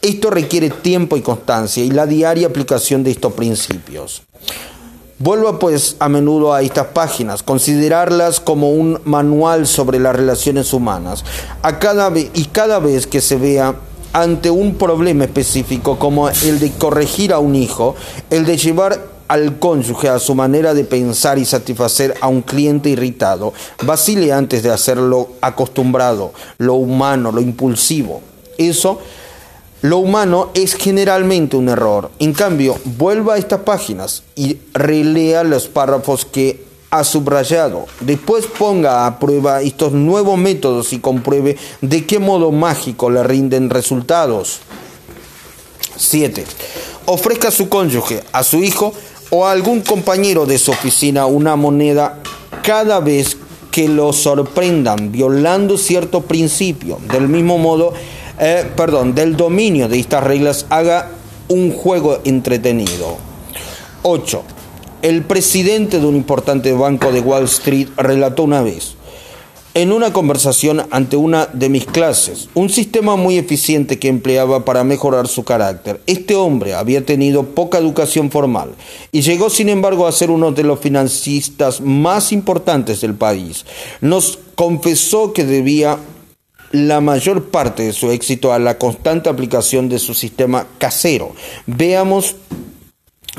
Esto 0.01 0.31
requiere 0.31 0.71
tiempo 0.71 1.15
y 1.15 1.21
constancia 1.21 1.83
y 1.83 1.91
la 1.91 2.07
diaria 2.07 2.47
aplicación 2.47 3.03
de 3.03 3.11
estos 3.11 3.33
principios. 3.33 4.23
Vuelva 5.21 5.59
pues 5.59 5.97
a 5.99 6.07
menudo 6.07 6.53
a 6.53 6.61
estas 6.61 6.87
páginas, 6.87 7.43
considerarlas 7.43 8.39
como 8.39 8.71
un 8.71 9.01
manual 9.03 9.67
sobre 9.67 9.99
las 9.99 10.15
relaciones 10.15 10.71
humanas. 10.71 11.25
A 11.61 11.77
cada 11.77 12.09
y 12.17 12.45
cada 12.45 12.79
vez 12.79 13.05
que 13.05 13.19
se 13.19 13.35
vea 13.35 13.75
ante 14.13 14.49
un 14.49 14.75
problema 14.75 15.25
específico 15.25 15.99
como 15.99 16.29
el 16.29 16.59
de 16.61 16.71
corregir 16.71 17.33
a 17.33 17.39
un 17.39 17.55
hijo, 17.55 17.95
el 18.29 18.45
de 18.45 18.55
llevar 18.55 19.07
al 19.27 19.59
cónyuge 19.59 20.07
a 20.07 20.19
su 20.19 20.35
manera 20.35 20.73
de 20.73 20.85
pensar 20.85 21.37
y 21.37 21.43
satisfacer 21.43 22.15
a 22.21 22.29
un 22.29 22.41
cliente 22.41 22.89
irritado, 22.89 23.51
vacile 23.83 24.31
antes 24.31 24.63
de 24.63 24.71
hacerlo 24.71 25.31
acostumbrado, 25.41 26.31
lo 26.59 26.75
humano, 26.75 27.33
lo 27.33 27.41
impulsivo. 27.41 28.21
Eso 28.57 28.99
lo 29.81 29.97
humano 29.97 30.49
es 30.53 30.75
generalmente 30.75 31.55
un 31.55 31.69
error. 31.69 32.11
En 32.19 32.33
cambio, 32.33 32.77
vuelva 32.83 33.35
a 33.35 33.37
estas 33.37 33.61
páginas 33.61 34.23
y 34.35 34.57
relea 34.73 35.43
los 35.43 35.67
párrafos 35.67 36.25
que 36.25 36.65
ha 36.91 37.03
subrayado. 37.03 37.85
Después 38.01 38.45
ponga 38.45 39.05
a 39.05 39.19
prueba 39.19 39.61
estos 39.61 39.93
nuevos 39.93 40.37
métodos 40.37 40.91
y 40.91 40.99
compruebe 40.99 41.57
de 41.81 42.05
qué 42.05 42.19
modo 42.19 42.51
mágico 42.51 43.09
le 43.09 43.23
rinden 43.23 43.69
resultados. 43.69 44.59
7. 45.95 46.45
Ofrezca 47.05 47.49
a 47.49 47.51
su 47.51 47.69
cónyuge, 47.69 48.23
a 48.31 48.43
su 48.43 48.63
hijo 48.63 48.93
o 49.29 49.45
a 49.45 49.51
algún 49.51 49.81
compañero 49.81 50.45
de 50.45 50.57
su 50.57 50.71
oficina 50.71 51.25
una 51.25 51.55
moneda 51.55 52.21
cada 52.63 52.99
vez 52.99 53.37
que 53.71 53.87
lo 53.87 54.13
sorprendan 54.13 55.11
violando 55.11 55.77
cierto 55.77 56.21
principio. 56.21 56.97
Del 57.11 57.27
mismo 57.27 57.57
modo, 57.57 57.93
eh, 58.39 58.65
perdón, 58.75 59.15
del 59.15 59.35
dominio 59.35 59.87
de 59.87 59.99
estas 59.99 60.23
reglas 60.23 60.65
haga 60.69 61.11
un 61.49 61.71
juego 61.71 62.19
entretenido. 62.23 63.17
8. 64.03 64.43
El 65.01 65.23
presidente 65.23 65.99
de 65.99 66.05
un 66.05 66.15
importante 66.15 66.71
banco 66.73 67.11
de 67.11 67.21
Wall 67.21 67.45
Street 67.45 67.87
relató 67.97 68.43
una 68.43 68.61
vez, 68.61 68.95
en 69.73 69.91
una 69.91 70.11
conversación 70.11 70.81
ante 70.91 71.15
una 71.15 71.45
de 71.45 71.69
mis 71.69 71.85
clases, 71.85 72.49
un 72.53 72.69
sistema 72.69 73.15
muy 73.15 73.37
eficiente 73.37 73.99
que 73.99 74.07
empleaba 74.07 74.65
para 74.65 74.83
mejorar 74.83 75.27
su 75.27 75.43
carácter. 75.43 76.01
Este 76.07 76.35
hombre 76.35 76.73
había 76.73 77.05
tenido 77.05 77.43
poca 77.43 77.77
educación 77.77 78.31
formal 78.31 78.71
y 79.11 79.21
llegó 79.21 79.49
sin 79.49 79.69
embargo 79.69 80.07
a 80.07 80.11
ser 80.11 80.31
uno 80.31 80.51
de 80.51 80.63
los 80.63 80.79
financistas 80.79 81.81
más 81.81 82.31
importantes 82.31 83.01
del 83.01 83.13
país. 83.13 83.65
Nos 84.01 84.39
confesó 84.55 85.33
que 85.33 85.45
debía 85.45 85.99
la 86.71 87.01
mayor 87.01 87.45
parte 87.45 87.83
de 87.83 87.93
su 87.93 88.11
éxito 88.11 88.53
a 88.53 88.59
la 88.59 88.77
constante 88.77 89.29
aplicación 89.29 89.89
de 89.89 89.99
su 89.99 90.13
sistema 90.13 90.67
casero. 90.77 91.33
Veamos 91.65 92.35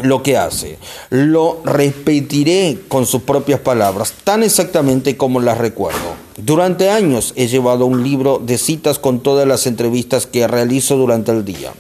lo 0.03 0.23
que 0.23 0.37
hace. 0.37 0.79
Lo 1.11 1.61
repetiré 1.65 2.79
con 2.89 3.07
sus 3.07 3.23
propias 3.23 3.61
palabras, 3.61 4.15
tan 4.25 4.43
exactamente 4.43 5.17
como 5.17 5.41
las 5.41 5.59
recuerdo. 5.59 6.15
Durante 6.37 6.91
años 6.91 7.33
he 7.37 7.49
llevado 7.49 7.87
un 7.87 8.03
libro 8.03 8.39
de 8.39 8.57
citas 8.59 8.99
con 8.99 9.21
todas 9.21 9.47
las 9.47 9.67
entrevistas 9.67 10.27
que 10.27 10.47
realizo 10.49 10.97
durante 10.97 11.33
el 11.33 11.45
día. 11.45 11.73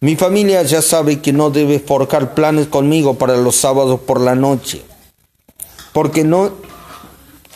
Mi 0.00 0.16
familia 0.16 0.62
ya 0.62 0.82
sabe 0.82 1.20
que 1.20 1.32
no 1.32 1.50
debe 1.50 1.78
forjar 1.78 2.34
planes 2.34 2.66
conmigo 2.66 3.14
para 3.14 3.36
los 3.36 3.56
sábados 3.56 4.00
por 4.00 4.20
la 4.20 4.34
noche, 4.34 4.82
porque 5.92 6.24
no 6.24 6.52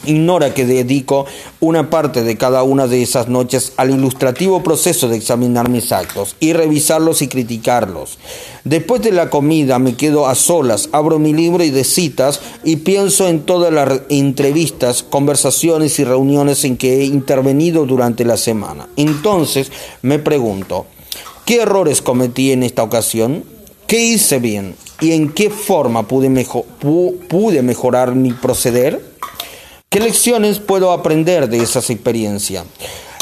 Ignora 0.05 0.55
que 0.55 0.65
dedico 0.65 1.27
una 1.61 1.91
parte 1.91 2.23
de 2.23 2.37
cada 2.37 2.63
una 2.63 2.87
de 2.87 3.03
esas 3.03 3.29
noches 3.29 3.73
al 3.77 3.91
ilustrativo 3.91 4.63
proceso 4.63 5.09
de 5.09 5.17
examinar 5.17 5.69
mis 5.69 5.93
actos 5.93 6.37
y 6.39 6.53
revisarlos 6.53 7.21
y 7.23 7.29
criticarlos. 7.29 8.19
Después 8.65 9.03
de 9.03 9.13
la 9.13 9.29
comida 9.29 9.79
me 9.79 9.97
quedo 9.97 10.27
a 10.29 10.35
solas, 10.35 10.89
abro 10.93 11.19
mi 11.19 11.33
libro 11.33 11.65
de 11.65 11.85
citas 11.85 12.41
y 12.63 12.77
pienso 12.77 13.29
en 13.29 13.41
todas 13.41 13.73
las 13.73 14.03
entrevistas, 14.09 15.03
conversaciones 15.03 15.99
y 15.99 16.05
reuniones 16.05 16.65
en 16.65 16.77
que 16.77 17.01
he 17.01 17.05
intervenido 17.05 17.85
durante 17.85 18.25
la 18.25 18.37
semana. 18.37 18.89
Entonces 18.97 19.73
me 20.03 20.19
pregunto, 20.19 20.87
¿qué 21.45 21.63
errores 21.63 22.03
cometí 22.03 22.53
en 22.53 22.63
esta 22.63 22.83
ocasión? 22.83 23.45
¿Qué 23.87 24.01
hice 24.01 24.39
bien? 24.39 24.77
¿Y 25.01 25.13
en 25.13 25.33
qué 25.33 25.51
forma 25.51 26.07
pude, 26.07 26.47
pude 27.29 27.63
mejorar 27.63 28.15
mi 28.15 28.33
proceder? 28.33 29.03
¿Qué 29.91 30.01
lecciones 30.01 30.59
puedo 30.59 30.93
aprender 30.93 31.49
de 31.49 31.63
esas 31.63 31.89
experiencias? 31.89 32.63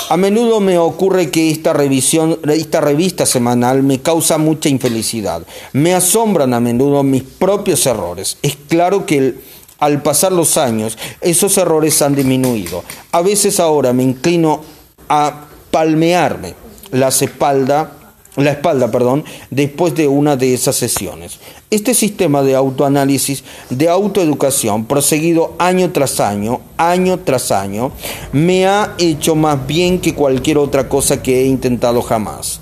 A 0.09 0.17
menudo 0.17 0.59
me 0.59 0.79
ocurre 0.79 1.31
que 1.31 1.49
esta 1.49 1.73
revisión, 1.73 2.41
esta 2.49 2.81
revista 2.81 3.25
semanal 3.25 3.85
me 3.85 4.01
causa 4.01 4.37
mucha 4.37 4.69
infelicidad. 4.69 5.47
Me 5.73 5.95
asombran 5.95 6.53
a 6.55 6.59
menudo 6.59 7.05
mis 7.05 7.23
propios 7.23 7.87
errores. 7.87 8.39
Es 8.43 8.57
claro 8.69 9.07
que 9.07 9.37
al 9.79 10.03
pasar 10.03 10.33
los 10.33 10.57
años 10.57 10.99
esos 11.21 11.57
errores 11.57 12.03
han 12.03 12.17
disminuido. 12.17 12.83
A 13.13 13.23
veces 13.23 13.61
ahora 13.61 13.93
me 13.93 14.03
inclino 14.03 14.61
a 15.09 15.47
palmearme 15.71 16.57
la 16.91 17.09
espalda 17.09 18.06
la 18.45 18.53
espalda, 18.53 18.91
perdón, 18.91 19.25
después 19.51 19.95
de 19.95 20.09
una 20.09 20.37
de 20.37 20.55
esas 20.55 20.77
sesiones. 20.77 21.39
Este 21.71 21.95
sistema 21.95 22.43
de 22.43 22.55
autoanálisis, 22.55 23.45
de 23.71 23.89
autoeducación, 23.89 24.85
proseguido 24.85 25.55
año 25.59 25.91
tras 25.93 26.21
año, 26.21 26.61
año 26.77 27.19
tras 27.19 27.51
año, 27.51 27.93
me 28.33 28.67
ha 28.67 28.95
hecho 28.99 29.35
más 29.35 29.67
bien 29.67 30.01
que 30.01 30.15
cualquier 30.15 30.59
otra 30.59 30.89
cosa 30.89 31.23
que 31.23 31.41
he 31.41 31.47
intentado 31.47 32.03
jamás. 32.03 32.61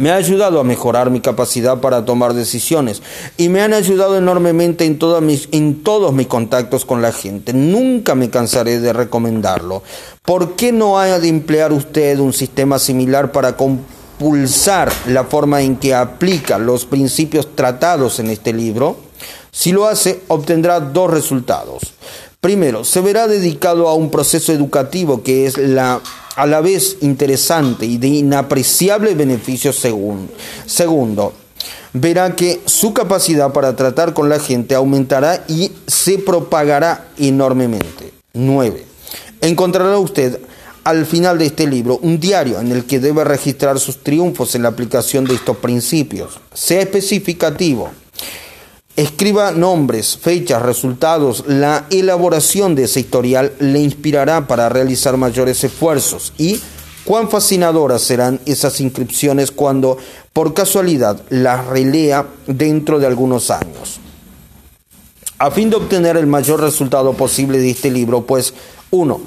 Me 0.00 0.10
ha 0.10 0.16
ayudado 0.16 0.58
a 0.60 0.64
mejorar 0.64 1.10
mi 1.10 1.20
capacidad 1.20 1.82
para 1.82 2.06
tomar 2.06 2.32
decisiones 2.32 3.02
y 3.36 3.50
me 3.50 3.60
han 3.60 3.74
ayudado 3.74 4.16
enormemente 4.16 4.86
en, 4.86 4.98
mis, 5.26 5.50
en 5.52 5.82
todos 5.82 6.14
mis 6.14 6.26
contactos 6.26 6.86
con 6.86 7.02
la 7.02 7.12
gente. 7.12 7.52
Nunca 7.52 8.14
me 8.14 8.30
cansaré 8.30 8.80
de 8.80 8.94
recomendarlo. 8.94 9.82
¿Por 10.22 10.56
qué 10.56 10.72
no 10.72 10.98
ha 10.98 11.18
de 11.18 11.28
emplear 11.28 11.74
usted 11.74 12.18
un 12.18 12.32
sistema 12.32 12.78
similar 12.78 13.30
para 13.30 13.58
la 15.06 15.24
forma 15.24 15.62
en 15.62 15.76
que 15.76 15.94
aplica 15.94 16.58
los 16.58 16.84
principios 16.84 17.56
tratados 17.56 18.18
en 18.18 18.28
este 18.28 18.52
libro, 18.52 18.96
si 19.50 19.72
lo 19.72 19.86
hace, 19.86 20.20
obtendrá 20.28 20.80
dos 20.80 21.10
resultados. 21.10 21.94
Primero, 22.40 22.84
se 22.84 23.00
verá 23.00 23.26
dedicado 23.26 23.88
a 23.88 23.94
un 23.94 24.10
proceso 24.10 24.52
educativo 24.52 25.22
que 25.22 25.46
es 25.46 25.58
la, 25.58 26.00
a 26.36 26.46
la 26.46 26.60
vez 26.60 26.98
interesante 27.00 27.86
y 27.86 27.98
de 27.98 28.08
inapreciable 28.08 29.14
beneficio 29.14 29.72
según. 29.72 30.30
Segundo, 30.66 31.32
verá 31.92 32.36
que 32.36 32.60
su 32.66 32.92
capacidad 32.92 33.52
para 33.52 33.76
tratar 33.76 34.14
con 34.14 34.28
la 34.28 34.38
gente 34.38 34.74
aumentará 34.74 35.44
y 35.48 35.72
se 35.86 36.18
propagará 36.18 37.08
enormemente. 37.18 38.12
9. 38.32 38.86
Encontrará 39.40 39.98
usted 39.98 40.40
al 40.84 41.06
final 41.06 41.38
de 41.38 41.46
este 41.46 41.66
libro 41.66 41.98
un 42.02 42.18
diario 42.18 42.60
en 42.60 42.72
el 42.72 42.84
que 42.84 43.00
debe 43.00 43.24
registrar 43.24 43.78
sus 43.78 44.02
triunfos 44.02 44.54
en 44.54 44.62
la 44.62 44.68
aplicación 44.70 45.24
de 45.24 45.34
estos 45.34 45.56
principios. 45.58 46.40
Sea 46.52 46.82
especificativo. 46.82 47.90
Escriba 48.96 49.52
nombres, 49.52 50.18
fechas, 50.18 50.62
resultados. 50.62 51.44
La 51.46 51.86
elaboración 51.90 52.74
de 52.74 52.84
ese 52.84 53.00
historial 53.00 53.52
le 53.58 53.80
inspirará 53.80 54.46
para 54.46 54.68
realizar 54.68 55.16
mayores 55.16 55.62
esfuerzos. 55.64 56.32
Y 56.36 56.60
cuán 57.04 57.30
fascinadoras 57.30 58.02
serán 58.02 58.40
esas 58.46 58.80
inscripciones 58.80 59.50
cuando 59.50 59.96
por 60.32 60.54
casualidad 60.54 61.22
las 61.30 61.66
relea 61.66 62.26
dentro 62.46 62.98
de 62.98 63.06
algunos 63.06 63.50
años. 63.50 64.00
A 65.38 65.50
fin 65.50 65.70
de 65.70 65.76
obtener 65.76 66.18
el 66.18 66.26
mayor 66.26 66.60
resultado 66.60 67.14
posible 67.14 67.58
de 67.58 67.70
este 67.70 67.90
libro, 67.90 68.26
pues, 68.26 68.52
uno, 68.90 69.20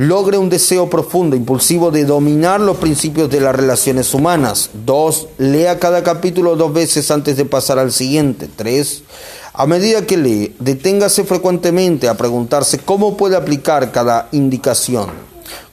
logre 0.00 0.38
un 0.38 0.48
deseo 0.48 0.88
profundo, 0.88 1.36
impulsivo 1.36 1.90
de 1.90 2.06
dominar 2.06 2.58
los 2.58 2.78
principios 2.78 3.28
de 3.28 3.38
las 3.38 3.54
relaciones 3.54 4.14
humanas. 4.14 4.70
Dos, 4.72 5.28
lea 5.36 5.78
cada 5.78 6.02
capítulo 6.02 6.56
dos 6.56 6.72
veces 6.72 7.10
antes 7.10 7.36
de 7.36 7.44
pasar 7.44 7.78
al 7.78 7.92
siguiente. 7.92 8.48
Tres, 8.56 9.02
a 9.52 9.66
medida 9.66 10.06
que 10.06 10.16
lee, 10.16 10.56
deténgase 10.58 11.24
frecuentemente 11.24 12.08
a 12.08 12.16
preguntarse 12.16 12.78
cómo 12.78 13.18
puede 13.18 13.36
aplicar 13.36 13.92
cada 13.92 14.30
indicación. 14.32 15.10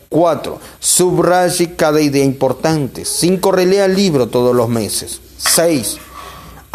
Cuatro, 0.10 0.60
subraye 0.82 1.78
cada 1.78 2.02
idea 2.02 2.26
importante. 2.26 3.06
Cinco, 3.06 3.54
relea 3.54 3.86
el 3.86 3.96
libro 3.96 4.28
todos 4.28 4.54
los 4.54 4.68
meses. 4.68 5.22
Seis, 5.38 6.00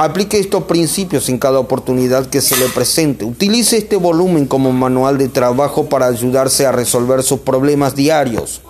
Aplique 0.03 0.41
estos 0.41 0.65
principios 0.65 1.29
en 1.29 1.39
cada 1.39 1.61
oportunidad 1.61 2.27
que 2.27 2.41
se 2.41 2.57
le 2.57 2.69
presente. 2.71 3.25
Utilice 3.25 3.77
este 3.77 3.95
volumen 3.95 4.47
como 4.47 4.73
manual 4.73 5.17
de 5.17 5.29
trabajo 5.29 5.89
para 5.89 6.07
ayudarse 6.07 6.67
a 6.67 6.73
resolver 6.73 7.23
sus 7.23 7.39
problemas 7.39 7.95
diarios. 7.95 8.63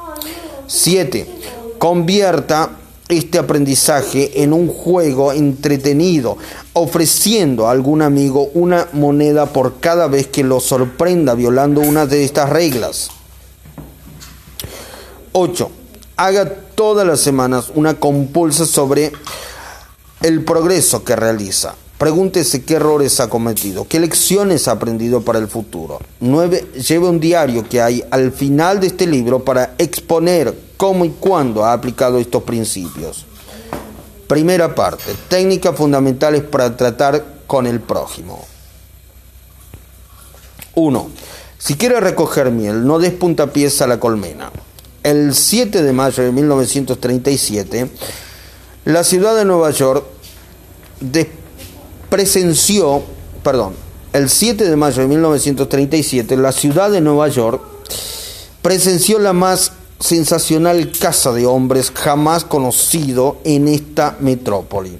7. 0.66 1.26
Convierta 1.78 2.72
este 3.08 3.38
aprendizaje 3.38 4.42
en 4.42 4.52
un 4.52 4.68
juego 4.68 5.32
entretenido, 5.32 6.36
ofreciendo 6.74 7.66
a 7.66 7.70
algún 7.70 8.02
amigo 8.02 8.50
una 8.52 8.88
moneda 8.92 9.46
por 9.46 9.80
cada 9.80 10.08
vez 10.08 10.26
que 10.26 10.44
lo 10.44 10.60
sorprenda 10.60 11.34
violando 11.34 11.80
una 11.80 12.04
de 12.04 12.24
estas 12.24 12.50
reglas. 12.50 13.08
8. 15.32 15.70
Haga 16.18 16.56
todas 16.74 17.06
las 17.06 17.20
semanas 17.20 17.72
una 17.74 17.94
compulsa 17.94 18.66
sobre 18.66 19.12
el 20.22 20.44
progreso 20.44 21.04
que 21.04 21.16
realiza. 21.16 21.74
Pregúntese 21.98 22.64
qué 22.64 22.74
errores 22.74 23.20
ha 23.20 23.28
cometido, 23.28 23.86
qué 23.86 24.00
lecciones 24.00 24.66
ha 24.66 24.72
aprendido 24.72 25.20
para 25.20 25.38
el 25.38 25.46
futuro. 25.46 26.00
9. 26.20 26.72
Lleve 26.88 27.08
un 27.08 27.20
diario 27.20 27.68
que 27.68 27.80
hay 27.80 28.02
al 28.10 28.32
final 28.32 28.80
de 28.80 28.88
este 28.88 29.06
libro 29.06 29.44
para 29.44 29.74
exponer 29.78 30.52
cómo 30.76 31.04
y 31.04 31.10
cuándo 31.10 31.64
ha 31.64 31.72
aplicado 31.72 32.18
estos 32.18 32.42
principios. 32.42 33.24
Primera 34.26 34.74
parte. 34.74 35.12
Técnicas 35.28 35.76
fundamentales 35.76 36.42
para 36.42 36.76
tratar 36.76 37.24
con 37.46 37.66
el 37.66 37.80
prójimo. 37.80 38.44
1. 40.74 41.10
Si 41.58 41.74
quiere 41.74 42.00
recoger 42.00 42.50
miel, 42.50 42.84
no 42.84 42.98
des 42.98 43.12
puntapiés 43.12 43.80
a 43.82 43.86
la 43.86 44.00
colmena. 44.00 44.50
El 45.04 45.34
7 45.34 45.82
de 45.82 45.92
mayo 45.92 46.24
de 46.24 46.32
1937, 46.32 47.90
la 48.86 49.04
ciudad 49.04 49.36
de 49.36 49.44
Nueva 49.44 49.70
York 49.70 50.04
presenció, 52.08 53.02
perdón, 53.42 53.74
el 54.12 54.28
7 54.28 54.68
de 54.68 54.76
mayo 54.76 55.02
de 55.02 55.08
1937, 55.08 56.36
la 56.36 56.52
ciudad 56.52 56.90
de 56.90 57.00
Nueva 57.00 57.28
York 57.28 57.62
presenció 58.60 59.18
la 59.18 59.32
más 59.32 59.72
sensacional 59.98 60.92
caza 60.98 61.32
de 61.32 61.46
hombres 61.46 61.92
jamás 61.94 62.44
conocido 62.44 63.38
en 63.44 63.68
esta 63.68 64.16
metrópoli. 64.20 64.98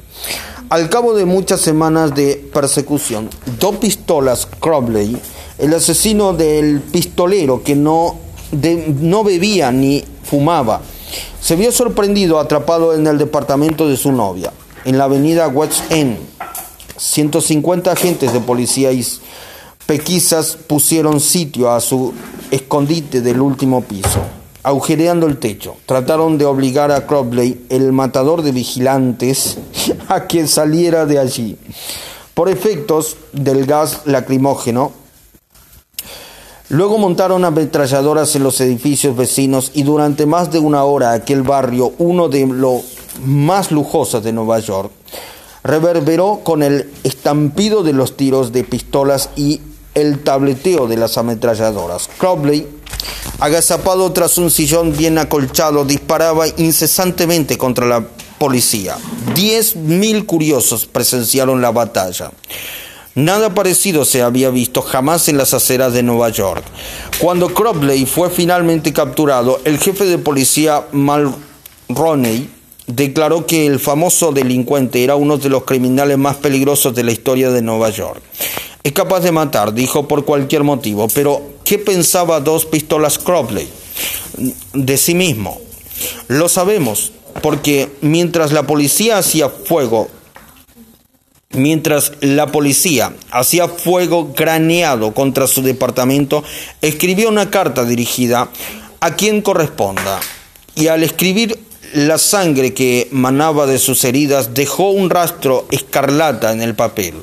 Al 0.70 0.88
cabo 0.88 1.14
de 1.14 1.26
muchas 1.26 1.61
semanas 1.61 2.14
de 2.14 2.48
persecución, 2.53 3.28
dos 3.59 3.76
pistolas 3.76 4.48
Crowley 4.61 5.20
el 5.59 5.74
asesino 5.74 6.32
del 6.32 6.80
pistolero 6.80 7.62
que 7.62 7.76
no, 7.76 8.16
no 9.00 9.22
bebía 9.24 9.70
ni 9.70 10.05
fumaba, 10.24 10.80
se 11.40 11.57
vio 11.57 11.70
sorprendido 11.70 12.38
atrapado 12.40 12.94
en 12.94 13.07
el 13.07 13.18
departamento 13.18 13.88
de 13.88 13.96
su 13.96 14.11
novia, 14.12 14.53
en 14.85 14.99
la 14.99 15.05
avenida 15.05 15.49
West 15.49 15.91
End. 15.91 16.18
150 16.97 17.91
agentes 17.91 18.33
de 18.33 18.41
policía 18.41 18.93
y 18.93 19.05
pequisas 19.87 20.57
pusieron 20.66 21.20
sitio 21.20 21.70
a 21.70 21.80
su 21.80 22.12
escondite 22.51 23.20
del 23.20 23.41
último 23.41 23.83
piso 23.83 24.20
agujereando 24.62 25.26
el 25.26 25.39
techo. 25.39 25.76
Trataron 25.87 26.39
de 26.39 26.45
obligar 26.45 26.93
a 26.93 27.07
Crobley, 27.07 27.66
el 27.68 27.93
matador 27.93 28.43
de 28.43 28.53
vigilantes, 28.53 29.59
a 30.09 30.26
que 30.26 30.47
saliera 30.47 31.07
de 31.07 31.18
allí. 31.18 31.57
Por 32.35 32.49
efectos 32.49 33.16
del 33.33 33.66
gas 33.66 34.03
lacrimógeno, 34.05 34.93
Luego 36.68 36.97
montaron 36.97 37.45
ametralladoras 37.45 38.35
en 38.35 38.45
los 38.45 38.59
edificios 38.62 39.14
vecinos 39.14 39.72
y 39.74 39.83
durante 39.83 40.24
más 40.24 40.51
de 40.51 40.59
una 40.59 40.85
hora 40.85 41.12
aquel 41.12 41.43
barrio, 41.43 41.93
uno 41.99 42.30
de 42.30 42.47
los 42.47 42.80
más 43.24 43.70
lujosos 43.70 44.22
de 44.22 44.32
Nueva 44.32 44.58
York, 44.58 44.90
reverberó 45.62 46.40
con 46.42 46.62
el 46.62 46.90
estampido 47.04 47.82
de 47.82 47.92
los 47.92 48.16
tiros 48.16 48.52
de 48.52 48.64
pistolas 48.64 49.30
y 49.36 49.60
el 49.94 50.22
tableteo 50.22 50.86
de 50.86 50.96
las 50.96 51.18
ametralladoras. 51.18 52.08
Crobley 52.18 52.66
agazapado 53.38 54.12
tras 54.12 54.38
un 54.38 54.50
sillón 54.50 54.96
bien 54.96 55.18
acolchado, 55.18 55.84
disparaba 55.84 56.46
incesantemente 56.56 57.58
contra 57.58 57.86
la 57.86 58.06
policía. 58.38 58.96
Diez 59.34 59.76
mil 59.76 60.26
curiosos 60.26 60.86
presenciaron 60.86 61.60
la 61.60 61.70
batalla. 61.70 62.32
Nada 63.14 63.54
parecido 63.54 64.06
se 64.06 64.22
había 64.22 64.48
visto 64.48 64.80
jamás 64.80 65.28
en 65.28 65.36
las 65.36 65.52
aceras 65.52 65.92
de 65.92 66.02
Nueva 66.02 66.30
York. 66.30 66.64
Cuando 67.20 67.52
Cropley 67.52 68.06
fue 68.06 68.30
finalmente 68.30 68.92
capturado, 68.92 69.60
el 69.64 69.78
jefe 69.78 70.06
de 70.06 70.16
policía 70.18 70.86
Mulroney 70.92 72.48
declaró 72.95 73.47
que 73.47 73.66
el 73.66 73.80
famoso 73.80 74.32
delincuente 74.32 75.03
era 75.03 75.16
uno 75.16 75.38
de 75.38 75.49
los 75.49 75.64
criminales 75.64 76.18
más 76.18 76.36
peligrosos 76.36 76.95
de 76.95 77.05
la 77.05 77.12
historia 77.12 77.51
de 77.51 77.62
Nueva 77.62 77.90
York. 77.90 78.22
Es 78.82 78.93
capaz 78.93 79.20
de 79.20 79.32
matar, 79.32 79.72
dijo 79.72 80.09
por 80.09 80.24
cualquier 80.24 80.64
motivo, 80.64 81.09
pero 81.14 81.43
¿qué 81.64 81.78
pensaba 81.78 82.40
dos 82.40 82.66
pistolas 82.66 83.18
Cropley 83.18 83.68
de 84.74 84.97
sí 84.97 85.14
mismo? 85.14 85.61
Lo 86.28 86.49
sabemos, 86.49 87.12
porque 87.43 87.88
mientras 88.01 88.53
la 88.53 88.66
policía 88.66 89.18
hacía 89.18 89.49
fuego, 89.49 90.09
mientras 91.51 92.12
la 92.20 92.49
policía 92.49 93.14
hacía 93.30 93.68
fuego 93.68 94.32
graneado 94.36 95.14
contra 95.14 95.47
su 95.47 95.62
departamento, 95.62 96.43
escribió 96.80 97.28
una 97.28 97.51
carta 97.51 97.84
dirigida 97.84 98.51
a 99.01 99.14
quien 99.14 99.43
corresponda, 99.43 100.20
y 100.74 100.88
al 100.88 101.03
escribir 101.03 101.59
la 101.93 102.18
sangre 102.18 102.72
que 102.74 103.09
manaba 103.11 103.66
de 103.66 103.78
sus 103.78 104.05
heridas 104.05 104.55
dejó 104.55 104.90
un 104.90 105.11
rastro 105.11 105.66
escarlata 105.70 106.53
en 106.53 106.62
el 106.62 106.74
papel. 106.74 107.14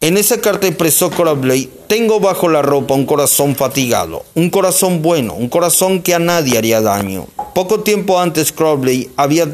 En 0.00 0.16
esa 0.16 0.40
carta 0.40 0.68
expresó 0.68 1.10
Crowley, 1.10 1.70
tengo 1.88 2.20
bajo 2.20 2.48
la 2.48 2.62
ropa 2.62 2.94
un 2.94 3.04
corazón 3.04 3.56
fatigado, 3.56 4.24
un 4.34 4.48
corazón 4.48 5.02
bueno, 5.02 5.34
un 5.34 5.48
corazón 5.48 6.02
que 6.02 6.14
a 6.14 6.20
nadie 6.20 6.56
haría 6.56 6.80
daño. 6.80 7.26
Poco 7.54 7.80
tiempo 7.80 8.20
antes 8.20 8.52
Crowley 8.52 9.10
había 9.16 9.48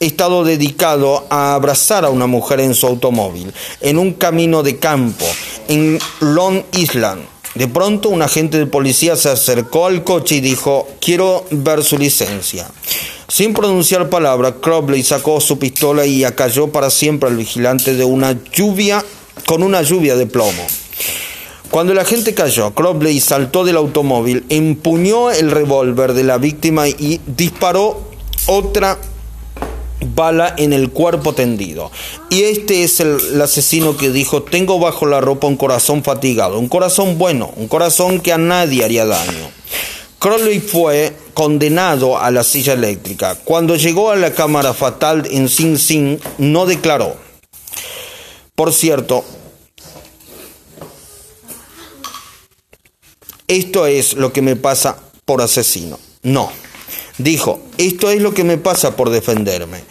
estado 0.00 0.44
dedicado 0.44 1.26
a 1.28 1.54
abrazar 1.54 2.04
a 2.04 2.10
una 2.10 2.26
mujer 2.26 2.60
en 2.60 2.74
su 2.74 2.86
automóvil, 2.86 3.52
en 3.80 3.98
un 3.98 4.14
camino 4.14 4.62
de 4.62 4.78
campo, 4.78 5.26
en 5.68 5.98
Long 6.20 6.62
Island. 6.72 7.37
De 7.58 7.66
pronto 7.66 8.08
un 8.08 8.22
agente 8.22 8.56
de 8.56 8.66
policía 8.66 9.16
se 9.16 9.30
acercó 9.30 9.86
al 9.86 10.04
coche 10.04 10.36
y 10.36 10.40
dijo, 10.40 10.86
quiero 11.00 11.44
ver 11.50 11.82
su 11.82 11.98
licencia. 11.98 12.70
Sin 13.26 13.52
pronunciar 13.52 14.08
palabra, 14.08 14.54
Crowley 14.60 15.02
sacó 15.02 15.40
su 15.40 15.58
pistola 15.58 16.06
y 16.06 16.22
acalló 16.22 16.68
para 16.68 16.88
siempre 16.88 17.28
al 17.28 17.36
vigilante 17.36 17.94
de 17.94 18.04
una 18.04 18.38
lluvia 18.52 19.04
con 19.44 19.64
una 19.64 19.82
lluvia 19.82 20.14
de 20.14 20.26
plomo. 20.26 20.64
Cuando 21.68 21.94
la 21.94 22.04
gente 22.04 22.32
cayó, 22.32 22.72
Crobley 22.74 23.18
saltó 23.18 23.64
del 23.64 23.76
automóvil, 23.76 24.44
empuñó 24.50 25.32
el 25.32 25.50
revólver 25.50 26.12
de 26.12 26.22
la 26.22 26.38
víctima 26.38 26.86
y 26.86 27.20
disparó 27.26 28.00
otra 28.46 28.98
bala 30.00 30.54
en 30.56 30.72
el 30.72 30.90
cuerpo 30.90 31.34
tendido. 31.34 31.90
Y 32.30 32.42
este 32.42 32.84
es 32.84 33.00
el, 33.00 33.40
asesino 33.40 33.96
que 33.96 34.10
dijo, 34.10 34.42
tengo 34.42 34.78
bajo 34.78 35.06
la 35.06 35.20
ropa 35.20 35.46
un 35.46 35.56
corazón 35.56 36.02
fatigado, 36.02 36.58
un 36.58 36.68
corazón 36.68 37.18
bueno, 37.18 37.52
un 37.56 37.68
corazón 37.68 38.20
que 38.20 38.32
a 38.32 38.38
nadie 38.38 38.84
haría 38.84 39.06
daño. 39.06 39.50
Crowley 40.18 40.60
fue 40.60 41.14
condenado 41.32 42.18
a 42.18 42.30
la 42.30 42.42
silla 42.42 42.72
eléctrica. 42.72 43.36
Cuando 43.44 43.76
llegó 43.76 44.10
a 44.10 44.16
la 44.16 44.32
cámara 44.32 44.74
fatal 44.74 45.28
en 45.30 45.48
Sing 45.48 45.78
Sing, 45.78 46.18
no 46.38 46.66
declaró. 46.66 47.16
Por 48.56 48.72
cierto, 48.72 49.24
esto 53.46 53.86
es 53.86 54.14
lo 54.14 54.32
que 54.32 54.42
me 54.42 54.56
pasa 54.56 54.98
por 55.24 55.40
asesino. 55.40 56.00
No, 56.22 56.50
dijo, 57.18 57.60
esto 57.76 58.10
es 58.10 58.22
lo 58.22 58.32
que 58.32 58.44
me 58.44 58.58
pasa 58.58 58.96
por 58.96 59.10
defenderme. 59.10 59.82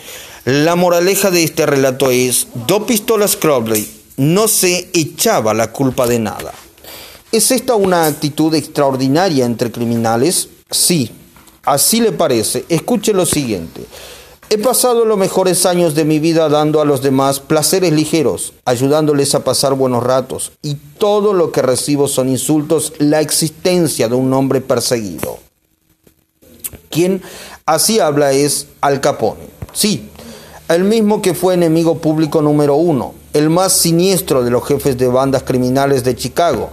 La 0.46 0.76
moraleja 0.76 1.30
de 1.30 1.44
este 1.44 1.66
relato 1.66 2.10
es, 2.10 2.48
dos 2.68 2.84
pistolas 2.84 3.36
Crowley 3.36 3.88
no 4.18 4.48
se 4.48 4.90
echaba 4.94 5.54
la 5.54 5.72
culpa 5.72 6.08
de 6.08 6.20
nada. 6.20 6.54
¿Es 7.32 7.52
esta 7.52 7.76
una 7.76 8.06
actitud 8.06 8.54
extraordinaria 8.56 9.46
entre 9.46 9.72
criminales? 9.72 10.50
Sí, 10.72 11.12
así 11.64 12.02
le 12.02 12.12
parece. 12.12 12.66
Escuche 12.70 13.14
lo 13.14 13.26
siguiente. 13.26 13.86
He 14.50 14.58
pasado 14.58 15.04
los 15.04 15.18
mejores 15.18 15.66
años 15.66 15.94
de 15.94 16.06
mi 16.06 16.20
vida 16.20 16.48
dando 16.48 16.80
a 16.80 16.86
los 16.86 17.02
demás 17.02 17.42
placeres 17.42 17.92
ligeros, 17.92 18.54
ayudándoles 18.64 19.36
a 19.36 19.44
pasar 19.44 19.74
buenos 19.74 20.04
ratos, 20.04 20.54
y 20.62 20.76
todo 20.98 21.34
lo 21.34 21.52
que 21.52 21.62
recibo 21.62 22.08
son 22.08 22.30
insultos, 22.30 22.94
la 22.98 23.20
existencia 23.20 24.08
de 24.08 24.16
un 24.16 24.34
hombre 24.34 24.62
perseguido. 24.62 25.40
Quien 26.90 27.22
así 27.66 28.00
habla 28.00 28.32
es 28.32 28.68
Al 28.82 29.02
Capone. 29.02 29.48
Sí, 29.74 30.10
el 30.70 30.84
mismo 30.84 31.22
que 31.22 31.34
fue 31.34 31.54
enemigo 31.54 32.00
público 32.00 32.42
número 32.42 32.76
uno, 32.76 33.14
el 33.34 33.50
más 33.50 33.74
siniestro 33.74 34.44
de 34.44 34.52
los 34.52 34.66
jefes 34.66 34.98
de 34.98 35.08
bandas 35.08 35.44
criminales 35.44 36.04
de 36.04 36.16
Chicago. 36.16 36.70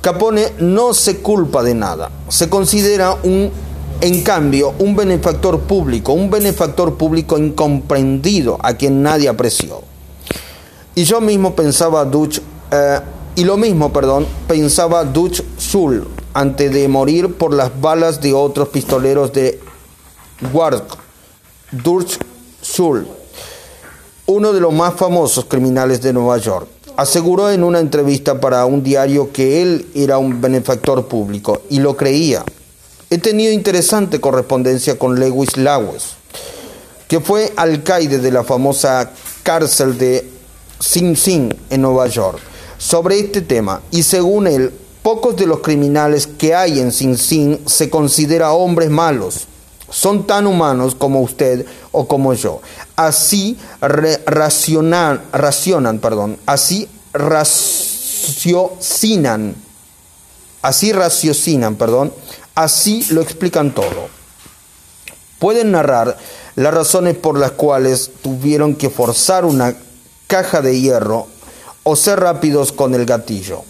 Capone 0.00 0.52
no 0.58 0.94
se 0.94 1.18
culpa 1.18 1.62
de 1.62 1.74
nada, 1.74 2.10
se 2.28 2.48
considera 2.48 3.16
un 3.22 3.50
en 4.00 4.22
cambio, 4.22 4.74
un 4.78 4.94
benefactor 4.94 5.60
público, 5.60 6.12
un 6.12 6.30
benefactor 6.30 6.94
público 6.94 7.36
incomprendido 7.36 8.56
a 8.62 8.74
quien 8.74 9.02
nadie 9.02 9.28
apreció. 9.28 9.82
Y 10.94 11.04
yo 11.04 11.20
mismo 11.20 11.54
pensaba 11.54 12.04
Dutch, 12.04 12.40
eh, 12.70 13.00
y 13.34 13.44
lo 13.44 13.56
mismo, 13.56 13.92
perdón, 13.92 14.26
pensaba 14.46 15.04
Dutch 15.04 15.42
Schul 15.58 16.06
antes 16.34 16.72
de 16.72 16.88
morir 16.88 17.34
por 17.34 17.52
las 17.52 17.80
balas 17.80 18.20
de 18.20 18.32
otros 18.32 18.68
pistoleros 18.68 19.32
de 19.32 19.60
Wark. 20.52 20.96
Dutch 21.70 22.18
Schul, 22.62 23.06
uno 24.26 24.52
de 24.52 24.60
los 24.60 24.72
más 24.72 24.94
famosos 24.94 25.44
criminales 25.44 26.00
de 26.00 26.12
Nueva 26.12 26.38
York, 26.38 26.68
aseguró 26.96 27.50
en 27.50 27.62
una 27.62 27.78
entrevista 27.78 28.40
para 28.40 28.64
un 28.64 28.82
diario 28.82 29.32
que 29.32 29.62
él 29.62 29.86
era 29.94 30.18
un 30.18 30.40
benefactor 30.40 31.06
público 31.06 31.62
y 31.70 31.78
lo 31.80 31.96
creía. 31.96 32.44
He 33.10 33.18
tenido 33.18 33.52
interesante 33.52 34.20
correspondencia 34.20 34.98
con 34.98 35.20
Lewis 35.20 35.56
Lawes, 35.56 36.16
que 37.06 37.20
fue 37.20 37.52
alcaide 37.56 38.18
de 38.18 38.32
la 38.32 38.44
famosa 38.44 39.12
cárcel 39.42 39.96
de 39.96 40.28
Sing 40.80 41.16
Sing 41.16 41.54
en 41.70 41.82
Nueva 41.82 42.06
York, 42.08 42.38
sobre 42.78 43.18
este 43.18 43.42
tema, 43.42 43.82
y 43.90 44.02
según 44.02 44.46
él, 44.46 44.72
pocos 45.08 45.36
de 45.36 45.46
los 45.46 45.60
criminales 45.60 46.26
que 46.26 46.54
hay 46.54 46.80
en 46.80 46.92
Sing 46.92 47.16
Sing 47.16 47.60
se 47.64 47.88
consideran 47.88 48.50
hombres 48.52 48.90
malos. 48.90 49.46
Son 49.88 50.26
tan 50.26 50.46
humanos 50.46 50.94
como 50.94 51.22
usted 51.22 51.64
o 51.92 52.06
como 52.06 52.34
yo. 52.34 52.60
Así 52.94 53.56
racionan, 53.80 55.22
racionan, 55.32 55.98
perdón, 55.98 56.36
así 56.44 56.86
raciocinan, 57.14 57.56
así 60.60 60.92
raciocinan, 60.92 61.76
perdón, 61.76 62.12
Así 62.54 63.06
lo 63.10 63.22
explican 63.22 63.72
todo. 63.72 64.10
Pueden 65.38 65.70
narrar 65.70 66.18
las 66.54 66.74
razones 66.74 67.16
por 67.16 67.38
las 67.38 67.52
cuales 67.52 68.10
tuvieron 68.20 68.74
que 68.74 68.90
forzar 68.90 69.46
una 69.46 69.74
caja 70.26 70.60
de 70.60 70.78
hierro 70.78 71.28
o 71.84 71.96
ser 71.96 72.20
rápidos 72.20 72.72
con 72.72 72.94
el 72.94 73.06
gatillo. 73.06 73.62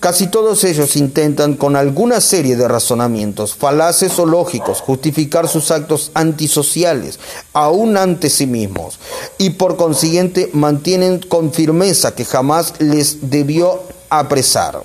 Casi 0.00 0.28
todos 0.28 0.64
ellos 0.64 0.96
intentan 0.96 1.56
con 1.56 1.76
alguna 1.76 2.22
serie 2.22 2.56
de 2.56 2.66
razonamientos, 2.66 3.54
falaces 3.54 4.18
o 4.18 4.24
lógicos, 4.24 4.80
justificar 4.80 5.46
sus 5.46 5.70
actos 5.70 6.10
antisociales, 6.14 7.20
aún 7.52 7.98
ante 7.98 8.30
sí 8.30 8.46
mismos, 8.46 8.98
y 9.36 9.50
por 9.50 9.76
consiguiente 9.76 10.48
mantienen 10.54 11.18
con 11.18 11.52
firmeza 11.52 12.14
que 12.14 12.24
jamás 12.24 12.72
les 12.78 13.28
debió 13.28 13.82
apresar. 14.08 14.82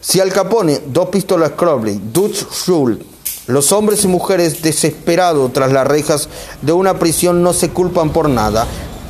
Si 0.00 0.20
Al 0.20 0.32
Capone, 0.32 0.80
dos 0.86 1.10
pistolas 1.10 1.50
Crowley, 1.50 2.00
Dutch 2.14 2.44
Rule, 2.66 3.04
los 3.46 3.72
hombres 3.72 4.04
y 4.04 4.08
mujeres 4.08 4.62
desesperados 4.62 5.52
tras 5.52 5.70
las 5.70 5.86
rejas 5.86 6.30
de 6.62 6.72
una 6.72 6.98
prisión 6.98 7.42
no 7.42 7.52
se 7.52 7.68
culpan 7.68 8.10
por 8.10 8.30
nada, 8.30 8.66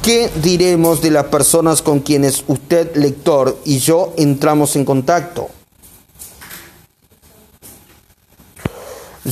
¿qué 0.06 0.30
diremos 0.40 1.02
de 1.02 1.10
las 1.10 1.24
personas 1.24 1.82
con 1.82 1.98
quienes 1.98 2.44
usted, 2.46 2.94
lector, 2.94 3.58
y 3.64 3.78
yo 3.80 4.12
entramos 4.16 4.76
en 4.76 4.84
contacto? 4.84 5.48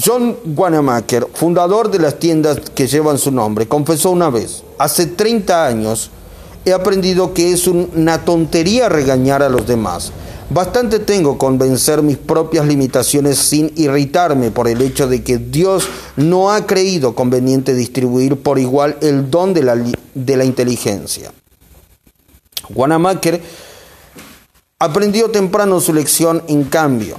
John 0.04 0.36
Wanamaker, 0.44 1.28
fundador 1.32 1.92
de 1.92 2.00
las 2.00 2.18
tiendas 2.18 2.58
que 2.74 2.88
llevan 2.88 3.18
su 3.18 3.30
nombre, 3.30 3.68
confesó 3.68 4.10
una 4.10 4.30
vez, 4.30 4.64
hace 4.76 5.06
30 5.06 5.64
años 5.64 6.10
he 6.64 6.72
aprendido 6.72 7.34
que 7.34 7.52
es 7.52 7.66
una 7.66 8.24
tontería 8.24 8.88
regañar 8.88 9.42
a 9.42 9.48
los 9.48 9.66
demás. 9.66 10.12
Bastante 10.50 10.98
tengo 10.98 11.38
con 11.38 11.58
vencer 11.58 12.02
mis 12.02 12.18
propias 12.18 12.66
limitaciones 12.66 13.38
sin 13.38 13.72
irritarme 13.76 14.50
por 14.50 14.68
el 14.68 14.82
hecho 14.82 15.08
de 15.08 15.22
que 15.22 15.38
Dios 15.38 15.88
no 16.16 16.52
ha 16.52 16.66
creído 16.66 17.14
conveniente 17.14 17.74
distribuir 17.74 18.36
por 18.36 18.58
igual 18.58 18.96
el 19.00 19.30
don 19.30 19.54
de 19.54 19.62
la, 19.62 19.76
de 20.14 20.36
la 20.36 20.44
inteligencia. 20.44 21.32
Wanamaker 22.74 23.42
aprendió 24.78 25.30
temprano 25.30 25.80
su 25.80 25.92
lección 25.92 26.42
en 26.46 26.64
cambio. 26.64 27.16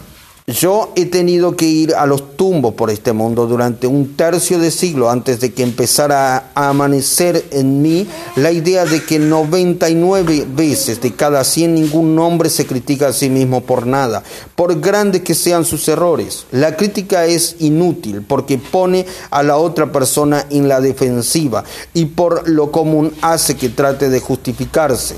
Yo 0.48 0.94
he 0.96 1.08
tenido 1.08 1.56
que 1.56 1.66
ir 1.66 1.96
a 1.96 2.06
los 2.06 2.38
tumbos 2.38 2.76
por 2.76 2.92
este 2.92 3.14
mundo 3.14 3.48
durante 3.48 3.88
un 3.88 4.16
tercio 4.16 4.60
de 4.60 4.70
siglo 4.70 5.10
antes 5.10 5.40
de 5.40 5.52
que 5.52 5.64
empezara 5.64 6.52
a 6.54 6.70
amanecer 6.70 7.46
en 7.50 7.82
mí 7.82 8.06
la 8.36 8.52
idea 8.52 8.86
de 8.86 9.04
que 9.04 9.18
99 9.18 10.46
veces 10.56 11.02
de 11.02 11.16
cada 11.16 11.44
100 11.44 11.74
ningún 11.74 12.20
hombre 12.20 12.52
se 12.52 12.68
critica 12.68 13.08
a 13.08 13.14
sí 13.14 13.28
mismo 13.28 13.62
por 13.62 13.88
nada, 13.88 14.22
por 14.54 14.80
grandes 14.80 15.24
que 15.24 15.34
sean 15.34 15.66
sus 15.66 15.88
errores. 15.88 16.46
La 16.52 16.78
crítica 16.78 17.26
es 17.26 17.56
inútil 17.58 18.22
porque 18.22 18.60
pone 18.60 19.08
a 19.32 19.42
la 19.42 19.58
otra 19.58 19.92
persona 19.92 20.46
en 20.52 20.68
la 20.68 20.80
defensiva 20.80 21.64
y 21.96 22.06
por 22.06 22.48
lo 22.48 22.72
común 22.72 23.12
hace 23.24 23.56
que 23.56 23.70
trate 23.70 24.10
de 24.10 24.20
justificarse. 24.20 25.16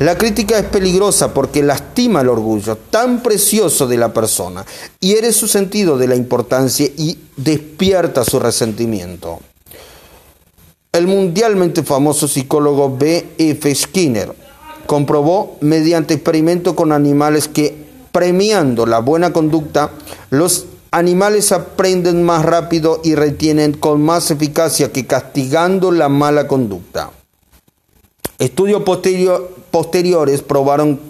La 0.00 0.16
crítica 0.16 0.56
es 0.56 0.66
peligrosa 0.66 1.34
porque 1.34 1.60
lastima 1.60 2.20
el 2.20 2.28
orgullo 2.28 2.76
tan 2.76 3.20
precioso 3.20 3.88
de 3.88 3.96
la 3.96 4.12
persona, 4.12 4.64
hiere 5.00 5.32
su 5.32 5.48
sentido 5.48 5.98
de 5.98 6.06
la 6.06 6.14
importancia 6.14 6.86
y 6.96 7.18
despierta 7.36 8.24
su 8.24 8.38
resentimiento. 8.38 9.40
El 10.92 11.08
mundialmente 11.08 11.82
famoso 11.82 12.28
psicólogo 12.28 12.96
B. 12.96 13.26
F. 13.38 13.74
Skinner 13.74 14.32
comprobó 14.86 15.56
mediante 15.62 16.14
experimento 16.14 16.76
con 16.76 16.92
animales 16.92 17.48
que 17.48 17.74
premiando 18.12 18.86
la 18.86 19.00
buena 19.00 19.32
conducta, 19.32 19.90
los 20.30 20.66
animales 20.92 21.50
aprenden 21.50 22.22
más 22.22 22.44
rápido 22.44 23.00
y 23.02 23.16
retienen 23.16 23.72
con 23.72 24.00
más 24.00 24.30
eficacia 24.30 24.92
que 24.92 25.08
castigando 25.08 25.90
la 25.90 26.08
mala 26.08 26.46
conducta. 26.46 27.10
Estudios 28.38 28.82
posteriores 29.70 30.42
probaron 30.42 31.00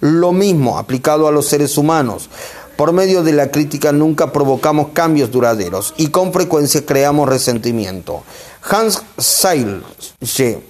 lo 0.00 0.32
mismo 0.32 0.78
aplicado 0.78 1.28
a 1.28 1.32
los 1.32 1.46
seres 1.46 1.76
humanos. 1.76 2.30
Por 2.76 2.92
medio 2.92 3.22
de 3.22 3.32
la 3.32 3.50
crítica 3.50 3.92
nunca 3.92 4.32
provocamos 4.32 4.88
cambios 4.94 5.30
duraderos 5.30 5.92
y 5.96 6.08
con 6.08 6.32
frecuencia 6.32 6.86
creamos 6.86 7.28
resentimiento. 7.28 8.22
Hans 8.70 9.02
Seilge, 9.18 10.62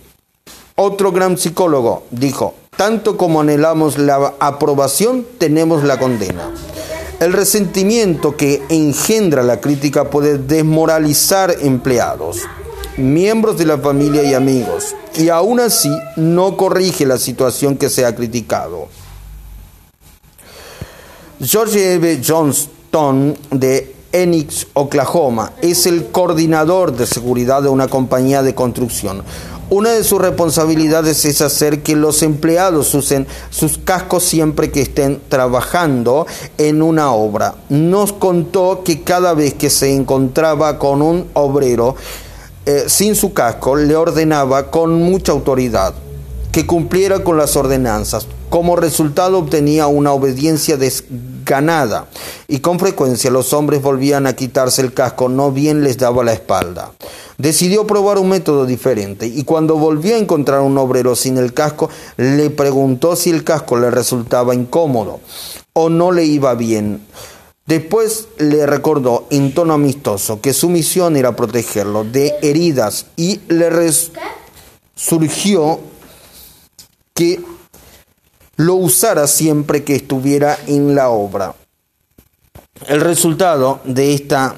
otro 0.74 1.12
gran 1.12 1.38
psicólogo, 1.38 2.04
dijo, 2.10 2.54
tanto 2.76 3.16
como 3.16 3.40
anhelamos 3.40 3.98
la 3.98 4.34
aprobación, 4.40 5.26
tenemos 5.38 5.84
la 5.84 5.98
condena. 5.98 6.50
El 7.20 7.32
resentimiento 7.32 8.36
que 8.36 8.62
engendra 8.68 9.42
la 9.42 9.60
crítica 9.60 10.08
puede 10.08 10.38
desmoralizar 10.38 11.56
empleados, 11.60 12.42
miembros 12.98 13.56
de 13.56 13.66
la 13.66 13.78
familia 13.78 14.22
y 14.22 14.34
amigos, 14.34 14.94
y 15.16 15.28
aún 15.28 15.60
así 15.60 15.90
no 16.16 16.56
corrige 16.56 17.06
la 17.06 17.18
situación 17.18 17.76
que 17.76 17.88
se 17.88 18.04
ha 18.04 18.14
criticado. 18.14 18.88
George 21.40 21.94
Eve 21.94 22.20
Johnston 22.26 23.36
de 23.50 23.94
Enix, 24.10 24.66
Oklahoma, 24.72 25.52
es 25.62 25.86
el 25.86 26.06
coordinador 26.06 26.96
de 26.96 27.06
seguridad 27.06 27.62
de 27.62 27.68
una 27.68 27.88
compañía 27.88 28.42
de 28.42 28.54
construcción. 28.54 29.22
Una 29.70 29.90
de 29.90 30.02
sus 30.02 30.18
responsabilidades 30.18 31.26
es 31.26 31.42
hacer 31.42 31.82
que 31.82 31.94
los 31.94 32.22
empleados 32.22 32.94
usen 32.94 33.26
sus 33.50 33.76
cascos 33.76 34.24
siempre 34.24 34.70
que 34.70 34.80
estén 34.80 35.20
trabajando 35.28 36.26
en 36.56 36.80
una 36.80 37.12
obra. 37.12 37.54
Nos 37.68 38.14
contó 38.14 38.82
que 38.82 39.02
cada 39.02 39.34
vez 39.34 39.52
que 39.52 39.68
se 39.68 39.94
encontraba 39.94 40.78
con 40.78 41.02
un 41.02 41.26
obrero, 41.34 41.96
eh, 42.70 42.84
sin 42.90 43.14
su 43.14 43.32
casco, 43.32 43.76
le 43.76 43.96
ordenaba 43.96 44.70
con 44.70 44.92
mucha 44.92 45.32
autoridad 45.32 45.94
que 46.52 46.66
cumpliera 46.66 47.24
con 47.24 47.38
las 47.38 47.56
ordenanzas. 47.56 48.26
Como 48.50 48.76
resultado 48.76 49.38
obtenía 49.38 49.86
una 49.86 50.12
obediencia 50.12 50.76
desganada 50.76 52.08
y 52.46 52.58
con 52.58 52.78
frecuencia 52.78 53.30
los 53.30 53.54
hombres 53.54 53.80
volvían 53.80 54.26
a 54.26 54.36
quitarse 54.36 54.82
el 54.82 54.92
casco, 54.92 55.30
no 55.30 55.50
bien 55.50 55.82
les 55.82 55.96
daba 55.96 56.22
la 56.22 56.34
espalda. 56.34 56.92
Decidió 57.38 57.86
probar 57.86 58.18
un 58.18 58.28
método 58.28 58.66
diferente 58.66 59.26
y 59.26 59.44
cuando 59.44 59.78
volvió 59.78 60.16
a 60.16 60.18
encontrar 60.18 60.60
un 60.60 60.76
obrero 60.76 61.16
sin 61.16 61.38
el 61.38 61.54
casco, 61.54 61.88
le 62.18 62.50
preguntó 62.50 63.16
si 63.16 63.30
el 63.30 63.44
casco 63.44 63.78
le 63.78 63.90
resultaba 63.90 64.54
incómodo 64.54 65.20
o 65.72 65.88
no 65.88 66.12
le 66.12 66.26
iba 66.26 66.54
bien. 66.54 67.00
Después 67.68 68.28
le 68.38 68.64
recordó 68.64 69.26
en 69.28 69.52
tono 69.52 69.74
amistoso 69.74 70.40
que 70.40 70.54
su 70.54 70.70
misión 70.70 71.16
era 71.18 71.36
protegerlo 71.36 72.02
de 72.02 72.32
heridas 72.40 73.04
y 73.14 73.42
le 73.48 73.68
surgió 74.94 75.78
que 77.12 77.44
lo 78.56 78.74
usara 78.76 79.26
siempre 79.26 79.84
que 79.84 79.96
estuviera 79.96 80.58
en 80.66 80.94
la 80.94 81.10
obra. 81.10 81.56
El 82.86 83.02
resultado 83.02 83.80
de 83.84 84.14
esta 84.14 84.56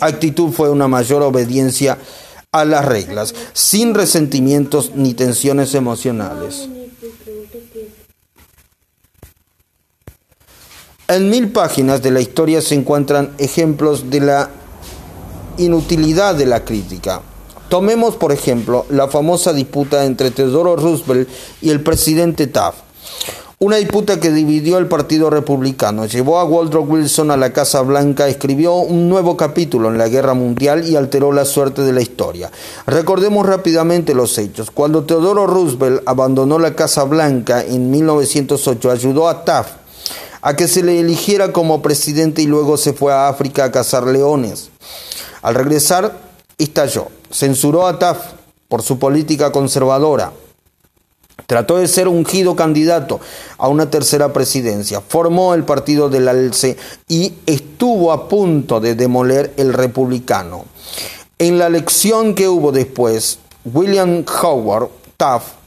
actitud 0.00 0.50
fue 0.50 0.70
una 0.70 0.88
mayor 0.88 1.22
obediencia 1.22 1.98
a 2.50 2.64
las 2.64 2.84
reglas, 2.84 3.32
sin 3.52 3.94
resentimientos 3.94 4.90
ni 4.96 5.14
tensiones 5.14 5.72
emocionales. 5.76 6.68
En 11.06 11.28
mil 11.28 11.52
páginas 11.52 12.00
de 12.00 12.10
la 12.10 12.22
historia 12.22 12.62
se 12.62 12.74
encuentran 12.74 13.34
ejemplos 13.36 14.08
de 14.08 14.20
la 14.20 14.48
inutilidad 15.58 16.34
de 16.34 16.46
la 16.46 16.64
crítica. 16.64 17.20
Tomemos, 17.68 18.16
por 18.16 18.32
ejemplo, 18.32 18.86
la 18.88 19.06
famosa 19.08 19.52
disputa 19.52 20.06
entre 20.06 20.30
Theodore 20.30 20.80
Roosevelt 20.80 21.28
y 21.60 21.68
el 21.68 21.82
presidente 21.82 22.46
Taft. 22.46 22.78
Una 23.58 23.76
disputa 23.76 24.18
que 24.18 24.30
dividió 24.30 24.78
el 24.78 24.86
Partido 24.86 25.28
Republicano, 25.28 26.06
llevó 26.06 26.38
a 26.38 26.44
Woodrow 26.44 26.86
Wilson 26.86 27.30
a 27.30 27.36
la 27.36 27.52
Casa 27.52 27.82
Blanca, 27.82 28.26
escribió 28.26 28.76
un 28.76 29.10
nuevo 29.10 29.36
capítulo 29.36 29.90
en 29.90 29.98
la 29.98 30.08
Guerra 30.08 30.32
Mundial 30.32 30.88
y 30.88 30.96
alteró 30.96 31.32
la 31.32 31.44
suerte 31.44 31.82
de 31.82 31.92
la 31.92 32.00
historia. 32.00 32.50
Recordemos 32.86 33.46
rápidamente 33.46 34.14
los 34.14 34.38
hechos. 34.38 34.70
Cuando 34.70 35.04
Theodore 35.04 35.46
Roosevelt 35.52 36.02
abandonó 36.06 36.58
la 36.58 36.74
Casa 36.74 37.04
Blanca 37.04 37.62
en 37.62 37.90
1908, 37.90 38.90
ayudó 38.90 39.28
a 39.28 39.44
Taft 39.44 39.83
a 40.44 40.54
que 40.56 40.68
se 40.68 40.82
le 40.82 41.00
eligiera 41.00 41.52
como 41.52 41.80
presidente 41.80 42.42
y 42.42 42.46
luego 42.46 42.76
se 42.76 42.92
fue 42.92 43.14
a 43.14 43.28
África 43.28 43.64
a 43.64 43.72
cazar 43.72 44.06
leones. 44.06 44.68
Al 45.40 45.54
regresar, 45.54 46.18
estalló. 46.58 47.08
Censuró 47.32 47.86
a 47.86 47.98
Taft 47.98 48.34
por 48.68 48.82
su 48.82 48.98
política 48.98 49.52
conservadora. 49.52 50.32
Trató 51.46 51.78
de 51.78 51.88
ser 51.88 52.08
ungido 52.08 52.56
candidato 52.56 53.20
a 53.56 53.68
una 53.68 53.88
tercera 53.88 54.34
presidencia. 54.34 55.00
Formó 55.00 55.54
el 55.54 55.64
partido 55.64 56.10
del 56.10 56.28
Alce 56.28 56.76
y 57.08 57.32
estuvo 57.46 58.12
a 58.12 58.28
punto 58.28 58.80
de 58.80 58.94
demoler 58.94 59.54
el 59.56 59.72
republicano. 59.72 60.66
En 61.38 61.58
la 61.58 61.68
elección 61.68 62.34
que 62.34 62.48
hubo 62.48 62.70
después, 62.70 63.38
William 63.64 64.26
Howard 64.42 64.90
Taft 65.16 65.63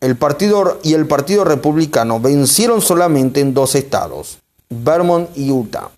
el 0.00 0.16
partido 0.16 0.78
y 0.82 0.94
el 0.94 1.06
Partido 1.06 1.44
Republicano 1.44 2.20
vencieron 2.20 2.82
solamente 2.82 3.40
en 3.40 3.54
dos 3.54 3.74
estados, 3.74 4.38
Vermont 4.68 5.30
y 5.36 5.50
Utah. 5.50 5.90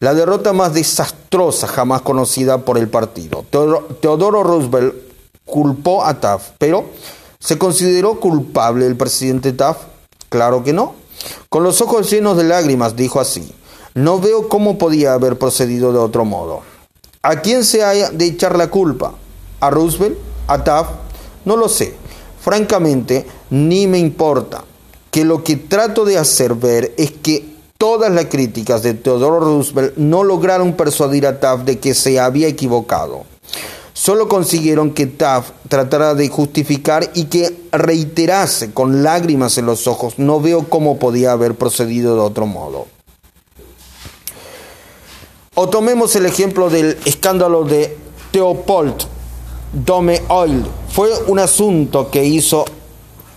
La 0.00 0.14
derrota 0.14 0.52
más 0.52 0.74
desastrosa 0.74 1.66
jamás 1.66 2.02
conocida 2.02 2.58
por 2.58 2.78
el 2.78 2.88
partido. 2.88 3.44
Teodoro 3.50 4.42
Roosevelt 4.42 4.94
culpó 5.44 6.04
a 6.04 6.20
Taft, 6.20 6.52
pero 6.58 6.86
¿se 7.38 7.58
consideró 7.58 8.20
culpable 8.20 8.86
el 8.86 8.96
presidente 8.96 9.52
Taft? 9.52 9.82
Claro 10.28 10.62
que 10.62 10.72
no. 10.72 10.94
Con 11.48 11.64
los 11.64 11.80
ojos 11.80 12.10
llenos 12.10 12.36
de 12.36 12.44
lágrimas 12.44 12.96
dijo 12.96 13.20
así, 13.20 13.54
no 13.94 14.20
veo 14.20 14.48
cómo 14.48 14.78
podía 14.78 15.14
haber 15.14 15.38
procedido 15.38 15.92
de 15.92 15.98
otro 15.98 16.24
modo. 16.24 16.62
¿A 17.22 17.36
quién 17.40 17.64
se 17.64 17.82
ha 17.82 18.10
de 18.10 18.26
echar 18.26 18.58
la 18.58 18.68
culpa? 18.68 19.14
¿A 19.60 19.70
Roosevelt? 19.70 20.18
¿A 20.46 20.62
Taft? 20.62 20.90
No 21.44 21.56
lo 21.56 21.68
sé. 21.68 21.96
Francamente, 22.44 23.24
ni 23.48 23.86
me 23.86 23.98
importa, 23.98 24.64
que 25.10 25.24
lo 25.24 25.42
que 25.42 25.56
trato 25.56 26.04
de 26.04 26.18
hacer 26.18 26.54
ver 26.54 26.92
es 26.98 27.10
que 27.10 27.42
todas 27.78 28.12
las 28.12 28.26
críticas 28.26 28.82
de 28.82 28.92
Theodore 28.92 29.46
Roosevelt 29.46 29.96
no 29.96 30.24
lograron 30.24 30.74
persuadir 30.74 31.26
a 31.26 31.40
Taft 31.40 31.64
de 31.64 31.78
que 31.78 31.94
se 31.94 32.20
había 32.20 32.46
equivocado. 32.46 33.24
Solo 33.94 34.28
consiguieron 34.28 34.90
que 34.90 35.06
Taft 35.06 35.54
tratara 35.70 36.14
de 36.14 36.28
justificar 36.28 37.10
y 37.14 37.24
que 37.24 37.56
reiterase 37.72 38.72
con 38.74 39.02
lágrimas 39.02 39.56
en 39.56 39.64
los 39.64 39.86
ojos. 39.86 40.18
No 40.18 40.38
veo 40.38 40.68
cómo 40.68 40.98
podía 40.98 41.32
haber 41.32 41.54
procedido 41.54 42.14
de 42.14 42.20
otro 42.20 42.44
modo. 42.44 42.88
O 45.54 45.70
tomemos 45.70 46.14
el 46.14 46.26
ejemplo 46.26 46.68
del 46.68 46.98
escándalo 47.06 47.64
de 47.64 47.96
Theopold 48.32 48.96
Dome 49.72 50.20
Oil. 50.28 50.66
Fue 50.94 51.10
un 51.26 51.40
asunto 51.40 52.08
que 52.08 52.24
hizo 52.24 52.64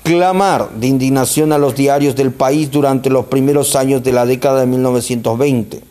clamar 0.03 0.69
de 0.75 0.85
indignación 0.85 1.51
a 1.51 1.57
los 1.57 1.73
diarios 1.73 2.15
del 2.15 2.31
país 2.31 2.69
durante 2.69 3.09
los 3.09 3.25
primeros 3.25 3.75
años 3.75 4.03
de 4.03 4.11
la 4.11 4.27
década 4.27 4.59
de 4.59 4.67
1920. 4.67 5.81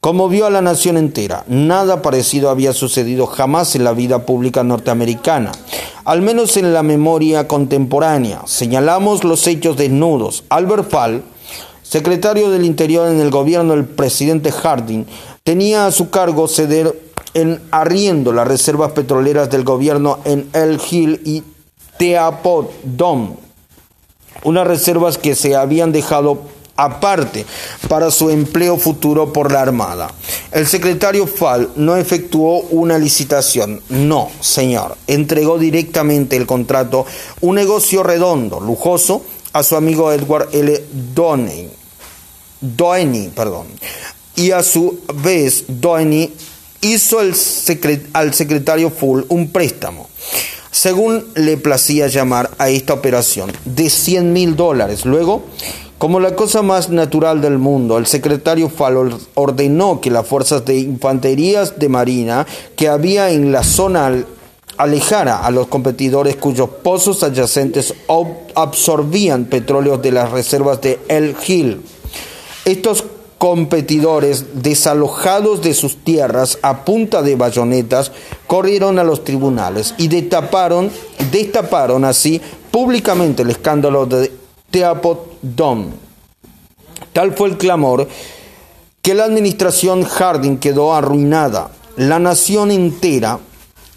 Conmovió 0.00 0.46
a 0.46 0.50
la 0.50 0.60
nación 0.60 0.96
entera. 0.96 1.44
Nada 1.46 2.02
parecido 2.02 2.50
había 2.50 2.72
sucedido 2.72 3.28
jamás 3.28 3.76
en 3.76 3.84
la 3.84 3.92
vida 3.92 4.26
pública 4.26 4.64
norteamericana, 4.64 5.52
al 6.04 6.20
menos 6.20 6.56
en 6.56 6.74
la 6.74 6.82
memoria 6.82 7.46
contemporánea. 7.46 8.42
Señalamos 8.46 9.22
los 9.22 9.46
hechos 9.46 9.76
desnudos. 9.76 10.42
Albert 10.48 10.90
Fall, 10.90 11.22
secretario 11.84 12.50
del 12.50 12.64
Interior 12.64 13.08
en 13.08 13.20
el 13.20 13.30
gobierno 13.30 13.76
del 13.76 13.84
presidente 13.84 14.50
Harding, 14.50 15.04
tenía 15.44 15.86
a 15.86 15.92
su 15.92 16.10
cargo 16.10 16.48
ceder 16.48 17.07
en 17.34 17.60
arriendo 17.70 18.32
las 18.32 18.48
reservas 18.48 18.92
petroleras 18.92 19.50
del 19.50 19.64
gobierno 19.64 20.18
en 20.24 20.48
El 20.52 20.80
Hill 20.90 21.20
y 21.24 21.42
Teapot-Dom, 21.98 23.36
unas 24.44 24.66
reservas 24.66 25.18
que 25.18 25.34
se 25.34 25.56
habían 25.56 25.92
dejado 25.92 26.42
aparte 26.76 27.44
para 27.88 28.10
su 28.10 28.30
empleo 28.30 28.78
futuro 28.78 29.32
por 29.32 29.52
la 29.52 29.62
Armada. 29.62 30.08
El 30.52 30.66
secretario 30.66 31.26
Fall 31.26 31.70
no 31.74 31.96
efectuó 31.96 32.60
una 32.70 32.98
licitación, 32.98 33.82
no, 33.88 34.30
señor, 34.40 34.96
entregó 35.08 35.58
directamente 35.58 36.36
el 36.36 36.46
contrato, 36.46 37.04
un 37.40 37.56
negocio 37.56 38.04
redondo, 38.04 38.60
lujoso, 38.60 39.22
a 39.52 39.62
su 39.62 39.74
amigo 39.76 40.12
Edward 40.12 40.50
L. 40.52 40.84
Downey, 41.14 41.68
Doheny, 42.60 43.28
perdón, 43.30 43.66
y 44.36 44.52
a 44.52 44.62
su 44.62 45.00
vez 45.14 45.64
Doheny 45.66 46.32
hizo 46.80 47.18
al 47.18 47.34
secretario 48.34 48.90
Full 48.90 49.22
un 49.28 49.50
préstamo 49.50 50.08
según 50.70 51.24
le 51.34 51.56
placía 51.56 52.06
llamar 52.06 52.50
a 52.58 52.68
esta 52.68 52.94
operación, 52.94 53.50
de 53.64 53.90
100 53.90 54.32
mil 54.32 54.54
dólares. 54.54 55.04
Luego, 55.04 55.42
como 55.98 56.20
la 56.20 56.36
cosa 56.36 56.62
más 56.62 56.90
natural 56.90 57.40
del 57.40 57.58
mundo, 57.58 57.98
el 57.98 58.06
secretario 58.06 58.68
Fallon 58.68 59.18
ordenó 59.34 60.00
que 60.00 60.12
las 60.12 60.26
fuerzas 60.26 60.64
de 60.64 60.78
infanterías 60.78 61.80
de 61.80 61.88
marina 61.88 62.46
que 62.76 62.88
había 62.88 63.30
en 63.30 63.50
la 63.50 63.64
zona 63.64 64.24
alejara 64.76 65.44
a 65.44 65.50
los 65.50 65.66
competidores 65.66 66.36
cuyos 66.36 66.68
pozos 66.84 67.24
adyacentes 67.24 67.94
absorbían 68.54 69.46
petróleo 69.46 69.98
de 69.98 70.12
las 70.12 70.30
reservas 70.30 70.80
de 70.80 71.00
El 71.08 71.34
Hill. 71.44 71.82
Estos 72.64 73.02
competidores, 73.38 74.62
desalojados 74.62 75.62
de 75.62 75.72
sus 75.72 75.96
tierras 75.96 76.58
a 76.62 76.84
punta 76.84 77.22
de 77.22 77.36
bayonetas, 77.36 78.12
corrieron 78.46 78.98
a 78.98 79.04
los 79.04 79.24
tribunales 79.24 79.94
y 79.96 80.08
destaparon, 80.08 80.90
destaparon 81.30 82.04
así 82.04 82.40
públicamente 82.70 83.42
el 83.42 83.50
escándalo 83.50 84.06
de 84.06 84.32
Teapot 84.70 85.38
Dom. 85.40 85.92
Tal 87.12 87.32
fue 87.34 87.48
el 87.48 87.56
clamor 87.56 88.08
que 89.00 89.14
la 89.14 89.24
administración 89.24 90.02
Harding 90.04 90.58
quedó 90.58 90.94
arruinada. 90.94 91.70
La 91.96 92.18
nación 92.18 92.70
entera 92.70 93.38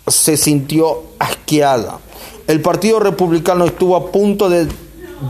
se 0.08 0.38
sintió 0.38 1.04
asqueada. 1.20 2.00
El 2.48 2.62
Partido 2.62 3.00
Republicano 3.00 3.66
estuvo 3.66 3.96
a 3.96 4.12
punto 4.12 4.50
de 4.50 4.68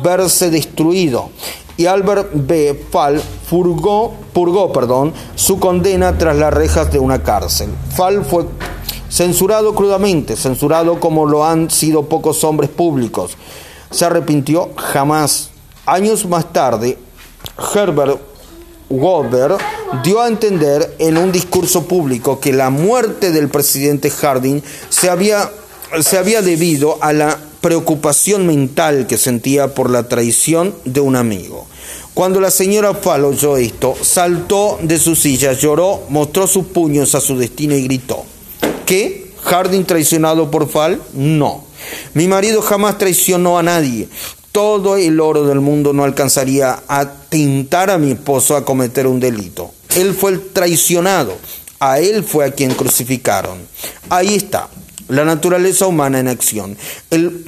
verse 0.04 0.50
destruido 0.50 1.30
y 1.78 1.86
Albert 1.86 2.30
B. 2.34 2.86
Fall 2.92 3.22
purgó, 3.50 4.14
purgó 4.34 4.72
perdón, 4.72 5.14
su 5.36 5.60
condena 5.60 6.18
tras 6.18 6.36
las 6.36 6.54
rejas 6.54 6.92
de 6.92 7.00
una 7.00 7.24
cárcel. 7.24 7.70
Fall 7.96 8.24
fue 8.24 8.46
censurado 9.10 9.76
crudamente, 9.76 10.36
censurado 10.36 11.00
como 11.00 11.26
lo 11.26 11.46
han 11.46 11.70
sido 11.70 12.04
pocos 12.04 12.44
hombres 12.44 12.70
públicos. 12.70 13.38
Se 13.90 14.06
arrepintió 14.06 14.70
jamás. 14.78 15.50
Años 15.86 16.26
más 16.26 16.54
tarde, 16.54 16.98
Herbert 17.74 18.20
Goldberg 18.90 19.58
dio 20.04 20.22
a 20.22 20.28
entender 20.28 20.96
en 21.00 21.18
un 21.18 21.32
discurso 21.32 21.86
público 21.86 22.40
que 22.40 22.54
la 22.54 22.70
muerte 22.70 23.32
del 23.32 23.50
presidente 23.50 24.10
Harding 24.10 24.62
se 24.90 25.10
había, 25.10 25.50
se 26.02 26.18
había 26.18 26.42
debido 26.42 26.98
a 27.02 27.14
la 27.14 27.38
preocupación 27.62 28.48
mental 28.48 29.08
que 29.08 29.18
sentía 29.18 29.74
por 29.74 29.90
la 29.90 30.10
traición 30.10 30.76
de 30.84 31.00
un 31.00 31.16
amigo. 31.16 31.68
Cuando 32.14 32.42
la 32.42 32.52
señora 32.52 32.94
Fall 32.94 33.24
oyó 33.24 33.56
esto, 33.56 33.96
saltó 34.02 34.78
de 34.82 35.00
su 35.00 35.16
silla, 35.16 35.54
lloró, 35.54 36.04
mostró 36.10 36.46
sus 36.46 36.66
puños 36.66 37.16
a 37.16 37.22
su 37.22 37.38
destino 37.38 37.76
y 37.76 37.84
gritó. 37.84 38.26
¿Qué? 38.86 39.32
¿Harding 39.44 39.86
traicionado 39.86 40.52
por 40.52 40.70
Fall? 40.70 41.02
No. 41.14 41.64
Mi 42.14 42.28
marido 42.28 42.62
jamás 42.62 42.98
traicionó 42.98 43.58
a 43.58 43.64
nadie. 43.64 44.10
Todo 44.52 44.98
el 44.98 45.20
oro 45.22 45.46
del 45.46 45.62
mundo 45.62 45.94
no 45.94 46.04
alcanzaría 46.04 46.84
a 46.88 47.10
tintar 47.30 47.90
a 47.90 47.98
mi 47.98 48.12
esposo 48.12 48.58
a 48.58 48.66
cometer 48.66 49.08
un 49.08 49.20
delito. 49.20 49.72
Él 49.96 50.14
fue 50.14 50.32
el 50.32 50.50
traicionado. 50.50 51.38
A 51.80 52.00
él 52.00 52.24
fue 52.24 52.46
a 52.46 52.52
quien 52.52 52.76
crucificaron. 52.76 53.58
Ahí 54.10 54.36
está, 54.36 54.70
la 55.12 55.26
naturaleza 55.26 55.88
humana 55.88 56.20
en 56.20 56.30
acción. 56.30 56.78
El 57.10 57.44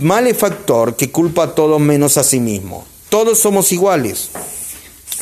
malefactor 0.00 0.94
que 0.94 1.10
culpa 1.10 1.44
a 1.44 1.54
todos 1.54 1.80
menos 1.80 2.16
a 2.16 2.22
sí 2.22 2.38
mismo. 2.38 2.84
Todos 3.08 3.38
somos 3.40 3.72
iguales. 3.72 4.30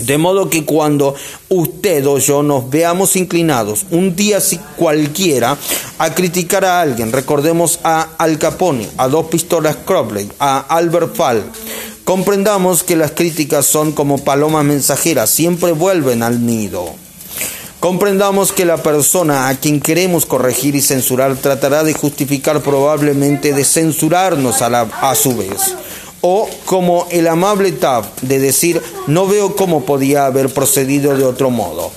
De 0.01 0.19
modo 0.19 0.51
que 0.51 0.67
cuando 0.67 1.15
usted 1.49 2.07
o 2.07 2.19
yo 2.19 2.43
nos 2.43 2.69
veamos 2.69 3.17
inclinados 3.17 3.87
un 3.91 4.15
día 4.15 4.41
cualquiera 4.77 5.57
a 5.97 6.15
criticar 6.15 6.67
a 6.67 6.83
alguien, 6.83 7.13
recordemos 7.13 7.81
a 7.83 8.11
Al 8.19 8.39
Capone, 8.39 8.91
a 8.99 9.09
dos 9.09 9.27
pistolas 9.29 9.77
Crowley, 9.87 10.31
a 10.39 10.59
Albert 10.59 11.17
Fall, 11.17 11.45
comprendamos 12.05 12.83
que 12.83 12.95
las 12.95 13.13
críticas 13.13 13.65
son 13.65 13.93
como 13.93 14.23
palomas 14.23 14.67
mensajeras, 14.67 15.31
siempre 15.31 15.73
vuelven 15.73 16.23
al 16.23 16.45
nido. 16.45 17.06
Comprendamos 17.87 18.51
que 18.51 18.64
la 18.64 18.78
persona 18.78 19.47
a 19.47 19.55
quien 19.55 19.80
queremos 19.80 20.26
corregir 20.26 20.74
y 20.74 20.82
censurar 20.82 21.37
tratará 21.37 21.84
de 21.84 21.95
justificar 21.95 22.61
probablemente 22.61 23.53
de 23.53 23.64
censurarnos 23.64 24.61
a, 24.61 24.68
la, 24.68 24.80
a 24.80 25.14
su 25.14 25.37
vez 25.37 25.76
o 26.20 26.51
como 26.64 27.07
el 27.12 27.28
amable 27.28 27.70
Tab 27.70 28.05
de 28.22 28.41
decir 28.41 28.82
no 29.07 29.28
veo 29.28 29.55
cómo 29.55 29.84
podía 29.84 30.26
haber 30.26 30.53
procedido 30.53 31.16
de 31.16 31.22
otro 31.22 31.51
modo. 31.51 31.93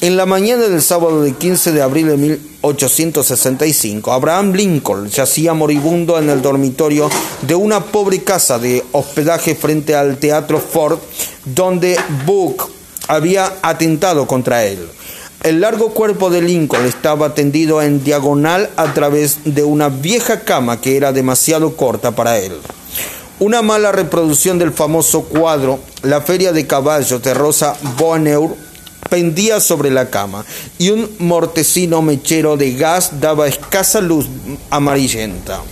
En 0.00 0.16
la 0.16 0.24
mañana 0.24 0.68
del 0.68 0.80
sábado 0.80 1.20
de 1.20 1.34
15 1.34 1.72
de 1.72 1.82
abril 1.82 2.06
de 2.06 2.16
1865, 2.16 4.12
Abraham 4.12 4.54
Lincoln 4.54 5.10
yacía 5.10 5.52
moribundo 5.52 6.18
en 6.18 6.30
el 6.30 6.40
dormitorio 6.40 7.10
de 7.42 7.54
una 7.54 7.84
pobre 7.84 8.22
casa 8.22 8.58
de 8.58 8.82
hospedaje 8.92 9.54
frente 9.54 9.94
al 9.94 10.16
Teatro 10.16 10.58
Ford, 10.60 10.98
donde 11.44 11.98
Book 12.24 12.70
había 13.06 13.58
atentado 13.60 14.26
contra 14.26 14.64
él. 14.64 14.88
El 15.46 15.60
largo 15.60 15.90
cuerpo 15.90 16.28
de 16.28 16.42
Lincoln 16.42 16.86
estaba 16.86 17.32
tendido 17.32 17.80
en 17.80 18.02
diagonal 18.02 18.68
a 18.74 18.92
través 18.94 19.38
de 19.44 19.62
una 19.62 19.90
vieja 19.90 20.40
cama 20.40 20.80
que 20.80 20.96
era 20.96 21.12
demasiado 21.12 21.76
corta 21.76 22.16
para 22.16 22.40
él. 22.40 22.52
Una 23.38 23.62
mala 23.62 23.92
reproducción 23.92 24.58
del 24.58 24.72
famoso 24.72 25.22
cuadro 25.22 25.78
La 26.02 26.20
Feria 26.20 26.50
de 26.50 26.66
Caballos 26.66 27.22
de 27.22 27.32
Rosa 27.32 27.76
Bonheur 27.96 28.56
pendía 29.08 29.60
sobre 29.60 29.92
la 29.92 30.10
cama 30.10 30.44
y 30.78 30.90
un 30.90 31.08
mortecino 31.20 32.02
mechero 32.02 32.56
de 32.56 32.74
gas 32.74 33.20
daba 33.20 33.46
escasa 33.46 34.00
luz 34.00 34.26
amarillenta. 34.70 35.62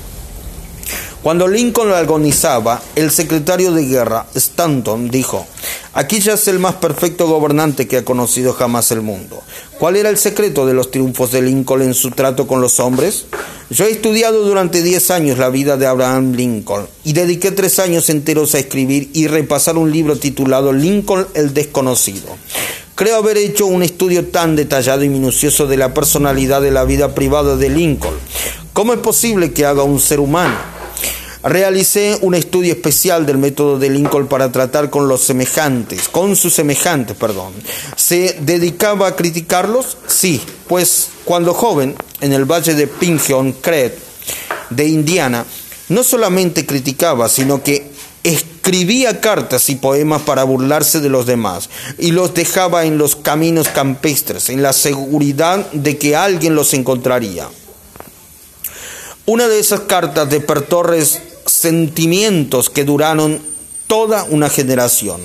Cuando 1.25 1.49
Lincoln 1.49 1.91
agonizaba, 1.91 2.83
el 2.97 3.11
secretario 3.11 3.73
de 3.73 3.87
guerra, 3.87 4.27
Stanton, 4.35 5.09
dijo, 5.09 5.47
aquí 5.95 6.21
ya 6.21 6.35
es 6.35 6.49
el 6.49 6.59
más 6.59 6.75
perfecto 6.75 7.27
gobernante 7.27 7.89
que 7.89 7.97
ha 7.97 8.05
conocido 8.05 8.53
jamás 8.53 8.91
el 8.91 9.01
mundo. 9.01 9.43
¿Cuál 9.79 9.97
era 9.97 10.11
el 10.11 10.19
secreto 10.19 10.67
de 10.67 10.75
los 10.75 10.91
triunfos 10.91 11.33
de 11.33 11.41
Lincoln 11.41 11.81
en 11.81 11.95
su 11.95 12.11
trato 12.11 12.47
con 12.47 12.61
los 12.61 12.79
hombres? 12.79 13.25
Yo 13.71 13.87
he 13.87 13.91
estudiado 13.93 14.43
durante 14.43 14.83
10 14.83 15.11
años 15.13 15.39
la 15.39 15.49
vida 15.49 15.79
de 15.79 15.87
Abraham 15.87 16.35
Lincoln 16.35 16.87
y 17.05 17.15
dediqué 17.15 17.53
tres 17.53 17.79
años 17.79 18.11
enteros 18.11 18.55
a 18.55 18.59
escribir 18.59 19.09
y 19.15 19.27
repasar 19.27 19.79
un 19.79 19.91
libro 19.91 20.19
titulado 20.19 20.75
Lincoln 20.75 21.27
el 21.33 21.55
desconocido. 21.55 22.37
Creo 22.97 23.17
haber 23.17 23.39
hecho 23.39 23.65
un 23.65 23.83
estudio 23.83 24.27
tan 24.27 24.57
detallado 24.57 25.03
y 25.05 25.09
minucioso 25.09 25.67
de 25.67 25.79
la 25.79 25.95
personalidad 25.95 26.61
de 26.61 26.71
la 26.71 26.85
vida 26.85 27.15
privada 27.15 27.57
de 27.57 27.71
Lincoln. 27.71 28.15
¿Cómo 28.75 28.93
es 28.93 28.99
posible 28.99 29.55
que 29.55 29.65
haga 29.65 29.85
un 29.85 30.01
ser 30.01 30.21
humano? 30.21 30.74
Realicé 31.45 32.17
un 32.23 32.35
estudio 32.35 32.73
especial 32.73 33.27
del 33.27 33.37
método 33.37 33.79
de 33.79 33.91
Lincoln 33.91 34.29
para 34.29 34.51
tratar 34.51 34.89
con 34.89 35.09
los 35.09 35.21
semejantes, 35.21 36.09
con 36.09 36.37
sus 36.37 36.55
semejantes, 36.55 37.19
perdón. 37.19 37.53
¿Se 37.97 38.39
dedicaba 38.41 39.09
a 39.09 39.15
criticarlos? 39.15 39.99
Sí, 40.07 40.41
pues 40.67 41.09
cuando 41.27 41.53
joven, 41.53 41.97
en 42.23 42.33
el 42.33 42.47
valle 42.47 42.73
de 42.73 42.87
Pingeon 42.87 43.53
Creek, 43.53 43.93
de 44.71 44.89
Indiana, 44.89 45.45
no 45.91 46.03
solamente 46.03 46.65
criticaba, 46.65 47.29
sino 47.29 47.63
que 47.63 47.91
escribía 48.23 49.21
cartas 49.21 49.69
y 49.69 49.75
poemas 49.75 50.23
para 50.23 50.45
burlarse 50.45 51.01
de 51.01 51.11
los 51.11 51.27
demás 51.27 51.69
y 51.99 52.13
los 52.13 52.33
dejaba 52.33 52.87
en 52.87 52.97
los 52.97 53.17
caminos 53.17 53.69
campestres, 53.69 54.49
en 54.49 54.63
la 54.63 54.73
seguridad 54.73 55.71
de 55.73 55.99
que 55.99 56.17
alguien 56.17 56.55
los 56.55 56.73
encontraría. 56.73 57.51
Una 59.27 59.49
de 59.49 59.59
esas 59.59 59.81
cartas 59.81 60.29
despertó 60.29 60.83
sentimientos 61.47 62.71
que 62.71 62.85
duraron 62.85 63.41
toda 63.87 64.25
una 64.25 64.49
generación. 64.49 65.21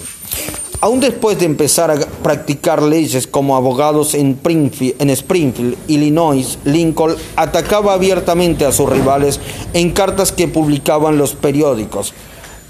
Aún 0.81 1.01
después 1.01 1.37
de 1.37 1.45
empezar 1.45 1.91
a 1.91 1.97
practicar 1.97 2.81
leyes 2.81 3.27
como 3.27 3.57
abogados 3.57 4.13
en, 4.13 4.39
en, 4.45 5.09
Springfield, 5.09 5.75
Illinois, 5.87 6.57
Lincoln 6.63 7.17
atacaba 7.35 7.93
abiertamente 7.93 8.65
a 8.65 8.71
sus 8.71 8.89
rivales 8.89 9.41
en 9.73 9.91
cartas 9.91 10.31
que 10.31 10.47
publicaban 10.47 11.17
los 11.17 11.33
periódicos, 11.33 12.13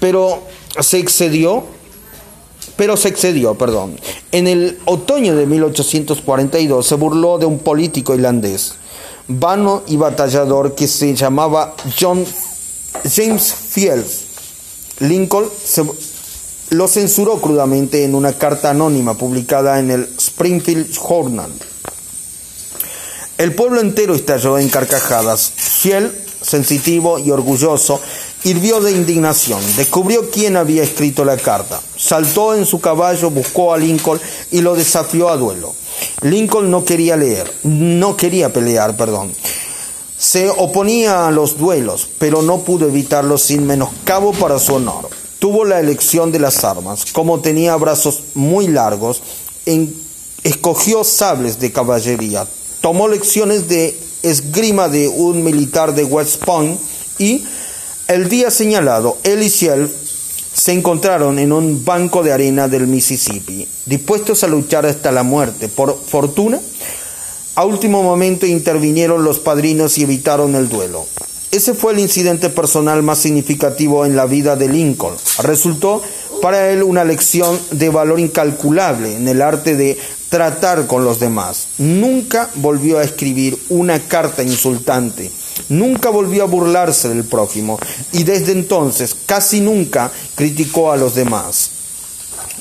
pero 0.00 0.42
se 0.80 0.98
excedió, 0.98 1.62
pero 2.74 2.96
se 2.96 3.10
excedió, 3.10 3.54
perdón. 3.54 3.96
En 4.32 4.48
el 4.48 4.80
otoño 4.86 5.36
de 5.36 5.46
1842 5.46 6.84
se 6.84 6.94
burló 6.96 7.38
de 7.38 7.46
un 7.46 7.60
político 7.60 8.12
irlandés, 8.16 8.74
vano 9.28 9.82
y 9.86 9.96
batallador 9.96 10.74
que 10.74 10.88
se 10.88 11.14
llamaba 11.14 11.76
John 12.00 12.26
James 13.04 13.54
Fields. 13.54 14.24
Lincoln 15.00 15.48
lo 16.70 16.86
censuró 16.86 17.40
crudamente 17.40 18.04
en 18.04 18.14
una 18.14 18.34
carta 18.34 18.70
anónima 18.70 19.14
publicada 19.14 19.80
en 19.80 19.90
el 19.90 20.08
Springfield 20.18 20.92
Journal. 20.92 21.50
El 23.38 23.54
pueblo 23.54 23.80
entero 23.80 24.14
estalló 24.14 24.58
en 24.58 24.68
carcajadas. 24.68 25.52
Fiel, 25.56 26.12
sensitivo 26.42 27.18
y 27.18 27.30
orgulloso, 27.30 28.00
hirvió 28.44 28.80
de 28.80 28.92
indignación. 28.92 29.60
Descubrió 29.76 30.30
quién 30.30 30.56
había 30.56 30.82
escrito 30.82 31.24
la 31.24 31.36
carta. 31.38 31.80
Saltó 31.96 32.54
en 32.54 32.66
su 32.66 32.80
caballo, 32.80 33.30
buscó 33.30 33.72
a 33.72 33.78
Lincoln 33.78 34.20
y 34.50 34.60
lo 34.60 34.74
desafió 34.74 35.30
a 35.30 35.36
duelo. 35.36 35.74
Lincoln 36.22 36.70
no 36.70 36.84
quería 36.84 37.16
leer, 37.16 37.50
no 37.64 38.16
quería 38.16 38.52
pelear, 38.52 38.96
perdón. 38.96 39.32
Se 40.20 40.50
oponía 40.50 41.26
a 41.26 41.30
los 41.30 41.56
duelos, 41.56 42.06
pero 42.18 42.42
no 42.42 42.58
pudo 42.58 42.86
evitarlo 42.86 43.38
sin 43.38 43.66
menoscabo 43.66 44.34
para 44.34 44.58
su 44.58 44.74
honor. 44.74 45.08
Tuvo 45.38 45.64
la 45.64 45.80
elección 45.80 46.30
de 46.30 46.38
las 46.38 46.62
armas. 46.62 47.06
Como 47.10 47.40
tenía 47.40 47.74
brazos 47.76 48.24
muy 48.34 48.68
largos, 48.68 49.22
escogió 50.44 51.04
sables 51.04 51.58
de 51.58 51.72
caballería. 51.72 52.46
Tomó 52.82 53.08
lecciones 53.08 53.66
de 53.68 53.98
esgrima 54.22 54.90
de 54.90 55.08
un 55.08 55.42
militar 55.42 55.94
de 55.94 56.04
West 56.04 56.44
Point 56.44 56.78
y 57.16 57.46
el 58.06 58.28
día 58.28 58.50
señalado, 58.50 59.16
él 59.22 59.42
y 59.42 59.48
Ciel 59.48 59.90
se 60.52 60.72
encontraron 60.72 61.38
en 61.38 61.50
un 61.50 61.82
banco 61.82 62.22
de 62.22 62.32
arena 62.32 62.68
del 62.68 62.86
Mississippi, 62.86 63.66
dispuestos 63.86 64.44
a 64.44 64.48
luchar 64.48 64.84
hasta 64.84 65.12
la 65.12 65.22
muerte. 65.22 65.68
Por 65.68 65.98
fortuna, 65.98 66.60
a 67.60 67.64
último 67.66 68.02
momento 68.02 68.46
intervinieron 68.46 69.22
los 69.22 69.38
padrinos 69.38 69.98
y 69.98 70.04
evitaron 70.04 70.54
el 70.54 70.70
duelo. 70.70 71.04
Ese 71.50 71.74
fue 71.74 71.92
el 71.92 71.98
incidente 71.98 72.48
personal 72.48 73.02
más 73.02 73.18
significativo 73.18 74.06
en 74.06 74.16
la 74.16 74.24
vida 74.24 74.56
de 74.56 74.66
Lincoln. 74.66 75.14
Resultó 75.42 76.00
para 76.40 76.70
él 76.70 76.82
una 76.82 77.04
lección 77.04 77.60
de 77.70 77.90
valor 77.90 78.18
incalculable 78.18 79.14
en 79.14 79.28
el 79.28 79.42
arte 79.42 79.76
de 79.76 79.98
tratar 80.30 80.86
con 80.86 81.04
los 81.04 81.20
demás. 81.20 81.66
Nunca 81.76 82.48
volvió 82.54 82.98
a 82.98 83.04
escribir 83.04 83.58
una 83.68 84.00
carta 84.08 84.42
insultante, 84.42 85.30
nunca 85.68 86.08
volvió 86.08 86.44
a 86.44 86.46
burlarse 86.46 87.10
del 87.10 87.24
prójimo 87.24 87.78
y 88.12 88.22
desde 88.22 88.52
entonces 88.52 89.14
casi 89.26 89.60
nunca 89.60 90.10
criticó 90.34 90.92
a 90.92 90.96
los 90.96 91.14
demás. 91.14 91.72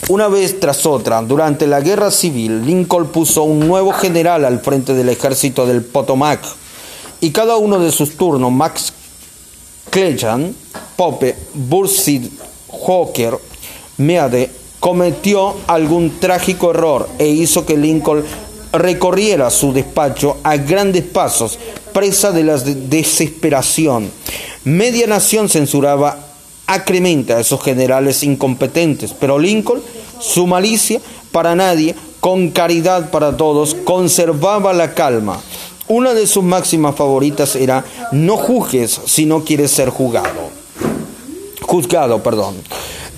Una 0.09 0.27
vez 0.27 0.59
tras 0.59 0.85
otra, 0.85 1.21
durante 1.21 1.67
la 1.67 1.81
guerra 1.81 2.09
civil, 2.09 2.65
Lincoln 2.65 3.07
puso 3.07 3.43
un 3.43 3.59
nuevo 3.59 3.91
general 3.91 4.45
al 4.45 4.59
frente 4.59 4.93
del 4.93 5.09
ejército 5.09 5.65
del 5.65 5.83
Potomac 5.83 6.41
y 7.21 7.31
cada 7.31 7.57
uno 7.57 7.79
de 7.79 7.91
sus 7.91 8.15
turnos, 8.17 8.51
Max 8.51 8.93
Clejan, 9.89 10.55
Pope, 10.95 11.35
Bursid, 11.53 12.27
Hawker, 12.87 13.37
Meade, 13.97 14.49
cometió 14.79 15.55
algún 15.67 16.19
trágico 16.19 16.71
error 16.71 17.09
e 17.17 17.27
hizo 17.27 17.65
que 17.65 17.77
Lincoln 17.77 18.23
recorriera 18.71 19.49
su 19.49 19.73
despacho 19.73 20.37
a 20.43 20.57
grandes 20.57 21.03
pasos, 21.03 21.59
presa 21.93 22.31
de 22.31 22.43
la 22.43 22.57
desesperación. 22.57 24.11
Media 24.63 25.07
nación 25.07 25.49
censuraba 25.49 26.28
acremente 26.69 27.33
a 27.33 27.39
esos 27.39 27.63
generales 27.63 28.21
incompetentes, 28.21 29.13
pero 29.19 29.39
Lincoln, 29.39 29.81
su 30.19 30.45
malicia 30.45 31.01
para 31.31 31.55
nadie, 31.55 31.95
con 32.19 32.51
caridad 32.51 33.09
para 33.09 33.35
todos, 33.37 33.73
conservaba 33.73 34.71
la 34.73 34.93
calma. 34.93 35.41
Una 35.87 36.13
de 36.13 36.27
sus 36.27 36.43
máximas 36.43 36.95
favoritas 36.95 37.55
era 37.55 37.83
no 38.11 38.37
juzgues 38.37 39.01
si 39.05 39.25
no 39.25 39.43
quieres 39.43 39.71
ser 39.71 39.89
juzgado. 39.89 40.51
Juzgado, 41.61 42.21
perdón. 42.21 42.55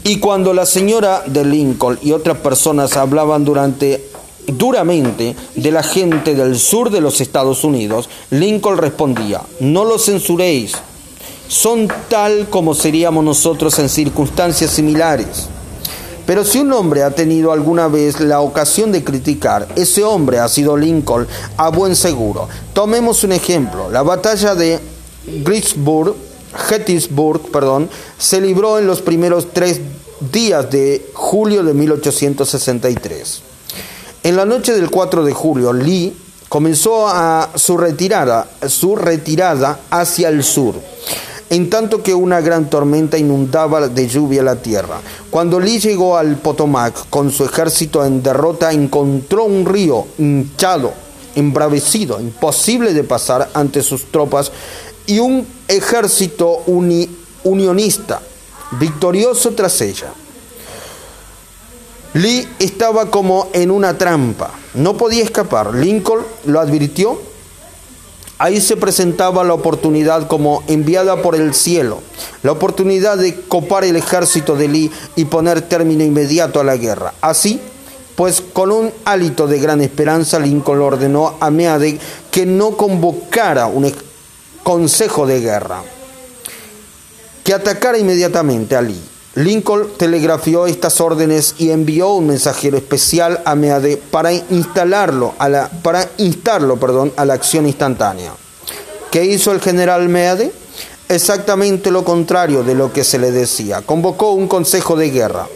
Y 0.06 0.20
cuando 0.20 0.54
la 0.54 0.66
señora 0.66 1.24
de 1.26 1.44
Lincoln 1.44 2.00
y 2.02 2.14
otras 2.14 2.38
personas 2.38 2.96
hablaban 2.96 3.44
durante 3.44 4.10
duramente 4.48 5.36
de 5.56 5.72
la 5.72 5.84
gente 5.84 6.36
del 6.36 6.58
sur 6.58 6.90
de 6.90 7.02
los 7.02 7.20
Estados 7.20 7.66
Unidos, 7.66 8.10
Lincoln 8.30 8.78
respondía, 8.78 9.42
no 9.60 9.84
lo 9.84 10.00
censuréis, 10.00 10.78
son 11.52 11.90
tal 12.08 12.48
como 12.50 12.74
seríamos 12.74 13.26
nosotros 13.26 13.78
en 13.80 13.90
circunstancias 13.90 14.72
similares. 14.72 15.50
Pero 16.26 16.46
si 16.46 16.60
un 16.60 16.72
hombre 16.72 17.04
ha 17.04 17.12
tenido 17.12 17.52
alguna 17.52 17.90
vez 17.90 18.22
la 18.22 18.40
ocasión 18.40 18.94
de 18.94 19.04
criticar, 19.04 19.68
ese 19.76 20.02
hombre 20.02 20.40
ha 20.40 20.48
sido 20.48 20.78
Lincoln 20.78 21.28
a 21.58 21.68
buen 21.68 21.98
seguro. 21.98 22.48
Tomemos 22.72 23.26
un 23.26 23.34
ejemplo. 23.34 23.92
La 23.92 24.02
batalla 24.02 24.56
de 24.56 24.80
Gettysburg, 26.70 27.52
perdón, 27.52 27.90
se 28.18 28.40
libró 28.40 28.80
en 28.80 28.88
los 28.88 29.02
primeros 29.02 29.52
tres 29.52 29.82
días 30.32 30.72
de 30.72 31.10
julio 31.14 31.66
de 31.66 31.74
1863. 31.74 33.42
En 34.24 34.38
la 34.38 34.46
noche 34.46 34.74
del 34.74 34.90
4 34.90 35.26
de 35.26 35.34
julio, 35.34 35.74
Lee 35.74 36.16
comenzó 36.48 37.08
su 37.56 37.78
retirada, 37.78 38.48
su 38.70 38.96
retirada 38.96 39.82
hacia 39.90 40.30
el 40.30 40.46
sur 40.46 40.91
en 41.52 41.70
tanto 41.70 42.02
que 42.02 42.14
una 42.14 42.40
gran 42.40 42.70
tormenta 42.70 43.18
inundaba 43.18 43.90
de 43.90 44.08
lluvia 44.08 44.42
la 44.42 44.56
tierra. 44.56 45.02
Cuando 45.30 45.60
Lee 45.60 45.80
llegó 45.80 46.18
al 46.18 46.38
Potomac 46.38 47.10
con 47.10 47.30
su 47.30 47.44
ejército 47.44 48.06
en 48.06 48.24
derrota, 48.24 48.72
encontró 48.72 49.44
un 49.44 49.66
río 49.66 50.08
hinchado, 50.18 50.94
embravecido, 51.36 52.22
imposible 52.22 52.94
de 52.94 53.04
pasar 53.04 53.50
ante 53.54 53.84
sus 53.84 54.06
tropas, 54.12 54.50
y 55.06 55.20
un 55.20 55.46
ejército 55.68 56.64
unionista, 57.44 58.22
victorioso 58.80 59.52
tras 59.52 59.82
ella. 59.82 60.14
Lee 62.14 62.48
estaba 62.60 63.12
como 63.12 63.50
en 63.52 63.72
una 63.72 63.98
trampa, 63.98 64.52
no 64.76 64.96
podía 64.96 65.26
escapar. 65.26 65.76
Lincoln 65.76 66.24
lo 66.46 66.62
advirtió 66.62 67.31
Ahí 68.42 68.60
se 68.60 68.76
presentaba 68.76 69.44
la 69.44 69.54
oportunidad 69.54 70.28
como 70.28 70.64
enviada 70.66 71.22
por 71.22 71.36
el 71.36 71.54
cielo, 71.54 72.00
la 72.42 72.52
oportunidad 72.52 73.20
de 73.20 73.36
copar 73.36 73.84
el 73.84 73.96
ejército 73.96 74.56
de 74.56 74.68
Lee 74.68 74.92
y 75.16 75.26
poner 75.26 75.62
término 75.62 76.04
inmediato 76.04 76.60
a 76.60 76.64
la 76.64 76.76
guerra. 76.76 77.14
Así, 77.22 77.62
pues 78.16 78.42
con 78.42 78.72
un 78.72 78.92
hálito 79.06 79.46
de 79.46 79.60
gran 79.60 79.80
esperanza, 79.82 80.40
Lincoln 80.40 80.82
ordenó 80.82 81.36
a 81.40 81.52
Meade 81.52 82.00
que 82.32 82.48
no 82.48 82.76
convocara 82.78 83.68
un 83.68 83.94
consejo 84.64 85.28
de 85.28 85.40
guerra, 85.40 85.84
que 87.44 87.54
atacara 87.54 88.00
inmediatamente 88.00 88.76
a 88.76 88.82
Lee. 88.82 89.04
Lincoln 89.36 89.88
telegrafió 89.98 90.68
estas 90.68 91.00
órdenes 91.00 91.56
y 91.58 91.72
envió 91.72 92.10
un 92.10 92.28
mensajero 92.28 92.76
especial 92.76 93.42
a 93.46 93.56
Meade 93.56 93.96
para 93.96 94.34
instalarlo 94.34 95.34
a 95.38 95.48
la, 95.48 95.70
para 95.70 96.10
instarlo, 96.18 96.78
perdón, 96.78 97.14
a 97.16 97.24
la 97.24 97.36
acción 97.36 97.66
instantánea. 97.66 98.34
¿Qué 99.10 99.24
hizo 99.24 99.54
el 99.54 99.62
general 99.62 100.10
Meade? 100.10 100.52
Exactamente 101.08 101.92
lo 101.92 102.04
contrario 102.04 102.64
de 102.64 102.76
lo 102.76 102.92
que 102.92 103.06
se 103.06 103.20
le 103.20 103.32
decía. 103.32 103.82
Convocó 103.82 104.32
un 104.32 104.50
consejo 104.50 104.98
de 104.98 105.10
guerra. 105.12 105.48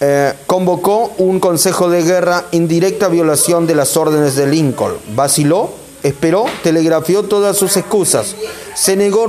Eh, 0.00 0.32
convocó 0.46 1.12
un 1.18 1.40
consejo 1.40 1.90
de 1.90 2.02
guerra 2.02 2.44
en 2.52 2.68
directa 2.68 3.08
violación 3.08 3.66
de 3.66 3.74
las 3.74 3.96
órdenes 3.96 4.36
de 4.36 4.46
Lincoln. 4.46 4.94
Vaciló, 5.16 5.70
esperó, 6.04 6.46
telegrafió 6.62 7.24
todas 7.24 7.56
sus 7.56 7.76
excusas. 7.76 8.36
Se 8.76 8.94
negó 8.94 9.26